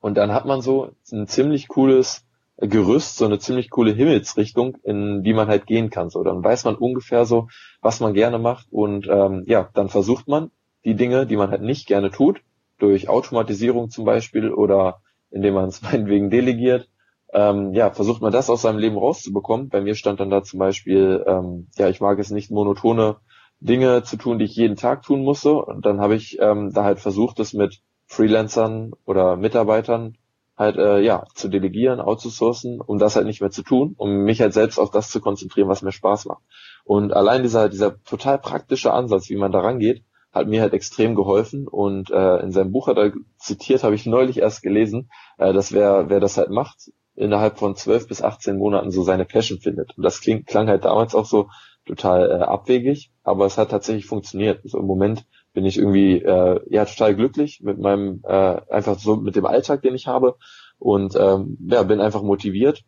Und 0.00 0.16
dann 0.16 0.32
hat 0.32 0.44
man 0.44 0.60
so 0.60 0.90
ein 1.10 1.26
ziemlich 1.26 1.68
cooles 1.68 2.26
Gerüst, 2.68 3.16
so 3.16 3.24
eine 3.24 3.38
ziemlich 3.38 3.70
coole 3.70 3.92
Himmelsrichtung, 3.92 4.76
in 4.84 5.22
die 5.24 5.34
man 5.34 5.48
halt 5.48 5.66
gehen 5.66 5.90
kann. 5.90 6.10
So, 6.10 6.22
dann 6.22 6.44
weiß 6.44 6.64
man 6.64 6.76
ungefähr 6.76 7.24
so, 7.24 7.48
was 7.80 8.00
man 8.00 8.14
gerne 8.14 8.38
macht 8.38 8.66
und 8.70 9.08
ähm, 9.08 9.44
ja, 9.46 9.68
dann 9.74 9.88
versucht 9.88 10.28
man 10.28 10.50
die 10.84 10.94
Dinge, 10.94 11.26
die 11.26 11.36
man 11.36 11.50
halt 11.50 11.62
nicht 11.62 11.86
gerne 11.86 12.10
tut, 12.10 12.40
durch 12.78 13.08
Automatisierung 13.08 13.90
zum 13.90 14.04
Beispiel 14.04 14.52
oder 14.52 15.00
indem 15.30 15.54
man 15.54 15.68
es 15.68 15.82
meinetwegen 15.82 16.30
delegiert, 16.30 16.88
ähm, 17.32 17.72
ja, 17.72 17.90
versucht 17.90 18.20
man 18.20 18.32
das 18.32 18.50
aus 18.50 18.62
seinem 18.62 18.78
Leben 18.78 18.96
rauszubekommen. 18.96 19.68
Bei 19.68 19.80
mir 19.80 19.94
stand 19.94 20.20
dann 20.20 20.30
da 20.30 20.42
zum 20.42 20.58
Beispiel, 20.58 21.24
ähm, 21.26 21.68
ja, 21.76 21.88
ich 21.88 22.00
mag 22.00 22.18
es 22.18 22.30
nicht 22.30 22.50
monotone 22.50 23.16
Dinge 23.60 24.02
zu 24.02 24.16
tun, 24.16 24.38
die 24.38 24.44
ich 24.44 24.56
jeden 24.56 24.76
Tag 24.76 25.02
tun 25.02 25.22
musste. 25.22 25.54
Und 25.54 25.86
dann 25.86 26.00
habe 26.00 26.14
ich 26.14 26.38
ähm, 26.40 26.72
da 26.72 26.84
halt 26.84 27.00
versucht, 27.00 27.38
das 27.38 27.54
mit 27.54 27.80
Freelancern 28.06 28.92
oder 29.06 29.36
Mitarbeitern 29.36 30.18
halt 30.62 30.76
äh, 30.76 31.00
ja 31.00 31.24
zu 31.34 31.48
delegieren, 31.48 32.00
outzusourcen, 32.00 32.80
um 32.80 32.98
das 32.98 33.16
halt 33.16 33.26
nicht 33.26 33.40
mehr 33.40 33.50
zu 33.50 33.62
tun, 33.62 33.94
um 33.96 34.24
mich 34.24 34.40
halt 34.40 34.52
selbst 34.52 34.78
auf 34.78 34.90
das 34.90 35.10
zu 35.10 35.20
konzentrieren, 35.20 35.68
was 35.68 35.82
mir 35.82 35.92
Spaß 35.92 36.26
macht. 36.26 36.42
Und 36.84 37.12
allein 37.12 37.42
dieser 37.42 37.68
dieser 37.68 38.02
total 38.04 38.38
praktische 38.38 38.92
Ansatz, 38.92 39.28
wie 39.28 39.36
man 39.36 39.52
da 39.52 39.60
rangeht, 39.60 40.04
hat 40.32 40.48
mir 40.48 40.62
halt 40.62 40.72
extrem 40.72 41.14
geholfen 41.14 41.68
und 41.68 42.10
äh, 42.10 42.38
in 42.38 42.52
seinem 42.52 42.72
Buch 42.72 42.86
hat 42.88 42.96
er 42.96 43.12
zitiert, 43.38 43.84
habe 43.84 43.94
ich 43.94 44.06
neulich 44.06 44.38
erst 44.38 44.62
gelesen, 44.62 45.10
äh, 45.38 45.52
dass 45.52 45.72
wer 45.72 46.08
wer 46.08 46.20
das 46.20 46.38
halt 46.38 46.50
macht, 46.50 46.90
innerhalb 47.14 47.58
von 47.58 47.76
zwölf 47.76 48.08
bis 48.08 48.22
18 48.22 48.56
Monaten 48.56 48.90
so 48.90 49.02
seine 49.02 49.24
Passion 49.24 49.58
findet. 49.58 49.96
Und 49.96 50.02
das 50.02 50.20
klingt, 50.20 50.46
klang 50.46 50.68
halt 50.68 50.84
damals 50.84 51.14
auch 51.14 51.26
so 51.26 51.48
total 51.84 52.30
äh, 52.30 52.44
abwegig, 52.44 53.10
aber 53.22 53.46
es 53.46 53.58
hat 53.58 53.70
tatsächlich 53.70 54.06
funktioniert. 54.06 54.60
Also 54.64 54.78
im 54.78 54.86
Moment 54.86 55.24
bin 55.52 55.64
ich 55.64 55.78
irgendwie 55.78 56.22
äh, 56.22 56.60
ja 56.68 56.84
total 56.84 57.14
glücklich 57.14 57.60
mit 57.62 57.78
meinem 57.78 58.22
äh, 58.24 58.60
einfach 58.70 58.98
so 58.98 59.16
mit 59.16 59.36
dem 59.36 59.46
Alltag, 59.46 59.82
den 59.82 59.94
ich 59.94 60.06
habe 60.06 60.36
und 60.78 61.14
ähm, 61.16 61.58
ja 61.66 61.82
bin 61.82 62.00
einfach 62.00 62.22
motiviert 62.22 62.84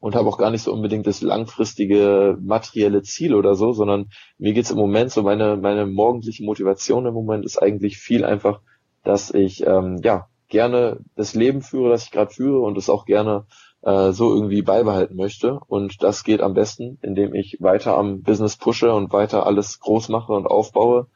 und 0.00 0.14
habe 0.14 0.28
auch 0.28 0.38
gar 0.38 0.50
nicht 0.50 0.62
so 0.62 0.72
unbedingt 0.72 1.06
das 1.06 1.22
langfristige 1.22 2.36
materielle 2.40 3.02
Ziel 3.02 3.34
oder 3.34 3.54
so, 3.54 3.72
sondern 3.72 4.10
mir 4.38 4.52
geht's 4.52 4.70
im 4.70 4.76
Moment 4.76 5.10
so 5.10 5.22
meine 5.22 5.56
meine 5.56 5.86
morgendliche 5.86 6.44
Motivation 6.44 7.06
im 7.06 7.14
Moment 7.14 7.44
ist 7.44 7.62
eigentlich 7.62 7.96
viel 7.96 8.24
einfach, 8.24 8.60
dass 9.02 9.32
ich 9.32 9.66
ähm, 9.66 10.00
ja 10.02 10.28
gerne 10.48 11.00
das 11.16 11.34
Leben 11.34 11.62
führe, 11.62 11.90
das 11.90 12.04
ich 12.04 12.10
gerade 12.10 12.32
führe 12.32 12.60
und 12.60 12.76
es 12.76 12.90
auch 12.90 13.06
gerne 13.06 13.46
äh, 13.82 14.12
so 14.12 14.32
irgendwie 14.32 14.62
beibehalten 14.62 15.16
möchte. 15.16 15.58
Und 15.66 16.02
das 16.02 16.24
geht 16.24 16.40
am 16.40 16.54
besten, 16.54 16.98
indem 17.02 17.34
ich 17.34 17.58
weiter 17.60 17.96
am 17.96 18.22
Business 18.22 18.56
pushe 18.56 18.92
und 18.92 19.12
weiter 19.12 19.46
alles 19.46 19.80
groß 19.80 20.08
mache 20.10 20.32
und 20.32 20.46
aufbaue 20.46 21.08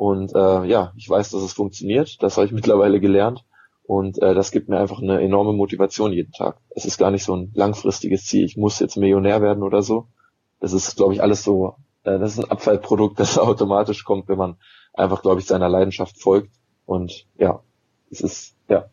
und 0.00 0.34
äh, 0.34 0.64
ja, 0.64 0.94
ich 0.96 1.10
weiß, 1.10 1.28
dass 1.28 1.42
es 1.42 1.52
funktioniert. 1.52 2.22
Das 2.22 2.38
habe 2.38 2.46
ich 2.46 2.52
mittlerweile 2.54 3.00
gelernt. 3.00 3.44
Und 3.82 4.16
äh, 4.22 4.32
das 4.32 4.50
gibt 4.50 4.70
mir 4.70 4.78
einfach 4.78 5.02
eine 5.02 5.20
enorme 5.20 5.52
Motivation 5.52 6.10
jeden 6.10 6.32
Tag. 6.32 6.56
Es 6.70 6.86
ist 6.86 6.96
gar 6.96 7.10
nicht 7.10 7.22
so 7.22 7.36
ein 7.36 7.52
langfristiges 7.54 8.24
Ziel. 8.24 8.46
Ich 8.46 8.56
muss 8.56 8.78
jetzt 8.78 8.96
Millionär 8.96 9.42
werden 9.42 9.62
oder 9.62 9.82
so. 9.82 10.06
Das 10.58 10.72
ist, 10.72 10.96
glaube 10.96 11.12
ich, 11.12 11.22
alles 11.22 11.44
so, 11.44 11.74
äh, 12.04 12.18
das 12.18 12.32
ist 12.32 12.38
ein 12.38 12.50
Abfallprodukt, 12.50 13.20
das 13.20 13.36
automatisch 13.36 14.04
kommt, 14.04 14.26
wenn 14.30 14.38
man 14.38 14.56
einfach, 14.94 15.20
glaube 15.20 15.40
ich, 15.40 15.46
seiner 15.46 15.68
Leidenschaft 15.68 16.18
folgt. 16.18 16.50
Und 16.86 17.26
ja, 17.36 17.60
es 18.10 18.22
ist, 18.22 18.56
ja. 18.68 18.86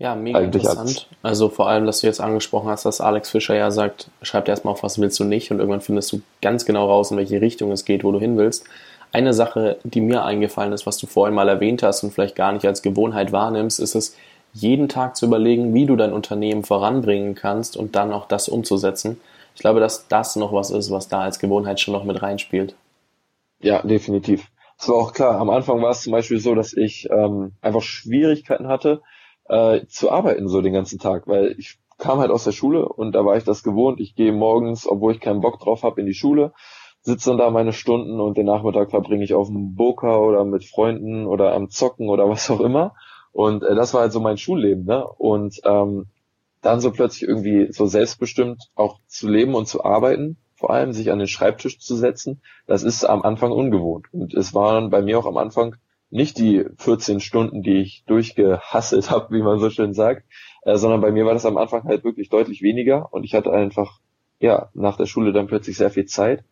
Ja, 0.00 0.16
mega 0.16 0.40
interessant. 0.40 0.78
Alles. 0.80 1.06
Also 1.22 1.50
vor 1.50 1.68
allem, 1.68 1.86
dass 1.86 2.00
du 2.00 2.08
jetzt 2.08 2.20
angesprochen 2.20 2.68
hast, 2.68 2.84
dass 2.84 3.00
Alex 3.00 3.30
Fischer 3.30 3.54
ja 3.54 3.70
sagt, 3.70 4.10
schreib 4.22 4.46
dir 4.46 4.50
erstmal 4.50 4.72
auf, 4.72 4.82
was 4.82 4.98
willst 4.98 5.20
du 5.20 5.24
nicht 5.24 5.52
und 5.52 5.60
irgendwann 5.60 5.82
findest 5.82 6.10
du 6.10 6.20
ganz 6.40 6.64
genau 6.64 6.88
raus, 6.88 7.12
in 7.12 7.16
welche 7.16 7.40
Richtung 7.40 7.70
es 7.70 7.84
geht, 7.84 8.02
wo 8.02 8.10
du 8.10 8.18
hin 8.18 8.36
willst. 8.36 8.64
Eine 9.12 9.34
Sache, 9.34 9.78
die 9.84 10.00
mir 10.00 10.24
eingefallen 10.24 10.72
ist, 10.72 10.86
was 10.86 10.96
du 10.96 11.06
vorhin 11.06 11.34
mal 11.34 11.48
erwähnt 11.48 11.82
hast 11.82 12.02
und 12.02 12.12
vielleicht 12.12 12.34
gar 12.34 12.52
nicht 12.52 12.66
als 12.66 12.82
Gewohnheit 12.82 13.30
wahrnimmst, 13.30 13.78
ist 13.78 13.94
es, 13.94 14.16
jeden 14.54 14.88
Tag 14.88 15.16
zu 15.16 15.26
überlegen, 15.26 15.72
wie 15.74 15.86
du 15.86 15.96
dein 15.96 16.12
Unternehmen 16.12 16.62
voranbringen 16.62 17.34
kannst 17.34 17.76
und 17.76 17.96
dann 17.96 18.12
auch 18.12 18.26
das 18.26 18.48
umzusetzen. 18.48 19.20
Ich 19.54 19.60
glaube, 19.60 19.80
dass 19.80 20.08
das 20.08 20.36
noch 20.36 20.52
was 20.52 20.70
ist, 20.70 20.90
was 20.90 21.08
da 21.08 21.22
als 21.22 21.38
Gewohnheit 21.38 21.80
schon 21.80 21.92
noch 21.92 22.04
mit 22.04 22.22
reinspielt. 22.22 22.74
Ja, 23.60 23.82
definitiv. 23.82 24.48
Es 24.78 24.88
war 24.88 24.96
auch 24.96 25.12
klar, 25.12 25.38
am 25.38 25.50
Anfang 25.50 25.80
war 25.80 25.90
es 25.90 26.02
zum 26.02 26.12
Beispiel 26.12 26.40
so, 26.40 26.54
dass 26.54 26.72
ich 26.72 27.08
ähm, 27.10 27.52
einfach 27.60 27.82
Schwierigkeiten 27.82 28.68
hatte, 28.68 29.02
äh, 29.48 29.86
zu 29.86 30.10
arbeiten 30.10 30.48
so 30.48 30.60
den 30.60 30.72
ganzen 30.72 30.98
Tag, 30.98 31.26
weil 31.26 31.54
ich 31.58 31.78
kam 31.98 32.18
halt 32.18 32.30
aus 32.30 32.44
der 32.44 32.52
Schule 32.52 32.88
und 32.88 33.12
da 33.12 33.24
war 33.24 33.36
ich 33.36 33.44
das 33.44 33.62
gewohnt. 33.62 34.00
Ich 34.00 34.16
gehe 34.16 34.32
morgens, 34.32 34.88
obwohl 34.88 35.12
ich 35.12 35.20
keinen 35.20 35.40
Bock 35.40 35.60
drauf 35.60 35.84
habe, 35.84 36.00
in 36.00 36.06
die 36.06 36.14
Schule, 36.14 36.52
sitze 37.02 37.30
dann 37.30 37.38
da 37.38 37.50
meine 37.50 37.72
Stunden 37.72 38.20
und 38.20 38.36
den 38.36 38.46
Nachmittag 38.46 38.90
verbringe 38.90 39.24
ich 39.24 39.34
auf 39.34 39.48
dem 39.48 39.74
Boka 39.74 40.16
oder 40.16 40.44
mit 40.44 40.64
Freunden 40.64 41.26
oder 41.26 41.52
am 41.54 41.68
Zocken 41.68 42.08
oder 42.08 42.28
was 42.28 42.50
auch 42.50 42.60
immer. 42.60 42.94
Und 43.32 43.62
äh, 43.62 43.74
das 43.74 43.92
war 43.94 44.02
halt 44.02 44.12
so 44.12 44.20
mein 44.20 44.38
Schulleben, 44.38 44.84
ne? 44.84 45.06
Und 45.06 45.60
ähm, 45.64 46.06
dann 46.60 46.80
so 46.80 46.92
plötzlich 46.92 47.28
irgendwie 47.28 47.72
so 47.72 47.86
selbstbestimmt 47.86 48.70
auch 48.76 49.00
zu 49.06 49.28
leben 49.28 49.54
und 49.54 49.66
zu 49.66 49.84
arbeiten, 49.84 50.36
vor 50.54 50.70
allem 50.70 50.92
sich 50.92 51.10
an 51.10 51.18
den 51.18 51.26
Schreibtisch 51.26 51.80
zu 51.80 51.96
setzen, 51.96 52.40
das 52.66 52.84
ist 52.84 53.04
am 53.04 53.22
Anfang 53.22 53.50
ungewohnt. 53.50 54.06
Und 54.12 54.32
es 54.34 54.54
waren 54.54 54.90
bei 54.90 55.02
mir 55.02 55.18
auch 55.18 55.26
am 55.26 55.38
Anfang 55.38 55.74
nicht 56.08 56.38
die 56.38 56.64
14 56.76 57.18
Stunden, 57.18 57.62
die 57.62 57.80
ich 57.80 58.04
durchgehasselt 58.06 59.10
habe, 59.10 59.34
wie 59.34 59.42
man 59.42 59.58
so 59.58 59.70
schön 59.70 59.92
sagt, 59.92 60.24
äh, 60.62 60.76
sondern 60.76 61.00
bei 61.00 61.10
mir 61.10 61.26
war 61.26 61.34
das 61.34 61.46
am 61.46 61.56
Anfang 61.56 61.82
halt 61.82 62.04
wirklich 62.04 62.28
deutlich 62.28 62.62
weniger 62.62 63.12
und 63.12 63.24
ich 63.24 63.34
hatte 63.34 63.50
einfach 63.50 63.98
ja 64.38 64.68
nach 64.74 64.96
der 64.96 65.06
Schule 65.06 65.32
dann 65.32 65.48
plötzlich 65.48 65.76
sehr 65.76 65.90
viel 65.90 66.04
Zeit 66.04 66.44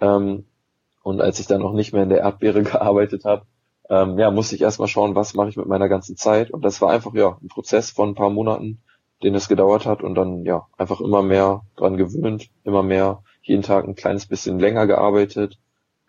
ähm, 0.00 0.44
Und 1.02 1.20
als 1.22 1.40
ich 1.40 1.46
dann 1.46 1.62
noch 1.62 1.72
nicht 1.74 1.92
mehr 1.94 2.04
in 2.04 2.10
der 2.10 2.20
Erdbeere 2.20 2.62
gearbeitet 2.64 3.24
habe, 3.24 3.46
ähm, 3.90 4.18
ja, 4.18 4.30
musste 4.30 4.56
ich 4.56 4.62
erstmal 4.62 4.88
schauen, 4.88 5.14
was 5.16 5.34
mache 5.34 5.50
ich 5.50 5.56
mit 5.56 5.66
meiner 5.66 5.88
ganzen 5.88 6.16
Zeit. 6.16 6.50
Und 6.50 6.64
das 6.64 6.80
war 6.82 6.90
einfach 6.90 7.14
ja 7.14 7.38
ein 7.42 7.48
Prozess 7.48 7.90
von 7.90 8.10
ein 8.10 8.14
paar 8.16 8.30
Monaten, 8.30 8.82
den 9.22 9.34
es 9.34 9.48
gedauert 9.48 9.86
hat 9.86 10.02
und 10.02 10.14
dann 10.16 10.44
ja 10.44 10.66
einfach 10.78 11.00
immer 11.00 11.22
mehr 11.22 11.62
dran 11.76 11.96
gewöhnt, 11.96 12.50
immer 12.64 12.82
mehr 12.82 13.22
jeden 13.42 13.62
Tag 13.62 13.86
ein 13.86 13.94
kleines 13.96 14.26
bisschen 14.26 14.58
länger 14.60 14.86
gearbeitet. 14.86 15.58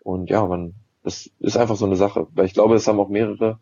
Und 0.04 0.30
ja, 0.30 0.46
man, 0.46 0.74
das 1.04 1.30
ist 1.40 1.56
einfach 1.56 1.76
so 1.76 1.86
eine 1.86 1.96
Sache. 1.96 2.26
Weil 2.34 2.46
ich 2.46 2.54
glaube, 2.54 2.74
es 2.76 2.86
haben 2.88 3.00
auch 3.00 3.08
mehrere, 3.08 3.58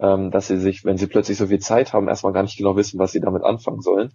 ähm, 0.00 0.30
dass 0.30 0.48
sie 0.48 0.58
sich, 0.58 0.84
wenn 0.84 0.98
sie 0.98 1.06
plötzlich 1.06 1.38
so 1.38 1.46
viel 1.48 1.60
Zeit 1.60 1.92
haben, 1.92 2.08
erstmal 2.08 2.32
gar 2.32 2.42
nicht 2.42 2.56
genau 2.58 2.76
wissen, 2.76 2.98
was 2.98 3.12
sie 3.12 3.20
damit 3.20 3.44
anfangen 3.44 3.82
sollen. 3.82 4.12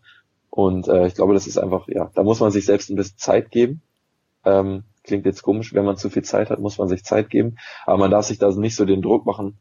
Und 0.49 0.87
äh, 0.87 1.07
ich 1.07 1.15
glaube, 1.15 1.33
das 1.33 1.47
ist 1.47 1.57
einfach, 1.57 1.87
ja, 1.87 2.11
da 2.15 2.23
muss 2.23 2.39
man 2.39 2.51
sich 2.51 2.65
selbst 2.65 2.89
ein 2.89 2.95
bisschen 2.95 3.17
Zeit 3.17 3.51
geben. 3.51 3.81
Ähm, 4.45 4.83
klingt 5.03 5.25
jetzt 5.25 5.43
komisch, 5.43 5.73
wenn 5.73 5.85
man 5.85 5.97
zu 5.97 6.09
viel 6.09 6.23
Zeit 6.23 6.49
hat, 6.49 6.59
muss 6.59 6.77
man 6.77 6.87
sich 6.87 7.03
Zeit 7.03 7.29
geben. 7.29 7.57
Aber 7.85 7.97
man 7.97 8.11
darf 8.11 8.25
sich 8.25 8.39
da 8.39 8.49
nicht 8.51 8.75
so 8.75 8.85
den 8.85 9.01
Druck 9.01 9.25
machen, 9.25 9.57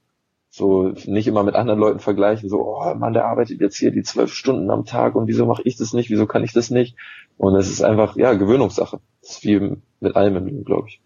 so 0.50 0.92
nicht 1.06 1.26
immer 1.26 1.42
mit 1.42 1.54
anderen 1.54 1.80
Leuten 1.80 1.98
vergleichen, 1.98 2.48
so, 2.48 2.60
oh 2.60 2.94
Mann, 2.94 3.14
der 3.14 3.24
arbeitet 3.24 3.60
jetzt 3.60 3.76
hier 3.76 3.90
die 3.90 4.02
zwölf 4.02 4.32
Stunden 4.32 4.70
am 4.70 4.84
Tag 4.84 5.14
und 5.14 5.26
wieso 5.26 5.46
mache 5.46 5.62
ich 5.64 5.76
das 5.76 5.94
nicht, 5.94 6.10
wieso 6.10 6.26
kann 6.26 6.44
ich 6.44 6.52
das 6.52 6.70
nicht? 6.70 6.94
Und 7.38 7.56
es 7.56 7.70
ist 7.70 7.82
einfach, 7.82 8.16
ja, 8.16 8.34
Gewöhnungssache. 8.34 9.00
Das 9.22 9.30
ist 9.30 9.44
wie 9.44 9.76
mit 10.00 10.14
allem 10.14 10.36
im 10.36 10.46
Leben, 10.46 10.64
glaube 10.64 10.88
ich. 10.88 11.00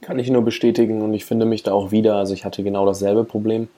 Kann 0.00 0.18
ich 0.18 0.30
nur 0.30 0.42
bestätigen 0.42 1.00
und 1.02 1.14
ich 1.14 1.24
finde 1.24 1.46
mich 1.46 1.62
da 1.62 1.72
auch 1.72 1.92
wieder. 1.92 2.16
Also 2.16 2.34
ich 2.34 2.44
hatte 2.44 2.62
genau 2.62 2.84
dasselbe 2.84 3.24
Problem. 3.24 3.68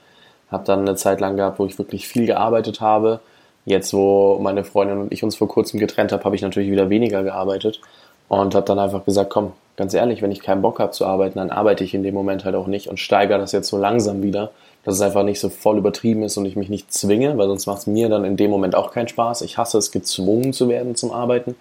Habe 0.51 0.65
dann 0.65 0.81
eine 0.81 0.97
Zeit 0.97 1.21
lang 1.21 1.37
gehabt, 1.37 1.59
wo 1.59 1.67
ich 1.67 1.79
wirklich 1.79 2.09
viel 2.09 2.27
gearbeitet 2.27 2.81
habe. 2.81 3.21
Jetzt, 3.67 3.93
wo 3.93 4.39
meine 4.41 4.65
Freundin 4.65 4.99
und 4.99 5.13
ich 5.13 5.23
uns 5.23 5.37
vor 5.37 5.49
kurzem 5.49 5.79
getrennt 5.79 6.13
haben, 6.13 6.25
habe 6.25 6.35
ich 6.35 6.43
natürlich 6.43 6.71
wieder 6.71 6.89
weniger 6.89 7.23
gearbeitet 7.23 7.83
und 8.29 8.55
habe 8.55 8.67
dann 8.67 8.79
einfach 8.79 9.05
gesagt, 9.05 9.31
komm, 9.31 9.53
ganz 9.77 9.95
ehrlich, 9.95 10.23
wenn 10.23 10.33
ich 10.33 10.41
keinen 10.41 10.63
Bock 10.63 10.81
habe 10.81 10.91
zu 10.91 11.07
arbeiten, 11.07 11.39
dann 11.39 11.51
arbeite 11.51 11.85
ich 11.85 11.95
in 11.95 12.03
dem 12.03 12.15
Moment 12.15 12.45
halt 12.45 12.55
auch 12.55 12.67
nicht 12.67 12.89
und 12.89 12.99
steigere 12.99 13.39
das 13.39 13.53
jetzt 13.53 13.69
so 13.69 13.79
langsam 13.79 14.23
wieder, 14.23 14.51
dass 14.85 14.95
es 14.95 15.01
einfach 15.01 15.23
nicht 15.23 15.41
so 15.41 15.49
voll 15.49 15.79
übertrieben 15.79 16.23
ist 16.23 16.37
und 16.37 16.45
ich 16.45 16.57
mich 16.57 16.69
nicht 16.69 16.93
zwinge, 16.93 17.39
weil 17.39 17.49
sonst 17.49 17.67
macht 17.67 17.79
es 17.79 17.87
mir 17.87 18.09
dann 18.09 18.25
in 18.25 18.37
dem 18.37 18.51
Moment 18.51 18.75
auch 18.75 18.93
keinen 18.93 19.09
Spaß. 19.09 19.43
Ich 19.43 19.57
hasse 19.57 19.79
es, 19.79 19.93
gezwungen 19.93 20.53
zu 20.53 20.69
werden 20.69 20.95
zum 20.95 21.13
Arbeiten 21.13 21.55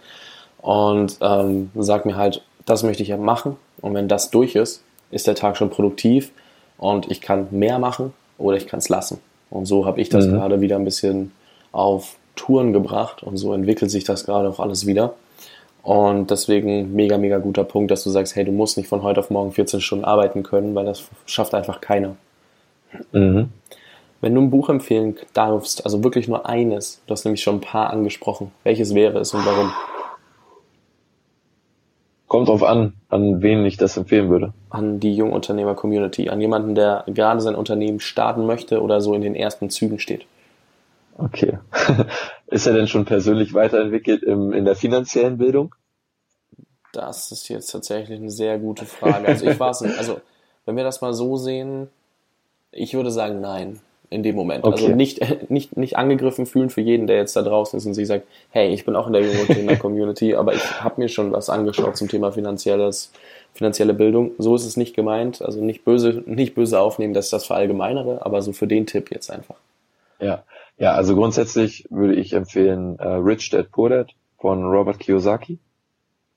und 0.61 1.17
ähm, 1.21 1.71
sag 1.75 2.05
mir 2.05 2.15
halt, 2.15 2.41
das 2.65 2.83
möchte 2.83 3.03
ich 3.03 3.09
ja 3.09 3.17
machen 3.17 3.55
und 3.81 3.93
wenn 3.93 4.07
das 4.07 4.31
durch 4.31 4.55
ist, 4.55 4.83
ist 5.11 5.27
der 5.27 5.35
Tag 5.35 5.55
schon 5.55 5.69
produktiv 5.69 6.31
und 6.77 7.09
ich 7.09 7.21
kann 7.21 7.47
mehr 7.51 7.79
machen 7.79 8.13
oder 8.37 8.57
ich 8.57 8.67
kann 8.67 8.79
es 8.79 8.89
lassen. 8.89 9.19
Und 9.49 9.65
so 9.65 9.85
habe 9.85 10.01
ich 10.01 10.09
das 10.09 10.25
mhm. 10.25 10.31
gerade 10.33 10.59
wieder 10.59 10.75
ein 10.75 10.83
bisschen 10.83 11.31
auf 11.71 12.15
Touren 12.35 12.73
gebracht 12.73 13.23
und 13.23 13.37
so 13.37 13.53
entwickelt 13.53 13.91
sich 13.91 14.03
das 14.03 14.25
gerade 14.25 14.49
auch 14.49 14.59
alles 14.59 14.85
wieder. 14.85 15.13
Und 15.83 16.31
deswegen 16.31 16.93
mega, 16.93 17.17
mega 17.17 17.37
guter 17.37 17.63
Punkt, 17.63 17.91
dass 17.91 18.03
du 18.03 18.09
sagst, 18.09 18.35
hey, 18.35 18.43
du 18.43 18.51
musst 18.51 18.77
nicht 18.77 18.89
von 18.89 19.03
heute 19.03 19.19
auf 19.21 19.29
morgen 19.29 19.51
14 19.51 19.79
Stunden 19.79 20.05
arbeiten 20.05 20.43
können, 20.43 20.75
weil 20.75 20.85
das 20.85 21.07
schafft 21.25 21.53
einfach 21.53 21.79
keiner. 21.79 22.15
Mhm. 23.11 23.49
Wenn 24.19 24.33
du 24.33 24.41
ein 24.41 24.49
Buch 24.49 24.69
empfehlen 24.69 25.15
darfst, 25.33 25.85
also 25.85 26.03
wirklich 26.03 26.27
nur 26.27 26.47
eines, 26.47 27.01
du 27.05 27.11
hast 27.11 27.23
nämlich 27.23 27.43
schon 27.43 27.57
ein 27.57 27.61
paar 27.61 27.91
angesprochen, 27.91 28.51
welches 28.63 28.95
wäre 28.95 29.19
es 29.19 29.33
und 29.33 29.45
warum? 29.45 29.71
Kommt 32.27 32.49
drauf 32.49 32.63
an, 32.63 32.93
an 33.09 33.41
wen 33.41 33.63
ich 33.65 33.77
das 33.77 33.95
empfehlen 33.95 34.29
würde. 34.29 34.53
An 34.69 34.99
die 34.99 35.15
Jungunternehmer-Community, 35.15 36.29
an 36.29 36.41
jemanden, 36.41 36.75
der 36.75 37.05
gerade 37.07 37.39
sein 37.39 37.55
Unternehmen 37.55 38.01
starten 38.01 38.45
möchte 38.45 38.81
oder 38.81 38.99
so 38.99 39.13
in 39.13 39.21
den 39.21 39.35
ersten 39.35 39.69
Zügen 39.69 39.99
steht. 39.99 40.25
Okay. 41.17 41.57
ist 42.47 42.67
er 42.67 42.73
denn 42.73 42.87
schon 42.87 43.05
persönlich 43.05 43.53
weiterentwickelt 43.53 44.23
im, 44.23 44.53
in 44.53 44.65
der 44.65 44.75
finanziellen 44.75 45.37
Bildung? 45.37 45.73
Das 46.93 47.31
ist 47.31 47.49
jetzt 47.49 47.71
tatsächlich 47.71 48.19
eine 48.19 48.31
sehr 48.31 48.57
gute 48.59 48.85
Frage. 48.85 49.27
Also 49.27 49.45
ich 49.45 49.59
weiß 49.59 49.81
nicht, 49.81 49.97
also 49.97 50.21
wenn 50.65 50.77
wir 50.77 50.83
das 50.83 51.01
mal 51.01 51.13
so 51.13 51.37
sehen, 51.37 51.89
ich 52.71 52.93
würde 52.93 53.11
sagen 53.11 53.41
nein 53.41 53.79
in 54.09 54.23
dem 54.23 54.35
Moment. 54.35 54.63
Also 54.63 54.75
okay. 54.75 54.85
Also 54.85 54.95
nicht, 54.95 55.49
nicht, 55.49 55.75
nicht 55.75 55.97
angegriffen 55.97 56.45
fühlen 56.45 56.69
für 56.69 56.81
jeden, 56.81 57.07
der 57.07 57.17
jetzt 57.17 57.35
da 57.35 57.41
draußen 57.41 57.77
ist 57.77 57.85
und 57.85 57.93
sich 57.93 58.07
sagt, 58.07 58.25
hey, 58.49 58.73
ich 58.73 58.85
bin 58.85 58.95
auch 58.95 59.07
in 59.07 59.13
der 59.13 59.77
Community, 59.79 60.35
aber 60.35 60.53
ich 60.53 60.81
habe 60.81 61.01
mir 61.01 61.09
schon 61.09 61.31
was 61.31 61.49
angeschaut 61.49 61.97
zum 61.97 62.07
Thema 62.07 62.31
finanzielles, 62.31 63.11
finanzielle 63.53 63.93
Bildung. 63.93 64.31
So 64.37 64.55
ist 64.55 64.65
es 64.65 64.77
nicht 64.77 64.95
gemeint. 64.95 65.41
Also 65.41 65.61
nicht 65.61 65.83
böse, 65.83 66.23
nicht 66.25 66.55
böse 66.55 66.79
aufnehmen, 66.79 67.13
dass 67.13 67.25
ich 67.25 67.31
das 67.31 67.45
verallgemeinere, 67.45 68.25
aber 68.25 68.41
so 68.41 68.53
für 68.53 68.67
den 68.67 68.85
Tipp 68.85 69.11
jetzt 69.11 69.29
einfach. 69.29 69.55
Ja, 70.19 70.43
ja, 70.77 70.93
also 70.93 71.15
grundsätzlich 71.15 71.85
würde 71.89 72.15
ich 72.15 72.33
empfehlen 72.33 72.97
äh, 72.99 73.07
Rich 73.07 73.49
Dad 73.49 73.71
Poor 73.71 73.89
Dad 73.89 74.11
von 74.37 74.63
Robert 74.63 74.99
Kiyosaki. 74.99 75.59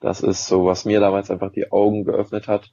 Das 0.01 0.23
ist 0.23 0.47
so, 0.47 0.65
was 0.65 0.85
mir 0.87 1.01
damals 1.01 1.31
einfach 1.31 1.53
die 1.53 1.71
Augen 1.71 2.05
geöffnet 2.05 2.49
hat. 2.49 2.73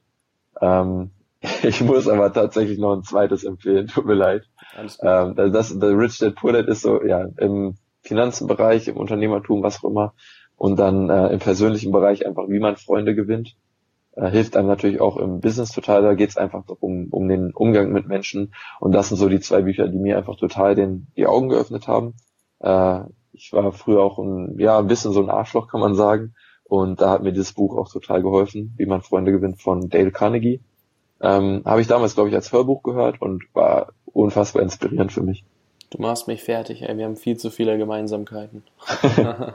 Ähm, 0.61 1.11
ich 1.63 1.81
muss 1.81 2.07
aber 2.07 2.31
tatsächlich 2.31 2.79
noch 2.79 2.95
ein 2.95 3.03
zweites 3.03 3.43
empfehlen, 3.43 3.87
tut 3.87 4.05
mir 4.05 4.15
leid. 4.15 4.43
Ähm, 5.01 5.35
das, 5.35 5.77
der 5.77 5.97
Rich 5.97 6.19
Dad 6.19 6.35
Poor 6.35 6.53
Dad 6.53 6.67
ist 6.67 6.81
so, 6.81 7.03
ja, 7.03 7.25
im 7.37 7.75
Finanzenbereich, 8.01 8.87
im 8.87 8.97
Unternehmertum, 8.97 9.61
was 9.61 9.83
auch 9.83 9.89
immer. 9.89 10.13
Und 10.55 10.79
dann 10.79 11.09
äh, 11.09 11.27
im 11.27 11.39
persönlichen 11.39 11.91
Bereich 11.91 12.25
einfach, 12.25 12.47
wie 12.47 12.59
man 12.59 12.77
Freunde 12.77 13.13
gewinnt 13.13 13.55
äh, 14.17 14.29
hilft 14.31 14.57
einem 14.57 14.67
natürlich 14.67 14.99
auch 14.99 15.17
im 15.17 15.39
Business 15.39 15.71
total. 15.71 16.01
Da 16.01 16.15
geht 16.15 16.31
es 16.31 16.37
einfach 16.37 16.63
um, 16.79 17.07
um 17.11 17.27
den 17.27 17.51
Umgang 17.53 17.91
mit 17.91 18.07
Menschen. 18.07 18.53
Und 18.79 18.91
das 18.91 19.09
sind 19.09 19.17
so 19.17 19.29
die 19.29 19.39
zwei 19.39 19.61
Bücher, 19.61 19.87
die 19.87 19.99
mir 19.99 20.17
einfach 20.17 20.35
total 20.37 20.75
den, 20.75 21.07
die 21.15 21.27
Augen 21.27 21.49
geöffnet 21.49 21.87
haben. 21.87 22.15
Äh, 22.59 23.01
ich 23.31 23.53
war 23.53 23.71
früher 23.71 24.01
auch 24.01 24.17
ein, 24.17 24.57
ja, 24.59 24.79
ein 24.79 24.87
bisschen 24.87 25.11
so 25.11 25.21
ein 25.21 25.29
Arschloch, 25.29 25.67
kann 25.67 25.81
man 25.81 25.93
sagen. 25.93 26.33
Und 26.63 26.99
da 26.99 27.11
hat 27.11 27.23
mir 27.23 27.31
dieses 27.31 27.53
Buch 27.53 27.77
auch 27.77 27.91
total 27.91 28.23
geholfen, 28.23 28.73
wie 28.77 28.87
man 28.87 29.01
Freunde 29.01 29.31
gewinnt 29.31 29.61
von 29.61 29.87
Dale 29.87 30.11
Carnegie. 30.11 30.61
Ähm, 31.21 31.61
Habe 31.63 31.81
ich 31.81 31.87
damals, 31.87 32.15
glaube 32.15 32.29
ich, 32.29 32.35
als 32.35 32.51
Hörbuch 32.51 32.81
gehört 32.81 33.21
und 33.21 33.43
war 33.53 33.93
unfassbar 34.05 34.63
inspirierend 34.63 35.11
für 35.11 35.21
mich. 35.21 35.43
Du 35.91 36.01
machst 36.01 36.27
mich 36.27 36.43
fertig, 36.43 36.81
ey. 36.81 36.97
Wir 36.97 37.05
haben 37.05 37.15
viel 37.15 37.37
zu 37.37 37.51
viele 37.51 37.77
Gemeinsamkeiten. 37.77 38.63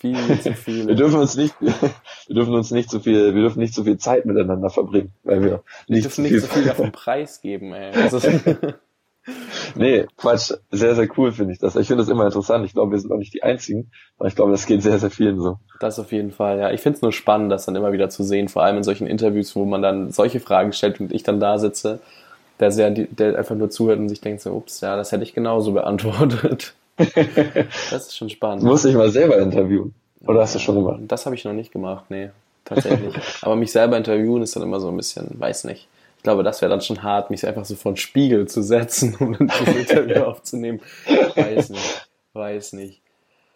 Viel 0.00 0.40
zu 0.40 0.54
viele. 0.54 0.88
Wir 0.88 0.94
dürfen 0.94 1.18
uns 1.18 1.36
nicht, 1.36 1.54
wir 1.60 2.34
dürfen 2.34 2.54
uns 2.54 2.70
nicht 2.70 2.90
zu 2.90 3.00
viel, 3.00 3.34
wir 3.34 3.42
dürfen 3.42 3.58
nicht 3.58 3.74
zu 3.74 3.84
viel 3.84 3.98
Zeit 3.98 4.26
miteinander 4.26 4.70
verbringen, 4.70 5.12
weil 5.24 5.42
wir 5.42 5.62
nicht, 5.88 6.04
dürfen 6.04 6.22
nicht 6.22 6.40
zu 6.40 6.46
viel, 6.46 6.62
viel 6.62 6.64
davon 6.64 6.92
preisgeben, 6.92 7.72
ey. 7.72 7.92
Also 8.02 8.20
nee, 9.74 10.06
Quatsch, 10.16 10.52
sehr, 10.70 10.94
sehr 10.94 11.08
cool 11.16 11.32
finde 11.32 11.52
ich 11.52 11.58
das. 11.58 11.76
Ich 11.76 11.86
finde 11.88 12.02
das 12.02 12.10
immer 12.10 12.24
interessant. 12.24 12.64
Ich 12.64 12.72
glaube, 12.72 12.92
wir 12.92 12.98
sind 12.98 13.12
auch 13.12 13.18
nicht 13.18 13.34
die 13.34 13.42
Einzigen, 13.42 13.90
aber 14.18 14.28
ich 14.28 14.36
glaube, 14.36 14.52
das 14.52 14.66
geht 14.66 14.82
sehr, 14.82 14.98
sehr 14.98 15.10
vielen 15.10 15.40
so. 15.40 15.58
Das 15.80 15.98
auf 15.98 16.12
jeden 16.12 16.30
Fall, 16.30 16.58
ja. 16.58 16.70
Ich 16.70 16.80
finde 16.80 16.96
es 16.96 17.02
nur 17.02 17.12
spannend, 17.12 17.50
das 17.52 17.66
dann 17.66 17.76
immer 17.76 17.92
wieder 17.92 18.08
zu 18.08 18.22
sehen, 18.22 18.48
vor 18.48 18.62
allem 18.62 18.78
in 18.78 18.84
solchen 18.84 19.06
Interviews, 19.06 19.56
wo 19.56 19.64
man 19.64 19.82
dann 19.82 20.10
solche 20.10 20.40
Fragen 20.40 20.72
stellt 20.72 21.00
und 21.00 21.12
ich 21.12 21.22
dann 21.22 21.40
da 21.40 21.58
sitze, 21.58 22.00
der, 22.60 22.70
sehr, 22.70 22.90
der 22.90 23.36
einfach 23.36 23.54
nur 23.54 23.70
zuhört 23.70 23.98
und 23.98 24.08
sich 24.08 24.20
denkt 24.20 24.40
so, 24.40 24.52
ups, 24.52 24.80
ja, 24.80 24.96
das 24.96 25.12
hätte 25.12 25.24
ich 25.24 25.34
genauso 25.34 25.72
beantwortet. 25.72 26.74
Das 26.98 28.08
ist 28.08 28.16
schon 28.16 28.30
spannend. 28.30 28.62
Du 28.62 28.66
musst 28.66 28.84
dich 28.84 28.94
mal 28.94 29.10
selber 29.10 29.38
interviewen. 29.38 29.94
Oder 30.26 30.42
hast 30.42 30.54
du 30.54 30.58
schon 30.58 30.74
gemacht? 30.74 31.00
Das 31.08 31.26
habe 31.26 31.36
ich 31.36 31.44
noch 31.44 31.52
nicht 31.52 31.72
gemacht, 31.72 32.06
nee. 32.08 32.30
Tatsächlich. 32.64 33.14
Aber 33.42 33.56
mich 33.56 33.72
selber 33.72 33.96
interviewen 33.96 34.42
ist 34.42 34.56
dann 34.56 34.62
immer 34.62 34.80
so 34.80 34.88
ein 34.88 34.96
bisschen, 34.96 35.28
weiß 35.38 35.64
nicht. 35.64 35.88
Ich 36.16 36.22
glaube, 36.24 36.42
das 36.42 36.60
wäre 36.60 36.70
dann 36.70 36.80
schon 36.80 37.02
hart, 37.02 37.30
mich 37.30 37.46
einfach 37.46 37.64
so 37.64 37.76
vor 37.76 37.92
den 37.92 37.96
Spiegel 37.96 38.48
zu 38.48 38.62
setzen, 38.62 39.14
um 39.20 39.34
ein 39.34 39.48
Interview 39.48 40.22
aufzunehmen. 40.24 40.80
Weiß 41.36 41.70
nicht. 41.70 42.08
Weiß 42.32 42.72
nicht. 42.74 43.00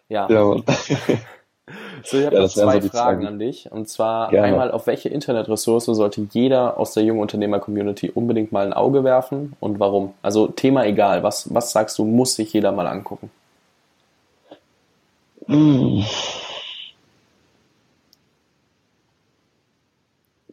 Ja. 0.09 0.27
ja 0.29 0.55
So, 2.03 2.17
ich 2.19 2.25
habe 2.25 2.35
ja, 2.35 2.41
noch 2.41 2.49
zwei 2.49 2.81
so 2.81 2.89
Fragen 2.89 3.21
Fragen. 3.21 3.27
an 3.27 3.39
dich. 3.39 3.71
Und 3.71 3.87
zwar 3.87 4.29
Gerne. 4.29 4.47
einmal, 4.47 4.71
auf 4.71 4.87
welche 4.87 5.09
Internetressource 5.09 5.85
sollte 5.85 6.27
jeder 6.31 6.77
aus 6.77 6.93
der 6.93 7.03
jungen 7.03 7.21
Unternehmer-Community 7.21 8.11
unbedingt 8.11 8.51
mal 8.51 8.65
ein 8.65 8.73
Auge 8.73 9.03
werfen 9.03 9.55
und 9.59 9.79
warum? 9.79 10.13
Also 10.21 10.47
Thema 10.47 10.85
egal, 10.85 11.23
was, 11.23 11.53
was 11.53 11.71
sagst 11.71 11.97
du, 11.97 12.05
muss 12.05 12.35
sich 12.35 12.51
jeder 12.53 12.71
mal 12.71 12.87
angucken? 12.87 13.31
Hm. 15.47 16.03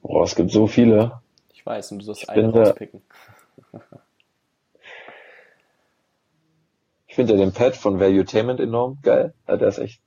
Boah, 0.03 0.25
es 0.25 0.35
gibt 0.35 0.51
so 0.51 0.67
viele. 0.67 1.21
Ich 1.53 1.65
weiß, 1.65 1.93
und 1.93 1.99
du 2.01 2.05
sollst 2.05 2.29
eine 2.29 2.53
rauspicken. 2.53 3.03
ich 7.07 7.15
finde 7.15 7.35
ja 7.35 7.39
den 7.39 7.53
Pad 7.53 7.77
von 7.77 8.01
Valuetainment 8.01 8.61
enorm 8.61 8.99
geil. 9.03 9.35
Der 9.47 9.61
ist 9.63 9.79
echt 9.79 10.01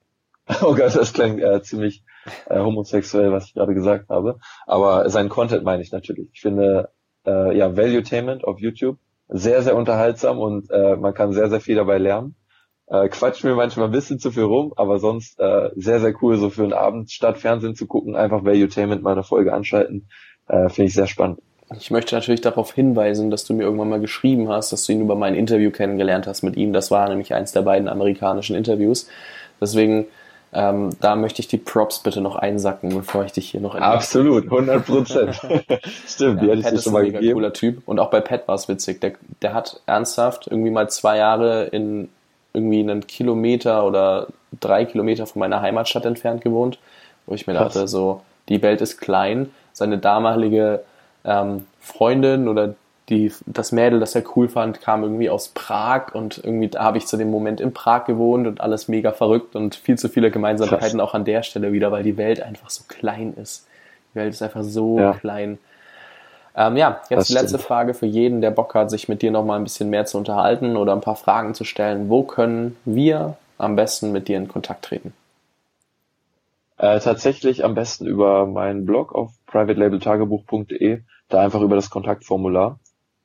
Oh 0.62 0.76
Gott, 0.76 0.96
das 0.96 1.14
klang 1.14 1.40
äh, 1.40 1.62
ziemlich 1.62 2.04
äh, 2.50 2.60
homosexuell, 2.60 3.32
was 3.32 3.48
ich 3.48 3.54
gerade 3.54 3.74
gesagt 3.74 4.10
habe. 4.10 4.40
Aber 4.66 5.10
sein 5.10 5.30
Content 5.30 5.64
meine 5.64 5.82
ich 5.82 5.92
natürlich. 5.92 6.30
Ich 6.34 6.42
finde, 6.42 6.90
äh, 7.26 7.58
ja, 7.58 7.76
Valuetainment 7.76 8.44
auf 8.44 8.60
YouTube 8.60 8.98
sehr, 9.30 9.62
sehr 9.64 9.76
unterhaltsam 9.76 10.40
und 10.40 10.70
äh, 10.70 10.96
man 10.96 11.14
kann 11.14 11.34
sehr, 11.34 11.50
sehr 11.50 11.62
viel 11.62 11.76
dabei 11.76 11.98
lernen. 11.98 12.36
Äh, 12.88 13.08
quatscht 13.10 13.44
mir 13.44 13.56
manchmal 13.56 13.88
ein 13.88 13.92
bisschen 13.92 14.20
zu 14.20 14.32
viel 14.32 14.44
rum, 14.44 14.74
aber 14.76 15.00
sonst 15.00 15.40
äh, 15.40 15.70
sehr, 15.76 16.00
sehr 16.00 16.14
cool, 16.22 16.38
so 16.38 16.50
für 16.50 16.64
einen 16.64 16.74
Abend 16.74 17.12
statt 17.12 17.38
Fernsehen 17.38 17.76
zu 17.76 17.88
gucken, 17.88 18.16
einfach 18.16 18.44
Valuetainment 18.44 19.02
mal 19.02 19.14
eine 19.14 19.24
Folge 19.24 19.54
anschalten. 19.54 20.08
Äh, 20.48 20.70
finde 20.70 20.88
ich 20.90 20.94
sehr 20.94 21.08
spannend. 21.08 21.40
Ich 21.80 21.90
möchte 21.90 22.14
natürlich 22.14 22.42
darauf 22.42 22.74
hinweisen, 22.74 23.32
dass 23.32 23.46
du 23.46 23.54
mir 23.54 23.64
irgendwann 23.64 23.90
mal 23.90 24.02
geschrieben 24.02 24.50
hast, 24.50 24.72
dass 24.72 24.86
du 24.86 24.92
ihn 24.92 25.02
über 25.02 25.16
mein 25.16 25.34
Interview 25.34 25.72
kennengelernt 25.72 26.28
hast 26.28 26.44
mit 26.44 26.56
ihm. 26.58 26.74
Das 26.74 26.92
war 26.92 27.08
nämlich 27.10 27.34
eins 27.34 27.54
der 27.54 27.62
beiden 27.62 27.88
amerikanischen 27.88 28.56
Interviews. 28.56 29.08
Deswegen 29.60 30.06
Ähm, 30.56 30.92
da 31.00 31.16
möchte 31.16 31.42
ich 31.42 31.48
die 31.48 31.58
Props 31.58 32.00
bitte 32.00 32.22
noch 32.22 32.36
einsacken, 32.36 32.96
bevor 32.96 33.26
ich 33.26 33.32
dich 33.32 33.50
hier 33.50 33.60
noch 33.60 33.74
Absolut, 33.74 34.46
100 34.46 34.86
Prozent. 34.86 35.36
Stimmt, 36.08 36.42
ja, 36.42 36.44
die 36.44 36.50
hätte 36.50 36.60
ich 36.60 36.68
dir 36.68 36.82
schon 36.82 36.94
mal 36.94 37.04
gegeben. 37.04 37.34
cooler 37.34 37.54
Typ. 37.54 37.82
Und 37.88 38.00
auch 38.00 38.12
bei 38.12 38.22
Pat 38.22 38.48
war 38.48 38.56
es 38.56 38.68
witzig. 38.70 39.02
Der, 39.02 39.14
der 39.42 39.54
hat 39.54 39.82
ernsthaft 39.88 40.48
irgendwie 40.48 40.70
mal 40.70 40.90
zwei 40.90 41.18
Jahre 41.18 41.66
in 41.66 42.10
irgendwie 42.54 42.82
einen 42.82 43.08
Kilometer 43.08 43.84
oder 43.86 44.28
drei 44.60 44.86
Kilometer 44.86 45.26
von 45.26 45.40
meiner 45.40 45.62
Heimatstadt 45.62 46.06
entfernt 46.06 46.42
gewohnt, 46.42 46.78
wo 47.26 47.34
ich 47.34 47.48
mir 47.48 47.54
Krass. 47.54 47.74
dachte, 47.74 47.88
so, 47.88 48.22
die 48.48 48.62
Welt 48.62 48.82
ist 48.82 49.00
klein. 49.00 49.50
Seine 49.74 49.98
damalige 49.98 50.84
ähm, 51.26 51.66
Freundin 51.82 52.48
oder 52.48 52.76
die, 53.10 53.32
das 53.46 53.72
Mädel, 53.72 54.00
das 54.00 54.16
er 54.16 54.24
cool 54.36 54.48
fand, 54.48 54.82
kam 54.82 55.04
irgendwie 55.04 55.30
aus 55.30 55.50
Prag 55.50 56.14
und 56.14 56.38
irgendwie 56.38 56.70
da 56.70 56.84
habe 56.84 56.98
ich 56.98 57.06
zu 57.06 57.18
dem 57.18 57.30
Moment 57.30 57.60
in 57.60 57.74
Prag 57.74 58.06
gewohnt 58.06 58.48
und 58.48 58.62
alles 58.62 58.88
mega 58.88 59.12
verrückt 59.12 59.56
und 59.56 59.76
viel 59.76 59.98
zu 59.98 60.08
viele 60.08 60.32
Gemeinsamkeiten 60.32 61.00
Krass. 61.00 61.10
auch 61.10 61.14
an 61.14 61.26
der 61.26 61.44
Stelle 61.44 61.74
wieder, 61.74 61.92
weil 61.92 62.04
die 62.04 62.18
Welt 62.18 62.42
einfach 62.42 62.70
so 62.70 62.84
klein 62.88 63.34
ist. 63.34 63.68
Die 64.12 64.20
Welt 64.20 64.34
ist 64.34 64.42
einfach 64.42 64.64
so 64.64 65.00
ja. 65.00 65.14
klein. 65.14 65.58
Ähm, 66.56 66.78
ja, 66.78 67.02
jetzt 67.10 67.20
das 67.20 67.28
die 67.28 67.34
letzte 67.34 67.50
stimmt. 67.50 67.64
Frage 67.64 67.94
für 67.94 68.06
jeden, 68.06 68.42
der 68.42 68.52
Bock 68.52 68.74
hat, 68.76 68.90
sich 68.90 69.10
mit 69.10 69.22
dir 69.22 69.32
noch 69.32 69.44
mal 69.44 69.58
ein 69.58 69.64
bisschen 69.64 69.90
mehr 69.90 70.06
zu 70.06 70.18
unterhalten 70.18 70.78
oder 70.78 70.94
ein 70.94 71.02
paar 71.02 71.16
Fragen 71.16 71.56
zu 71.56 71.66
stellen. 71.66 72.10
Wo 72.10 72.24
können 72.24 72.78
wir 72.86 73.38
am 73.58 73.76
besten 73.76 74.12
mit 74.12 74.28
dir 74.28 74.38
in 74.38 74.48
Kontakt 74.48 74.86
treten? 74.86 75.14
Äh, 76.78 77.00
tatsächlich 77.00 77.66
am 77.66 77.76
besten 77.76 78.06
über 78.06 78.46
meinen 78.46 78.86
Blog 78.86 79.14
auf 79.14 79.32
privatelabeltagebuch.de, 79.48 81.02
da 81.30 81.42
einfach 81.42 81.62
über 81.62 81.76
das 81.76 81.90
Kontaktformular. 81.90 82.80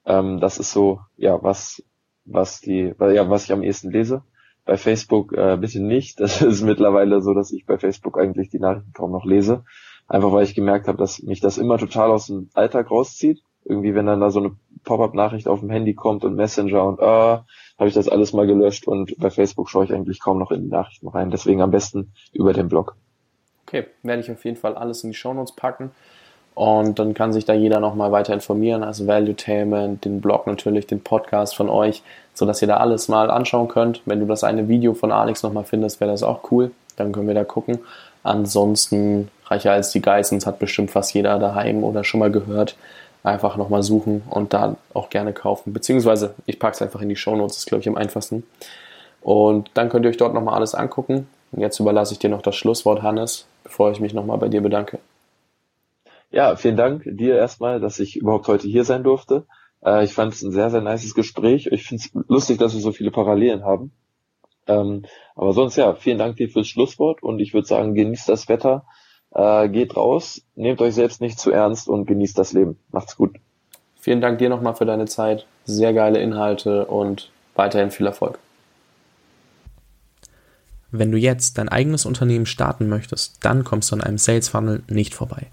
Ähm, 0.09 0.41
das 0.41 0.59
ist 0.59 0.73
so, 0.73 1.01
ja, 1.17 1.41
was, 1.43 1.85
was 2.25 2.61
die, 2.61 2.95
ja, 2.99 3.31
was 3.31 3.45
ich 3.45 3.53
am 3.53 3.63
ehesten 3.63 3.93
lese. 3.93 4.23
Bei 4.65 4.77
Facebook 4.77 5.33
äh, 5.35 5.57
bitte 5.61 5.81
nicht. 5.81 6.19
Das 6.19 6.43
ist 6.43 6.63
mittlerweile 6.63 7.21
so, 7.21 7.35
dass 7.35 7.53
ich 7.53 7.67
bei 7.67 7.79
Facebook 7.79 8.19
eigentlich 8.19 8.49
die 8.49 8.59
Nachrichten 8.59 8.93
kaum 8.95 9.13
noch 9.13 9.27
lese. 9.27 9.65
Einfach 10.09 10.33
weil 10.33 10.45
ich 10.45 10.55
gemerkt 10.55 10.89
habe, 10.89 10.99
dass 10.99 11.23
mich 11.23 11.41
das 11.41 11.59
immer 11.59 11.77
total 11.77 12.11
aus 12.11 12.27
dem 12.27 12.49
Alltag 12.55 12.91
rauszieht. 12.91 13.43
Irgendwie, 13.65 13.95
wenn 13.95 14.07
dann 14.07 14.21
da 14.21 14.31
so 14.31 14.41
eine 14.41 14.57
Pop-up-Nachricht 14.85 15.47
auf 15.47 15.61
dem 15.61 15.69
Handy 15.69 15.95
kommt 15.95 16.25
und 16.25 16.35
Messenger 16.35 16.85
und 16.85 17.01
ah, 17.01 17.45
habe 17.79 17.89
ich 17.89 17.95
das 17.95 18.09
alles 18.09 18.33
mal 18.33 18.47
gelöscht 18.47 18.89
und 18.89 19.15
bei 19.19 19.29
Facebook 19.29 19.69
schaue 19.69 19.85
ich 19.85 19.93
eigentlich 19.93 20.21
kaum 20.21 20.39
noch 20.39 20.51
in 20.51 20.63
die 20.63 20.71
Nachrichten 20.71 21.09
rein. 21.09 21.31
Deswegen 21.31 21.61
am 21.61 21.71
besten 21.71 22.13
über 22.33 22.55
den 22.55 22.69
Blog. 22.69 22.97
Okay, 23.67 23.87
werde 24.03 24.23
ich 24.23 24.31
auf 24.31 24.43
jeden 24.47 24.57
Fall 24.57 24.75
alles 24.75 25.05
in 25.05 25.11
die 25.11 25.17
Shownotes 25.17 25.55
packen. 25.55 25.91
Und 26.59 26.99
dann 26.99 27.15
kann 27.15 27.33
sich 27.33 27.45
da 27.45 27.53
jeder 27.55 27.79
nochmal 27.79 28.11
weiter 28.11 28.35
informieren, 28.35 28.83
also 28.83 29.07
Valuetainment, 29.07 30.05
den 30.05 30.21
Blog 30.21 30.49
natürlich, 30.49 30.89
den 30.89 31.01
Podcast 31.01 31.55
von 31.55 31.71
euch, 31.71 32.03
sodass 32.35 32.61
ihr 32.61 32.67
da 32.67 32.79
alles 32.79 33.07
mal 33.07 33.31
anschauen 33.31 33.69
könnt. 33.69 34.03
Wenn 34.07 34.19
du 34.19 34.27
das 34.27 34.43
eine 34.43 34.67
Video 34.67 34.95
von 34.95 35.13
Alex 35.13 35.45
nochmal 35.45 35.63
findest, 35.63 36.01
wäre 36.01 36.11
das 36.11 36.25
auch 36.25 36.51
cool. 36.51 36.73
Dann 36.97 37.13
können 37.13 37.29
wir 37.29 37.35
da 37.37 37.45
gucken. 37.45 37.79
Ansonsten, 38.25 39.29
reicher 39.47 39.71
als 39.71 39.93
die 39.93 40.03
Geissens 40.03 40.47
hat 40.47 40.59
bestimmt 40.59 40.91
fast 40.91 41.15
jeder 41.15 41.39
daheim 41.39 41.85
oder 41.85 42.03
schon 42.03 42.19
mal 42.19 42.33
gehört. 42.33 42.75
Einfach 43.23 43.57
nochmal 43.57 43.85
suchen 43.85 44.25
und 44.29 44.53
da 44.53 44.75
auch 44.95 45.11
gerne 45.11 45.33
kaufen. 45.33 45.73
Beziehungsweise, 45.73 46.35
ich 46.45 46.59
packe 46.59 46.75
es 46.75 46.83
einfach 46.83 47.01
in 47.01 47.09
die 47.09 47.15
Show 47.15 47.37
Notes, 47.37 47.59
ist 47.59 47.67
glaube 47.67 47.83
ich 47.83 47.89
am 47.89 47.97
einfachsten. 47.97 48.43
Und 49.21 49.71
dann 49.75 49.91
könnt 49.91 50.05
ihr 50.05 50.09
euch 50.09 50.17
dort 50.17 50.35
nochmal 50.35 50.57
alles 50.57 50.75
angucken. 50.75 51.29
Und 51.53 51.61
jetzt 51.61 51.79
überlasse 51.79 52.15
ich 52.15 52.19
dir 52.19 52.31
noch 52.31 52.43
das 52.43 52.57
Schlusswort, 52.57 53.03
Hannes, 53.03 53.47
bevor 53.63 53.93
ich 53.93 54.01
mich 54.01 54.13
nochmal 54.13 54.39
bei 54.39 54.49
dir 54.49 54.61
bedanke. 54.61 54.99
Ja, 56.31 56.57
vielen 56.57 56.77
Dank 56.77 57.05
dir 57.07 57.37
erstmal, 57.37 57.81
dass 57.81 57.99
ich 57.99 58.17
überhaupt 58.17 58.49
heute 58.49 58.69
hier 58.69 58.85
sein 58.85 59.03
durfte. 59.03 59.47
Äh, 59.85 60.05
ich 60.05 60.13
fand 60.13 60.35
es 60.35 60.43
ein 60.43 60.53
sehr, 60.53 60.71
sehr 60.71 60.83
nices 60.83 61.15
Gespräch. 61.15 61.69
Ich 61.73 61.85
finde 61.85 62.03
es 62.05 62.11
lustig, 62.29 62.59
dass 62.59 62.75
wir 62.75 62.81
so 62.81 62.93
viele 62.93 63.11
Parallelen 63.11 63.65
haben. 63.65 63.93
Ähm, 64.67 65.05
aber 65.35 65.53
sonst 65.55 65.77
ja, 65.77 65.95
vielen 65.95 66.19
Dank 66.19 66.37
dir 66.37 66.51
fürs 66.51 66.69
Schlusswort 66.69 67.23
und 67.23 67.41
ich 67.41 67.55
würde 67.55 67.67
sagen, 67.67 67.95
genießt 67.95 68.29
das 68.29 68.49
Wetter, 68.49 68.85
äh, 69.35 69.69
geht 69.69 69.97
raus, 69.97 70.43
nehmt 70.55 70.81
euch 70.83 70.95
selbst 70.95 71.23
nicht 71.23 71.39
zu 71.39 71.51
ernst 71.51 71.89
und 71.89 72.07
genießt 72.07 72.39
das 72.39 72.53
Leben. 72.53 72.79
Macht's 72.91 73.17
gut. 73.17 73.37
Vielen 73.99 74.21
Dank 74.21 74.39
dir 74.39 74.51
nochmal 74.51 74.75
für 74.75 74.85
deine 74.85 75.07
Zeit. 75.07 75.47
Sehr 75.65 75.95
geile 75.95 76.21
Inhalte 76.21 76.85
und 76.87 77.31
weiterhin 77.55 77.91
viel 77.91 78.07
Erfolg. 78.07 78.39
Wenn 80.91 81.13
du 81.13 81.19
jetzt 81.19 81.59
dein 81.59 81.69
eigenes 81.69 82.07
Unternehmen 82.07 82.47
starten 82.47 82.89
möchtest, 82.89 83.45
dann 83.45 83.65
kommst 83.65 83.91
du 83.91 83.97
an 83.97 84.03
einem 84.03 84.19
Sales 84.19 84.49
Funnel 84.49 84.83
nicht 84.89 85.15
vorbei. 85.15 85.47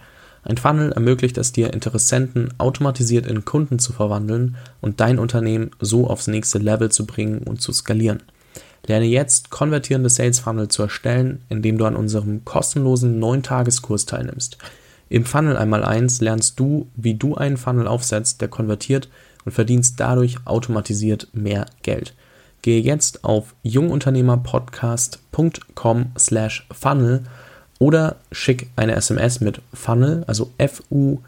Ein 0.45 0.57
Funnel 0.57 0.91
ermöglicht 0.91 1.39
es 1.39 1.53
dir, 1.53 1.73
Interessenten 1.73 2.53
automatisiert 2.59 3.25
in 3.25 3.45
Kunden 3.45 3.79
zu 3.79 3.93
verwandeln 3.93 4.57
und 4.79 4.99
dein 4.99 5.17
Unternehmen 5.17 5.71
so 5.81 6.07
aufs 6.07 6.27
nächste 6.27 6.59
Level 6.59 6.91
zu 6.91 7.07
bringen 7.07 7.39
und 7.39 7.61
zu 7.61 7.73
skalieren. 7.73 8.21
Lerne 8.85 9.07
jetzt 9.07 9.49
konvertierende 9.49 10.09
Sales 10.09 10.39
Funnel 10.39 10.67
zu 10.67 10.83
erstellen, 10.83 11.41
indem 11.49 11.79
du 11.79 11.85
an 11.85 11.95
unserem 11.95 12.45
kostenlosen 12.45 13.19
9-Tageskurs 13.19 14.05
teilnimmst. 14.05 14.59
Im 15.09 15.25
Funnel 15.25 15.57
einmal 15.57 15.83
eins 15.83 16.21
lernst 16.21 16.59
du, 16.59 16.85
wie 16.95 17.15
du 17.15 17.33
einen 17.33 17.57
Funnel 17.57 17.87
aufsetzt, 17.87 18.41
der 18.41 18.47
konvertiert 18.47 19.09
und 19.45 19.51
verdienst 19.51 19.99
dadurch 19.99 20.37
automatisiert 20.45 21.27
mehr 21.33 21.65
Geld. 21.81 22.13
Gehe 22.61 22.81
jetzt 22.81 23.23
auf 23.23 23.55
jungunternehmerpodcast.com 23.63 26.11
slash 26.17 26.67
funnel 26.71 27.23
oder 27.79 28.17
schick 28.31 28.69
eine 28.75 28.95
SMS 28.95 29.41
mit 29.41 29.61
Funnel, 29.73 30.23
also 30.27 30.51
F-U-N-N-E-L, 30.57 31.23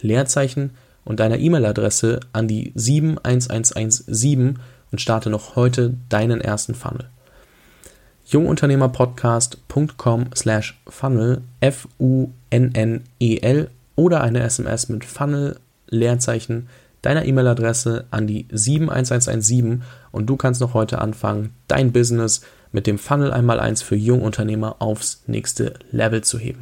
Leerzeichen 0.00 0.70
und 1.04 1.20
deiner 1.20 1.38
E-Mail-Adresse 1.38 2.20
an 2.32 2.48
die 2.48 2.72
71117 2.74 4.58
und 4.90 5.00
starte 5.00 5.30
noch 5.30 5.54
heute 5.56 5.94
deinen 6.08 6.40
ersten 6.40 6.74
Funnel. 6.74 7.08
jungunternehmerpodcast.com 8.26 10.26
slash 10.34 10.80
funnel 10.88 11.42
F-U-N-N-E-L 11.60 13.70
oder 13.96 14.22
eine 14.22 14.42
SMS 14.42 14.88
mit 14.88 15.04
Funnel, 15.04 15.60
Leerzeichen, 15.88 16.68
deiner 17.02 17.26
E-Mail-Adresse 17.26 18.06
an 18.10 18.26
die 18.26 18.48
71117 18.50 19.82
und 20.10 20.26
du 20.26 20.36
kannst 20.36 20.60
noch 20.60 20.74
heute 20.74 21.00
anfangen, 21.00 21.54
dein 21.68 21.92
Business 21.92 22.40
mit 22.74 22.88
dem 22.88 22.98
Funnel 22.98 23.32
einmal 23.32 23.60
eins 23.60 23.82
für 23.82 23.94
Jungunternehmer 23.94 24.76
aufs 24.80 25.22
nächste 25.28 25.74
Level 25.92 26.22
zu 26.24 26.40
heben. 26.40 26.58